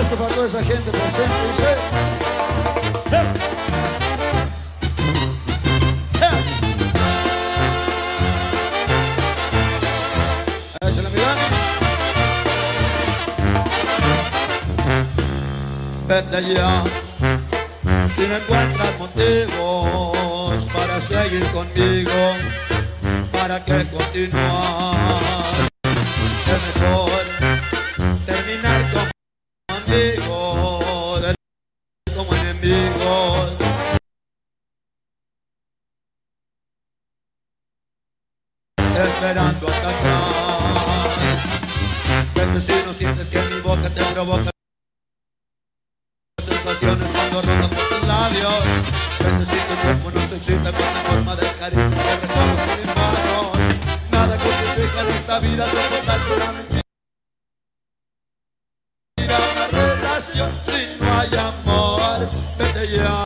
Esto 0.01 0.15
para 0.17 0.35
toda 0.35 0.47
esa 0.47 0.63
gente 0.63 0.91
presente, 0.91 1.23
dice. 1.47 1.77
¡Eh! 3.11 3.53
Vete 16.05 16.53
ya 16.53 16.83
si 18.15 18.27
no 18.27 18.35
encuentras 18.37 18.99
motivos 18.99 20.63
para 20.73 21.01
seguir 21.01 21.43
conmigo, 21.47 22.11
para 23.34 23.64
que 23.65 23.85
continuar. 23.85 25.19
Es 26.53 26.80
mejor 26.80 27.10
terminar 28.26 28.81
como 28.93 29.10
amigos, 29.80 31.35
como 32.15 32.35
enemigos. 32.35 33.51
Esperando 38.77 39.68
atrás. 39.68 39.93
Vete 42.35 42.61
si 42.61 42.85
no 42.85 42.93
sientes 42.93 43.27
que 43.27 43.41
mi 43.53 43.61
boca 43.61 43.89
te 43.89 44.03
provoca 44.14 44.53
cuando 46.73 47.41
rondan 47.41 47.69
por 47.69 47.89
tus 47.89 48.07
labios. 48.07 48.53
Necesito 49.23 49.76
cuerpo, 49.81 50.11
no 50.11 50.22
se 50.27 50.35
excita 50.35 50.72
con 50.72 50.81
la 50.81 51.01
forma 51.07 51.35
de 51.35 51.47
caricia 51.60 52.19
que 52.22 52.82
en 54.99 55.10
esta 55.10 55.40
vida 55.40 55.65
soportar 55.65 56.20
una 56.36 56.52
mentira. 56.52 56.82
Una 59.18 59.68
relación 59.68 60.52
si 60.65 61.03
no 61.03 61.20
hay 61.20 61.36
amor, 61.36 62.30
vete 62.57 62.98
ya. 62.98 63.22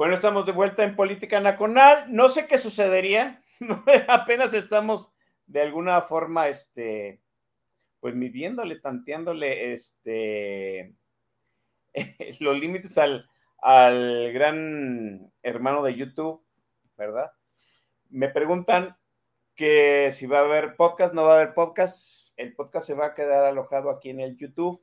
Bueno, 0.00 0.14
estamos 0.14 0.46
de 0.46 0.52
vuelta 0.52 0.82
en 0.82 0.96
Política 0.96 1.40
Nacional. 1.40 2.06
No 2.08 2.30
sé 2.30 2.46
qué 2.46 2.56
sucedería. 2.56 3.42
Apenas 4.08 4.54
estamos 4.54 5.12
de 5.46 5.60
alguna 5.60 6.00
forma, 6.00 6.48
este, 6.48 7.20
pues 8.00 8.14
midiéndole, 8.14 8.80
tanteándole, 8.80 9.74
este, 9.74 10.94
los 12.40 12.58
límites 12.58 12.96
al, 12.96 13.28
al 13.58 14.32
gran 14.32 15.30
hermano 15.42 15.82
de 15.82 15.94
YouTube, 15.94 16.42
¿verdad? 16.96 17.32
Me 18.08 18.30
preguntan 18.30 18.96
que 19.54 20.08
si 20.12 20.24
va 20.24 20.38
a 20.38 20.44
haber 20.44 20.76
podcast, 20.76 21.12
no 21.12 21.24
va 21.24 21.32
a 21.32 21.36
haber 21.42 21.52
podcast. 21.52 22.32
El 22.38 22.54
podcast 22.54 22.86
se 22.86 22.94
va 22.94 23.08
a 23.08 23.14
quedar 23.14 23.44
alojado 23.44 23.90
aquí 23.90 24.08
en 24.08 24.20
el 24.20 24.38
YouTube. 24.38 24.82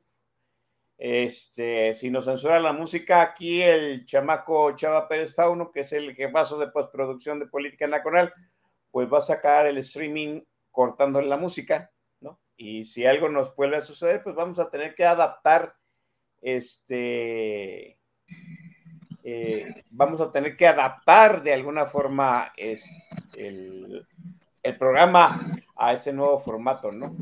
Este, 0.98 1.94
si 1.94 2.10
nos 2.10 2.24
censura 2.24 2.58
la 2.58 2.72
música, 2.72 3.22
aquí 3.22 3.62
el 3.62 4.04
chamaco 4.04 4.74
Chava 4.74 5.06
Pérez 5.06 5.34
Fauno, 5.34 5.70
que 5.70 5.80
es 5.80 5.92
el 5.92 6.14
jefazo 6.14 6.58
de 6.58 6.68
postproducción 6.68 7.38
de 7.38 7.46
Política 7.46 7.86
Nacional, 7.86 8.34
pues 8.90 9.10
va 9.10 9.18
a 9.18 9.22
sacar 9.22 9.66
el 9.66 9.78
streaming 9.78 10.42
cortando 10.72 11.20
la 11.22 11.36
música, 11.36 11.92
¿no? 12.20 12.40
Y 12.56 12.84
si 12.84 13.06
algo 13.06 13.28
nos 13.28 13.54
vuelve 13.54 13.76
a 13.76 13.80
suceder, 13.80 14.22
pues 14.22 14.34
vamos 14.34 14.58
a 14.58 14.70
tener 14.70 14.94
que 14.96 15.04
adaptar 15.04 15.74
este 16.42 17.98
eh, 19.30 19.84
vamos 19.90 20.22
a 20.22 20.30
tener 20.32 20.56
que 20.56 20.66
adaptar 20.66 21.42
de 21.42 21.52
alguna 21.52 21.84
forma 21.84 22.50
es, 22.56 22.82
el, 23.36 24.06
programa 24.78 25.38
a 25.76 25.92
ese 25.92 26.12
nuevo 26.12 26.38
formato, 26.38 26.90
¿no? 26.90 27.14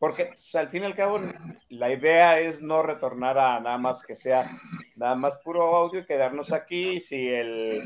Porque 0.00 0.34
al 0.54 0.70
fin 0.70 0.82
y 0.82 0.86
al 0.86 0.96
cabo 0.96 1.20
la 1.68 1.92
idea 1.92 2.40
es 2.40 2.62
no 2.62 2.82
retornar 2.82 3.38
a 3.38 3.60
nada 3.60 3.76
más 3.76 4.02
que 4.02 4.16
sea 4.16 4.50
nada 4.96 5.14
más 5.14 5.36
puro 5.44 5.76
audio 5.76 6.00
y 6.00 6.06
quedarnos 6.06 6.52
aquí. 6.52 7.02
Si 7.02 7.28
el 7.28 7.82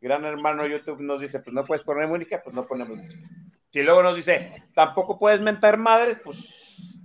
gran 0.00 0.24
hermano 0.24 0.66
YouTube 0.66 1.02
nos 1.02 1.20
dice, 1.20 1.40
pues 1.40 1.52
no 1.52 1.62
puedes 1.62 1.84
poner 1.84 2.08
música, 2.08 2.40
pues 2.42 2.56
no 2.56 2.64
ponemos 2.64 2.96
música. 2.96 3.28
Si 3.70 3.82
luego 3.82 4.02
nos 4.02 4.16
dice, 4.16 4.64
tampoco 4.74 5.18
puedes 5.18 5.42
mentar 5.42 5.76
madres, 5.76 6.16
pues 6.24 6.98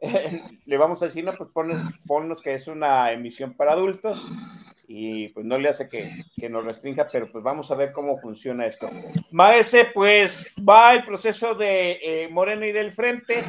le 0.66 0.76
vamos 0.76 1.00
a 1.00 1.06
decir, 1.06 1.24
no, 1.24 1.32
pues 1.32 1.50
ponnos 2.04 2.42
que 2.42 2.54
es 2.54 2.66
una 2.66 3.12
emisión 3.12 3.54
para 3.54 3.72
adultos 3.72 4.26
y 4.88 5.28
pues 5.28 5.46
no 5.46 5.58
le 5.58 5.68
hace 5.68 5.88
que, 5.88 6.48
nos 6.48 6.66
restrinja, 6.66 7.06
pero 7.10 7.30
pues 7.30 7.42
vamos 7.42 7.70
a 7.70 7.76
ver 7.76 7.92
cómo 7.92 8.18
funciona 8.18 8.66
esto. 8.66 8.90
Maese, 9.30 9.86
pues 9.94 10.54
va 10.68 10.92
el 10.94 11.04
proceso 11.04 11.54
de 11.54 11.98
eh, 12.02 12.28
Morena 12.28 12.66
y 12.66 12.72
del 12.72 12.92
Frente. 12.92 13.42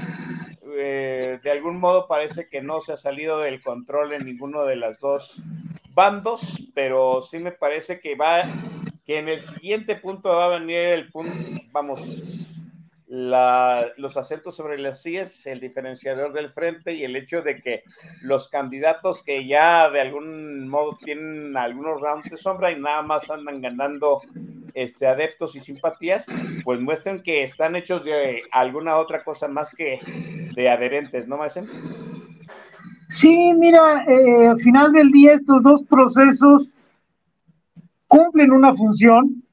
Eh, 0.75 1.39
de 1.43 1.51
algún 1.51 1.79
modo 1.79 2.07
parece 2.07 2.47
que 2.49 2.61
no 2.61 2.79
se 2.79 2.93
ha 2.93 2.97
salido 2.97 3.39
del 3.39 3.61
control 3.61 4.13
en 4.13 4.25
ninguno 4.25 4.63
de 4.63 4.75
las 4.75 4.99
dos 4.99 5.41
bandos, 5.93 6.67
pero 6.73 7.21
sí 7.21 7.39
me 7.39 7.51
parece 7.51 7.99
que 7.99 8.15
va, 8.15 8.43
que 9.05 9.19
en 9.19 9.29
el 9.29 9.41
siguiente 9.41 9.95
punto 9.95 10.29
va 10.29 10.45
a 10.45 10.59
venir 10.59 10.77
el 10.77 11.11
punto, 11.11 11.31
vamos, 11.71 12.01
los 13.07 14.17
acentos 14.17 14.55
sobre 14.55 14.79
las 14.79 15.03
sillas, 15.03 15.45
el 15.45 15.59
diferenciador 15.59 16.33
del 16.33 16.49
frente 16.49 16.93
y 16.93 17.03
el 17.03 17.15
hecho 17.15 17.43
de 17.43 17.61
que 17.61 17.83
los 18.23 18.47
candidatos 18.47 19.23
que 19.23 19.45
ya 19.45 19.89
de 19.91 20.01
algún 20.01 20.67
modo 20.67 20.97
tienen 20.97 21.55
algunos 21.55 22.01
rounds 22.01 22.27
de 22.29 22.37
sombra 22.37 22.71
y 22.71 22.79
nada 22.79 23.03
más 23.03 23.29
andan 23.29 23.61
ganando 23.61 24.19
este, 24.73 25.07
adeptos 25.07 25.55
y 25.55 25.59
simpatías, 25.59 26.25
pues 26.63 26.79
muestran 26.79 27.21
que 27.21 27.43
están 27.43 27.75
hechos 27.75 28.03
de 28.03 28.41
alguna 28.51 28.97
otra 28.97 29.23
cosa 29.23 29.47
más 29.47 29.69
que 29.69 29.99
de 30.55 30.69
adherentes, 30.69 31.27
¿no, 31.27 31.37
Maesen? 31.37 31.65
Sí, 33.09 33.53
mira, 33.53 34.03
eh, 34.05 34.47
al 34.47 34.59
final 34.59 34.91
del 34.91 35.11
día 35.11 35.33
estos 35.33 35.61
dos 35.63 35.83
procesos 35.83 36.73
cumplen 38.07 38.51
una 38.51 38.73
función, 38.73 39.43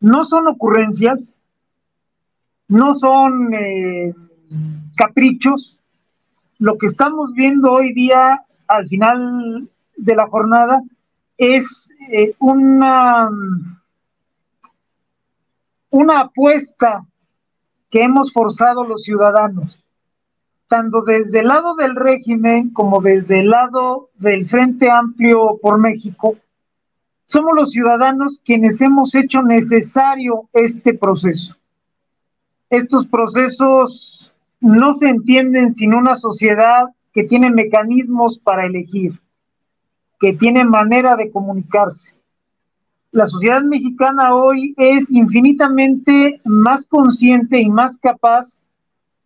no 0.00 0.24
son 0.24 0.46
ocurrencias, 0.48 1.34
no 2.68 2.94
son 2.94 3.52
eh, 3.54 4.14
caprichos. 4.96 5.78
Lo 6.58 6.78
que 6.78 6.86
estamos 6.86 7.32
viendo 7.34 7.72
hoy 7.72 7.92
día 7.92 8.42
al 8.68 8.86
final 8.88 9.68
de 9.96 10.16
la 10.16 10.26
jornada 10.26 10.82
es 11.36 11.90
eh, 12.10 12.34
una, 12.38 13.28
una 15.94 16.20
apuesta 16.20 17.06
que 17.90 18.02
hemos 18.02 18.32
forzado 18.32 18.82
los 18.84 19.02
ciudadanos, 19.02 19.84
tanto 20.68 21.02
desde 21.02 21.40
el 21.40 21.48
lado 21.48 21.74
del 21.74 21.94
régimen 21.94 22.70
como 22.70 23.00
desde 23.00 23.40
el 23.40 23.50
lado 23.50 24.10
del 24.14 24.46
Frente 24.46 24.90
Amplio 24.90 25.58
por 25.62 25.78
México. 25.78 26.36
Somos 27.26 27.52
los 27.54 27.70
ciudadanos 27.70 28.40
quienes 28.44 28.80
hemos 28.80 29.14
hecho 29.14 29.42
necesario 29.42 30.48
este 30.52 30.94
proceso 30.94 31.56
estos 32.70 33.06
procesos 33.06 34.32
no 34.60 34.94
se 34.94 35.08
entienden 35.08 35.72
sin 35.72 35.94
una 35.94 36.16
sociedad 36.16 36.86
que 37.12 37.24
tiene 37.24 37.50
mecanismos 37.50 38.38
para 38.38 38.66
elegir, 38.66 39.20
que 40.18 40.32
tiene 40.32 40.64
manera 40.64 41.16
de 41.16 41.30
comunicarse. 41.30 42.14
La 43.14 43.26
sociedad 43.26 43.62
mexicana 43.62 44.34
hoy 44.34 44.74
es 44.76 45.08
infinitamente 45.12 46.40
más 46.42 46.84
consciente 46.84 47.60
y 47.60 47.68
más 47.68 47.96
capaz 47.96 48.60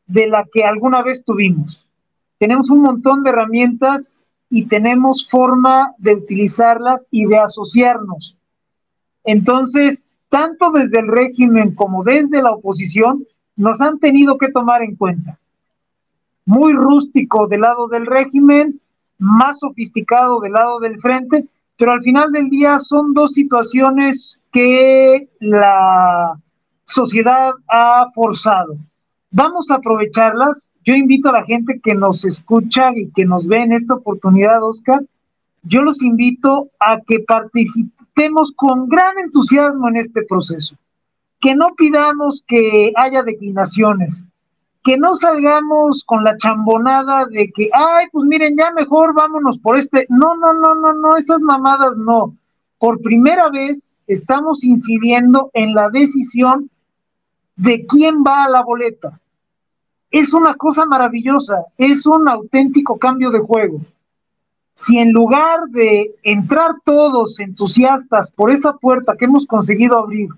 de 0.07 0.27
la 0.27 0.45
que 0.53 0.63
alguna 0.63 1.03
vez 1.03 1.25
tuvimos. 1.25 1.89
Tenemos 2.37 2.69
un 2.69 2.83
montón 2.83 3.23
de 3.23 3.31
herramientas 3.31 4.21
y 4.51 4.67
tenemos 4.67 5.27
forma 5.31 5.95
de 5.97 6.17
utilizarlas 6.17 7.09
y 7.11 7.25
de 7.25 7.39
asociarnos. 7.39 8.37
Entonces, 9.25 10.07
tanto 10.29 10.71
desde 10.71 11.01
el 11.01 11.09
régimen 11.09 11.75
como 11.75 12.05
desde 12.05 12.43
la 12.43 12.51
oposición, 12.51 13.25
nos 13.57 13.81
han 13.81 13.99
tenido 13.99 14.37
que 14.37 14.51
tomar 14.51 14.83
en 14.83 14.97
cuenta. 14.97 15.39
Muy 16.45 16.75
rústico 16.75 17.47
del 17.47 17.63
lado 17.63 17.89
del 17.89 18.05
régimen, 18.05 18.83
más 19.17 19.61
sofisticado 19.61 20.41
del 20.41 20.53
lado 20.53 20.79
del 20.79 21.01
frente, 21.01 21.47
pero 21.79 21.93
al 21.93 22.03
final 22.03 22.33
del 22.33 22.51
día 22.51 22.79
son 22.79 23.15
dos 23.15 23.33
situaciones 23.33 24.39
que 24.53 25.29
la 25.41 26.39
sociedad 26.85 27.53
ha 27.69 28.07
forzado. 28.15 28.77
Vamos 29.31 29.71
a 29.71 29.77
aprovecharlas. 29.77 30.73
Yo 30.85 30.95
invito 30.95 31.29
a 31.29 31.41
la 31.41 31.45
gente 31.45 31.81
que 31.83 31.95
nos 31.95 32.25
escucha 32.25 32.91
y 32.95 33.11
que 33.13 33.25
nos 33.25 33.47
ve 33.47 33.59
en 33.59 33.73
esta 33.73 33.95
oportunidad, 33.95 34.63
Oscar, 34.63 35.03
yo 35.63 35.83
los 35.83 36.03
invito 36.03 36.69
a 36.81 37.01
que 37.01 37.21
participemos 37.21 38.53
con 38.57 38.89
gran 38.89 39.19
entusiasmo 39.19 39.89
en 39.89 39.97
este 39.97 40.23
proceso 40.23 40.77
que 41.41 41.55
no 41.55 41.75
pidamos 41.77 42.45
que 42.47 42.93
haya 42.97 43.23
declinaciones, 43.23 44.25
que 44.89 44.97
no 44.97 45.15
salgamos 45.17 46.03
con 46.03 46.25
la 46.25 46.39
chambonada 46.39 47.27
de 47.27 47.53
que, 47.55 47.69
ay, 47.75 48.07
pues 48.11 48.25
miren, 48.25 48.57
ya 48.57 48.71
mejor 48.71 49.13
vámonos 49.13 49.59
por 49.59 49.77
este. 49.77 50.07
No, 50.09 50.35
no, 50.35 50.55
no, 50.55 50.75
no, 50.77 50.95
no, 50.95 51.19
esas 51.19 51.43
mamadas 51.43 51.99
no. 51.99 52.35
Por 52.79 53.03
primera 53.03 53.51
vez 53.51 53.99
estamos 54.07 54.65
incidiendo 54.65 55.51
en 55.53 55.75
la 55.75 55.91
decisión 55.91 56.71
de 57.57 57.85
quién 57.85 58.25
va 58.27 58.45
a 58.45 58.49
la 58.49 58.63
boleta. 58.63 59.21
Es 60.11 60.33
una 60.33 60.55
cosa 60.55 60.87
maravillosa, 60.87 61.67
es 61.77 62.07
un 62.07 62.27
auténtico 62.27 62.99
cambio 62.99 63.31
de 63.31 63.41
juego. 63.41 63.83
Si 64.73 64.99
en 64.99 65.13
lugar 65.13 65.67
de 65.69 66.15
entrar 66.23 66.77
todos 66.83 67.41
entusiastas 67.41 68.31
por 68.31 68.51
esa 68.51 68.73
puerta 68.73 69.17
que 69.19 69.27
hemos 69.27 69.45
conseguido 69.45 69.99
abrir, 69.99 70.31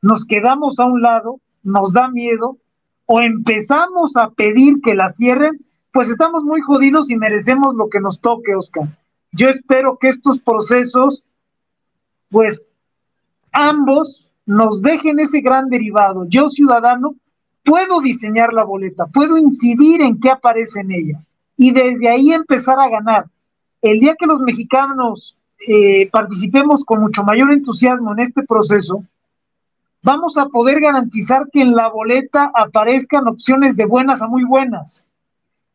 nos 0.00 0.24
quedamos 0.24 0.78
a 0.78 0.84
un 0.84 1.02
lado, 1.02 1.40
nos 1.64 1.92
da 1.92 2.06
miedo, 2.06 2.58
o 3.06 3.20
empezamos 3.20 4.16
a 4.16 4.30
pedir 4.30 4.80
que 4.82 4.94
la 4.94 5.08
cierren, 5.08 5.64
pues 5.92 6.08
estamos 6.08 6.44
muy 6.44 6.60
jodidos 6.60 7.10
y 7.10 7.16
merecemos 7.16 7.74
lo 7.74 7.88
que 7.88 8.00
nos 8.00 8.20
toque, 8.20 8.54
Oscar. 8.54 8.88
Yo 9.32 9.48
espero 9.48 9.98
que 9.98 10.08
estos 10.08 10.40
procesos, 10.40 11.24
pues 12.30 12.62
ambos 13.52 14.28
nos 14.46 14.82
dejen 14.82 15.20
ese 15.20 15.40
gran 15.40 15.68
derivado. 15.68 16.26
Yo, 16.28 16.48
ciudadano, 16.48 17.14
puedo 17.64 18.00
diseñar 18.00 18.52
la 18.52 18.64
boleta, 18.64 19.06
puedo 19.06 19.36
incidir 19.36 20.00
en 20.02 20.20
qué 20.20 20.30
aparece 20.30 20.80
en 20.80 20.90
ella 20.90 21.24
y 21.56 21.72
desde 21.72 22.08
ahí 22.08 22.32
empezar 22.32 22.78
a 22.80 22.88
ganar. 22.88 23.26
El 23.82 24.00
día 24.00 24.16
que 24.18 24.26
los 24.26 24.40
mexicanos 24.40 25.36
eh, 25.66 26.08
participemos 26.10 26.84
con 26.84 27.00
mucho 27.00 27.22
mayor 27.22 27.52
entusiasmo 27.52 28.12
en 28.12 28.20
este 28.20 28.42
proceso, 28.42 29.04
vamos 30.02 30.36
a 30.36 30.46
poder 30.46 30.80
garantizar 30.80 31.48
que 31.52 31.62
en 31.62 31.74
la 31.74 31.88
boleta 31.88 32.50
aparezcan 32.54 33.28
opciones 33.28 33.76
de 33.76 33.86
buenas 33.86 34.22
a 34.22 34.28
muy 34.28 34.44
buenas. 34.44 35.06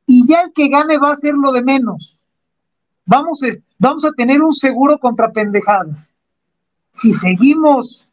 Y 0.06 0.28
ya 0.28 0.42
el 0.42 0.54
que 0.54 0.70
gane 0.70 0.98
va 0.98 1.12
a 1.12 1.16
ser 1.16 1.34
lo 1.34 1.52
de 1.52 1.64
menos. 1.64 2.18
Vamos, 3.06 3.44
a, 3.44 3.48
vamos 3.80 4.06
a 4.06 4.12
tener 4.12 4.42
un 4.42 4.54
seguro 4.54 4.98
contra 5.00 5.32
pendejadas. 5.32 6.12
Si 6.92 7.14
seguimos 7.14 8.08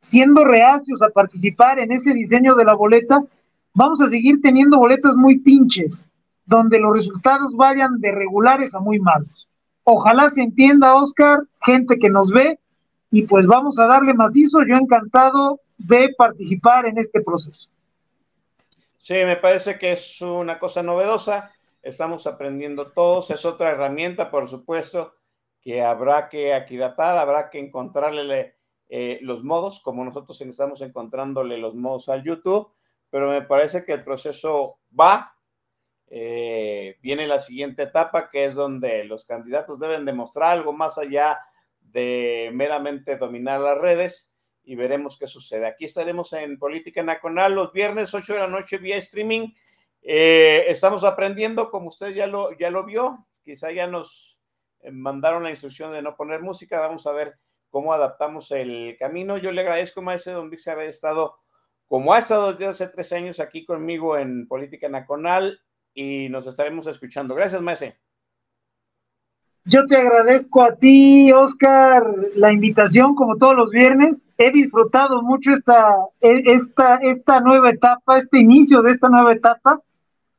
siendo 0.00 0.44
reacios 0.44 1.02
a 1.02 1.10
participar 1.10 1.78
en 1.78 1.92
ese 1.92 2.14
diseño 2.14 2.54
de 2.54 2.64
la 2.64 2.74
boleta, 2.74 3.22
vamos 3.74 4.00
a 4.00 4.08
seguir 4.08 4.40
teniendo 4.40 4.78
boletas 4.78 5.16
muy 5.16 5.38
pinches, 5.38 6.08
donde 6.46 6.78
los 6.78 6.92
resultados 6.92 7.54
vayan 7.54 8.00
de 8.00 8.12
regulares 8.12 8.74
a 8.74 8.80
muy 8.80 8.98
malos. 8.98 9.48
Ojalá 9.84 10.30
se 10.30 10.42
entienda, 10.42 10.94
Oscar, 10.94 11.40
gente 11.60 11.98
que 11.98 12.10
nos 12.10 12.30
ve, 12.30 12.58
y 13.10 13.22
pues 13.22 13.46
vamos 13.46 13.78
a 13.78 13.86
darle 13.86 14.14
macizo, 14.14 14.60
yo 14.64 14.76
encantado 14.76 15.60
de 15.76 16.14
participar 16.16 16.86
en 16.86 16.98
este 16.98 17.20
proceso. 17.20 17.68
Sí, 18.98 19.14
me 19.24 19.36
parece 19.36 19.78
que 19.78 19.92
es 19.92 20.20
una 20.20 20.58
cosa 20.58 20.82
novedosa, 20.82 21.50
estamos 21.82 22.26
aprendiendo 22.26 22.92
todos, 22.92 23.30
es 23.30 23.44
otra 23.44 23.70
herramienta, 23.70 24.30
por 24.30 24.46
supuesto, 24.46 25.14
que 25.60 25.82
habrá 25.82 26.28
que 26.28 26.54
aquidatar, 26.54 27.18
habrá 27.18 27.50
que 27.50 27.58
encontrarle 27.58 28.54
eh, 28.88 29.18
los 29.22 29.42
modos, 29.42 29.80
como 29.80 30.04
nosotros 30.04 30.40
estamos 30.40 30.80
encontrándole 30.82 31.58
los 31.58 31.74
modos 31.74 32.08
al 32.08 32.22
YouTube, 32.22 32.70
pero 33.08 33.28
me 33.28 33.42
parece 33.42 33.84
que 33.84 33.92
el 33.92 34.04
proceso 34.04 34.78
va, 34.98 35.34
eh, 36.08 36.96
viene 37.02 37.26
la 37.26 37.38
siguiente 37.38 37.84
etapa, 37.84 38.28
que 38.30 38.44
es 38.44 38.54
donde 38.54 39.04
los 39.04 39.24
candidatos 39.24 39.78
deben 39.80 40.04
demostrar 40.04 40.52
algo 40.52 40.72
más 40.72 40.98
allá 40.98 41.40
de 41.92 42.50
meramente 42.52 43.16
dominar 43.16 43.60
las 43.60 43.78
redes 43.78 44.32
y 44.64 44.74
veremos 44.74 45.18
qué 45.18 45.26
sucede. 45.26 45.66
Aquí 45.66 45.86
estaremos 45.86 46.32
en 46.32 46.58
Política 46.58 47.02
Nacional 47.02 47.54
los 47.54 47.72
viernes 47.72 48.14
8 48.14 48.34
de 48.34 48.38
la 48.38 48.46
noche 48.46 48.78
vía 48.78 48.96
streaming. 48.96 49.48
Eh, 50.02 50.64
estamos 50.68 51.04
aprendiendo, 51.04 51.70
como 51.70 51.88
usted 51.88 52.14
ya 52.14 52.26
lo, 52.26 52.56
ya 52.56 52.70
lo 52.70 52.84
vio, 52.84 53.26
quizá 53.42 53.70
ya 53.72 53.86
nos 53.86 54.40
mandaron 54.90 55.42
la 55.42 55.50
instrucción 55.50 55.92
de 55.92 56.02
no 56.02 56.16
poner 56.16 56.40
música, 56.40 56.80
vamos 56.80 57.06
a 57.06 57.12
ver 57.12 57.38
cómo 57.70 57.92
adaptamos 57.92 58.50
el 58.50 58.96
camino. 58.98 59.38
Yo 59.38 59.52
le 59.52 59.60
agradezco, 59.60 60.02
maestro 60.02 60.34
Don 60.34 60.50
Vix, 60.50 60.68
haber 60.68 60.88
estado, 60.88 61.36
como 61.86 62.12
ha 62.12 62.18
estado 62.18 62.52
desde 62.52 62.66
hace 62.66 62.88
tres 62.88 63.12
años 63.12 63.40
aquí 63.40 63.64
conmigo 63.64 64.18
en 64.18 64.46
Política 64.48 64.88
Nacional 64.88 65.60
y 65.94 66.28
nos 66.28 66.46
estaremos 66.46 66.86
escuchando. 66.86 67.34
Gracias, 67.34 67.62
maestro. 67.62 67.94
Yo 69.70 69.86
te 69.86 69.96
agradezco 69.96 70.64
a 70.64 70.74
ti, 70.74 71.30
Oscar, 71.30 72.04
la 72.34 72.52
invitación 72.52 73.14
como 73.14 73.36
todos 73.36 73.54
los 73.54 73.70
viernes. 73.70 74.26
He 74.36 74.50
disfrutado 74.50 75.22
mucho 75.22 75.52
esta, 75.52 75.94
e, 76.20 76.42
esta, 76.46 76.96
esta 76.96 77.40
nueva 77.40 77.70
etapa, 77.70 78.18
este 78.18 78.40
inicio 78.40 78.82
de 78.82 78.90
esta 78.90 79.08
nueva 79.08 79.32
etapa. 79.32 79.80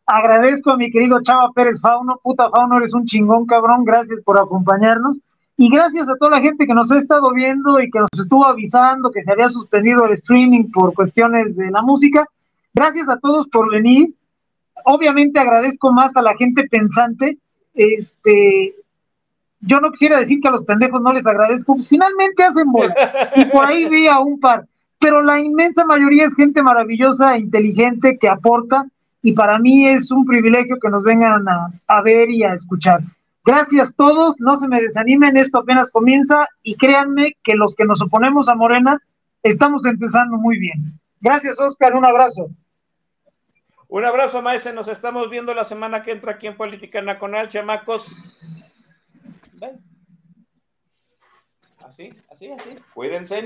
Agradezco 0.05 0.71
a 0.71 0.77
mi 0.77 0.91
querido 0.91 1.21
Chava 1.21 1.49
Pérez 1.55 1.79
Fauno. 1.79 2.19
Puta 2.21 2.49
Fauno, 2.49 2.75
eres 2.75 2.93
un 2.93 3.05
chingón, 3.05 3.45
cabrón. 3.45 3.85
Gracias 3.85 4.19
por 4.19 4.37
acompañarnos. 4.37 5.15
Y 5.55 5.69
gracias 5.69 6.09
a 6.09 6.17
toda 6.17 6.31
la 6.31 6.41
gente 6.41 6.67
que 6.67 6.73
nos 6.73 6.91
ha 6.91 6.97
estado 6.97 7.31
viendo 7.31 7.79
y 7.79 7.89
que 7.89 7.99
nos 7.99 8.09
estuvo 8.19 8.45
avisando 8.45 9.11
que 9.11 9.21
se 9.21 9.31
había 9.31 9.47
suspendido 9.47 10.05
el 10.07 10.11
streaming 10.11 10.71
por 10.73 10.93
cuestiones 10.93 11.55
de 11.55 11.71
la 11.71 11.81
música. 11.81 12.27
Gracias 12.73 13.07
a 13.07 13.17
todos 13.17 13.47
por 13.47 13.71
venir. 13.71 14.13
Obviamente 14.83 15.39
agradezco 15.39 15.93
más 15.93 16.17
a 16.17 16.21
la 16.21 16.35
gente 16.35 16.67
pensante. 16.67 17.37
Este, 17.73 18.75
yo 19.61 19.79
no 19.79 19.91
quisiera 19.91 20.19
decir 20.19 20.39
que 20.41 20.47
a 20.47 20.51
los 20.51 20.63
pendejos 20.63 21.01
no 21.01 21.13
les 21.13 21.25
agradezco, 21.25 21.75
pues 21.75 21.87
finalmente 21.87 22.43
hacen 22.43 22.71
bola. 22.71 22.93
Y 23.35 23.45
por 23.45 23.65
ahí 23.65 23.87
vi 23.87 24.07
a 24.07 24.19
un 24.19 24.39
par. 24.39 24.65
Pero 24.99 25.21
la 25.21 25.39
inmensa 25.39 25.85
mayoría 25.85 26.25
es 26.25 26.35
gente 26.35 26.61
maravillosa, 26.61 27.35
e 27.35 27.39
inteligente, 27.39 28.17
que 28.19 28.29
aporta. 28.29 28.85
Y 29.23 29.33
para 29.33 29.59
mí 29.59 29.87
es 29.87 30.11
un 30.11 30.25
privilegio 30.25 30.77
que 30.81 30.89
nos 30.89 31.03
vengan 31.03 31.47
a, 31.47 31.71
a 31.87 32.01
ver 32.01 32.29
y 32.29 32.43
a 32.43 32.53
escuchar. 32.53 33.01
Gracias 33.43 33.95
todos, 33.95 34.39
no 34.39 34.55
se 34.57 34.67
me 34.67 34.81
desanimen, 34.81 35.35
esto 35.35 35.59
apenas 35.59 35.89
comienza 35.89 36.47
y 36.61 36.75
créanme 36.75 37.35
que 37.43 37.55
los 37.55 37.75
que 37.75 37.85
nos 37.85 38.01
oponemos 38.01 38.47
a 38.49 38.55
Morena 38.55 39.01
estamos 39.41 39.85
empezando 39.85 40.37
muy 40.37 40.59
bien. 40.59 40.99
Gracias, 41.19 41.59
Oscar, 41.59 41.95
un 41.95 42.05
abrazo. 42.05 42.49
Un 43.87 44.05
abrazo, 44.05 44.41
Maese, 44.41 44.73
nos 44.73 44.87
estamos 44.87 45.29
viendo 45.29 45.53
la 45.53 45.63
semana 45.63 46.01
que 46.01 46.11
entra 46.11 46.33
aquí 46.33 46.47
en 46.47 46.55
Política 46.55 47.01
Nacional, 47.01 47.49
chamacos. 47.49 48.07
Así, 51.83 52.09
así, 52.29 52.51
así. 52.51 52.69
Cuídense. 52.93 53.45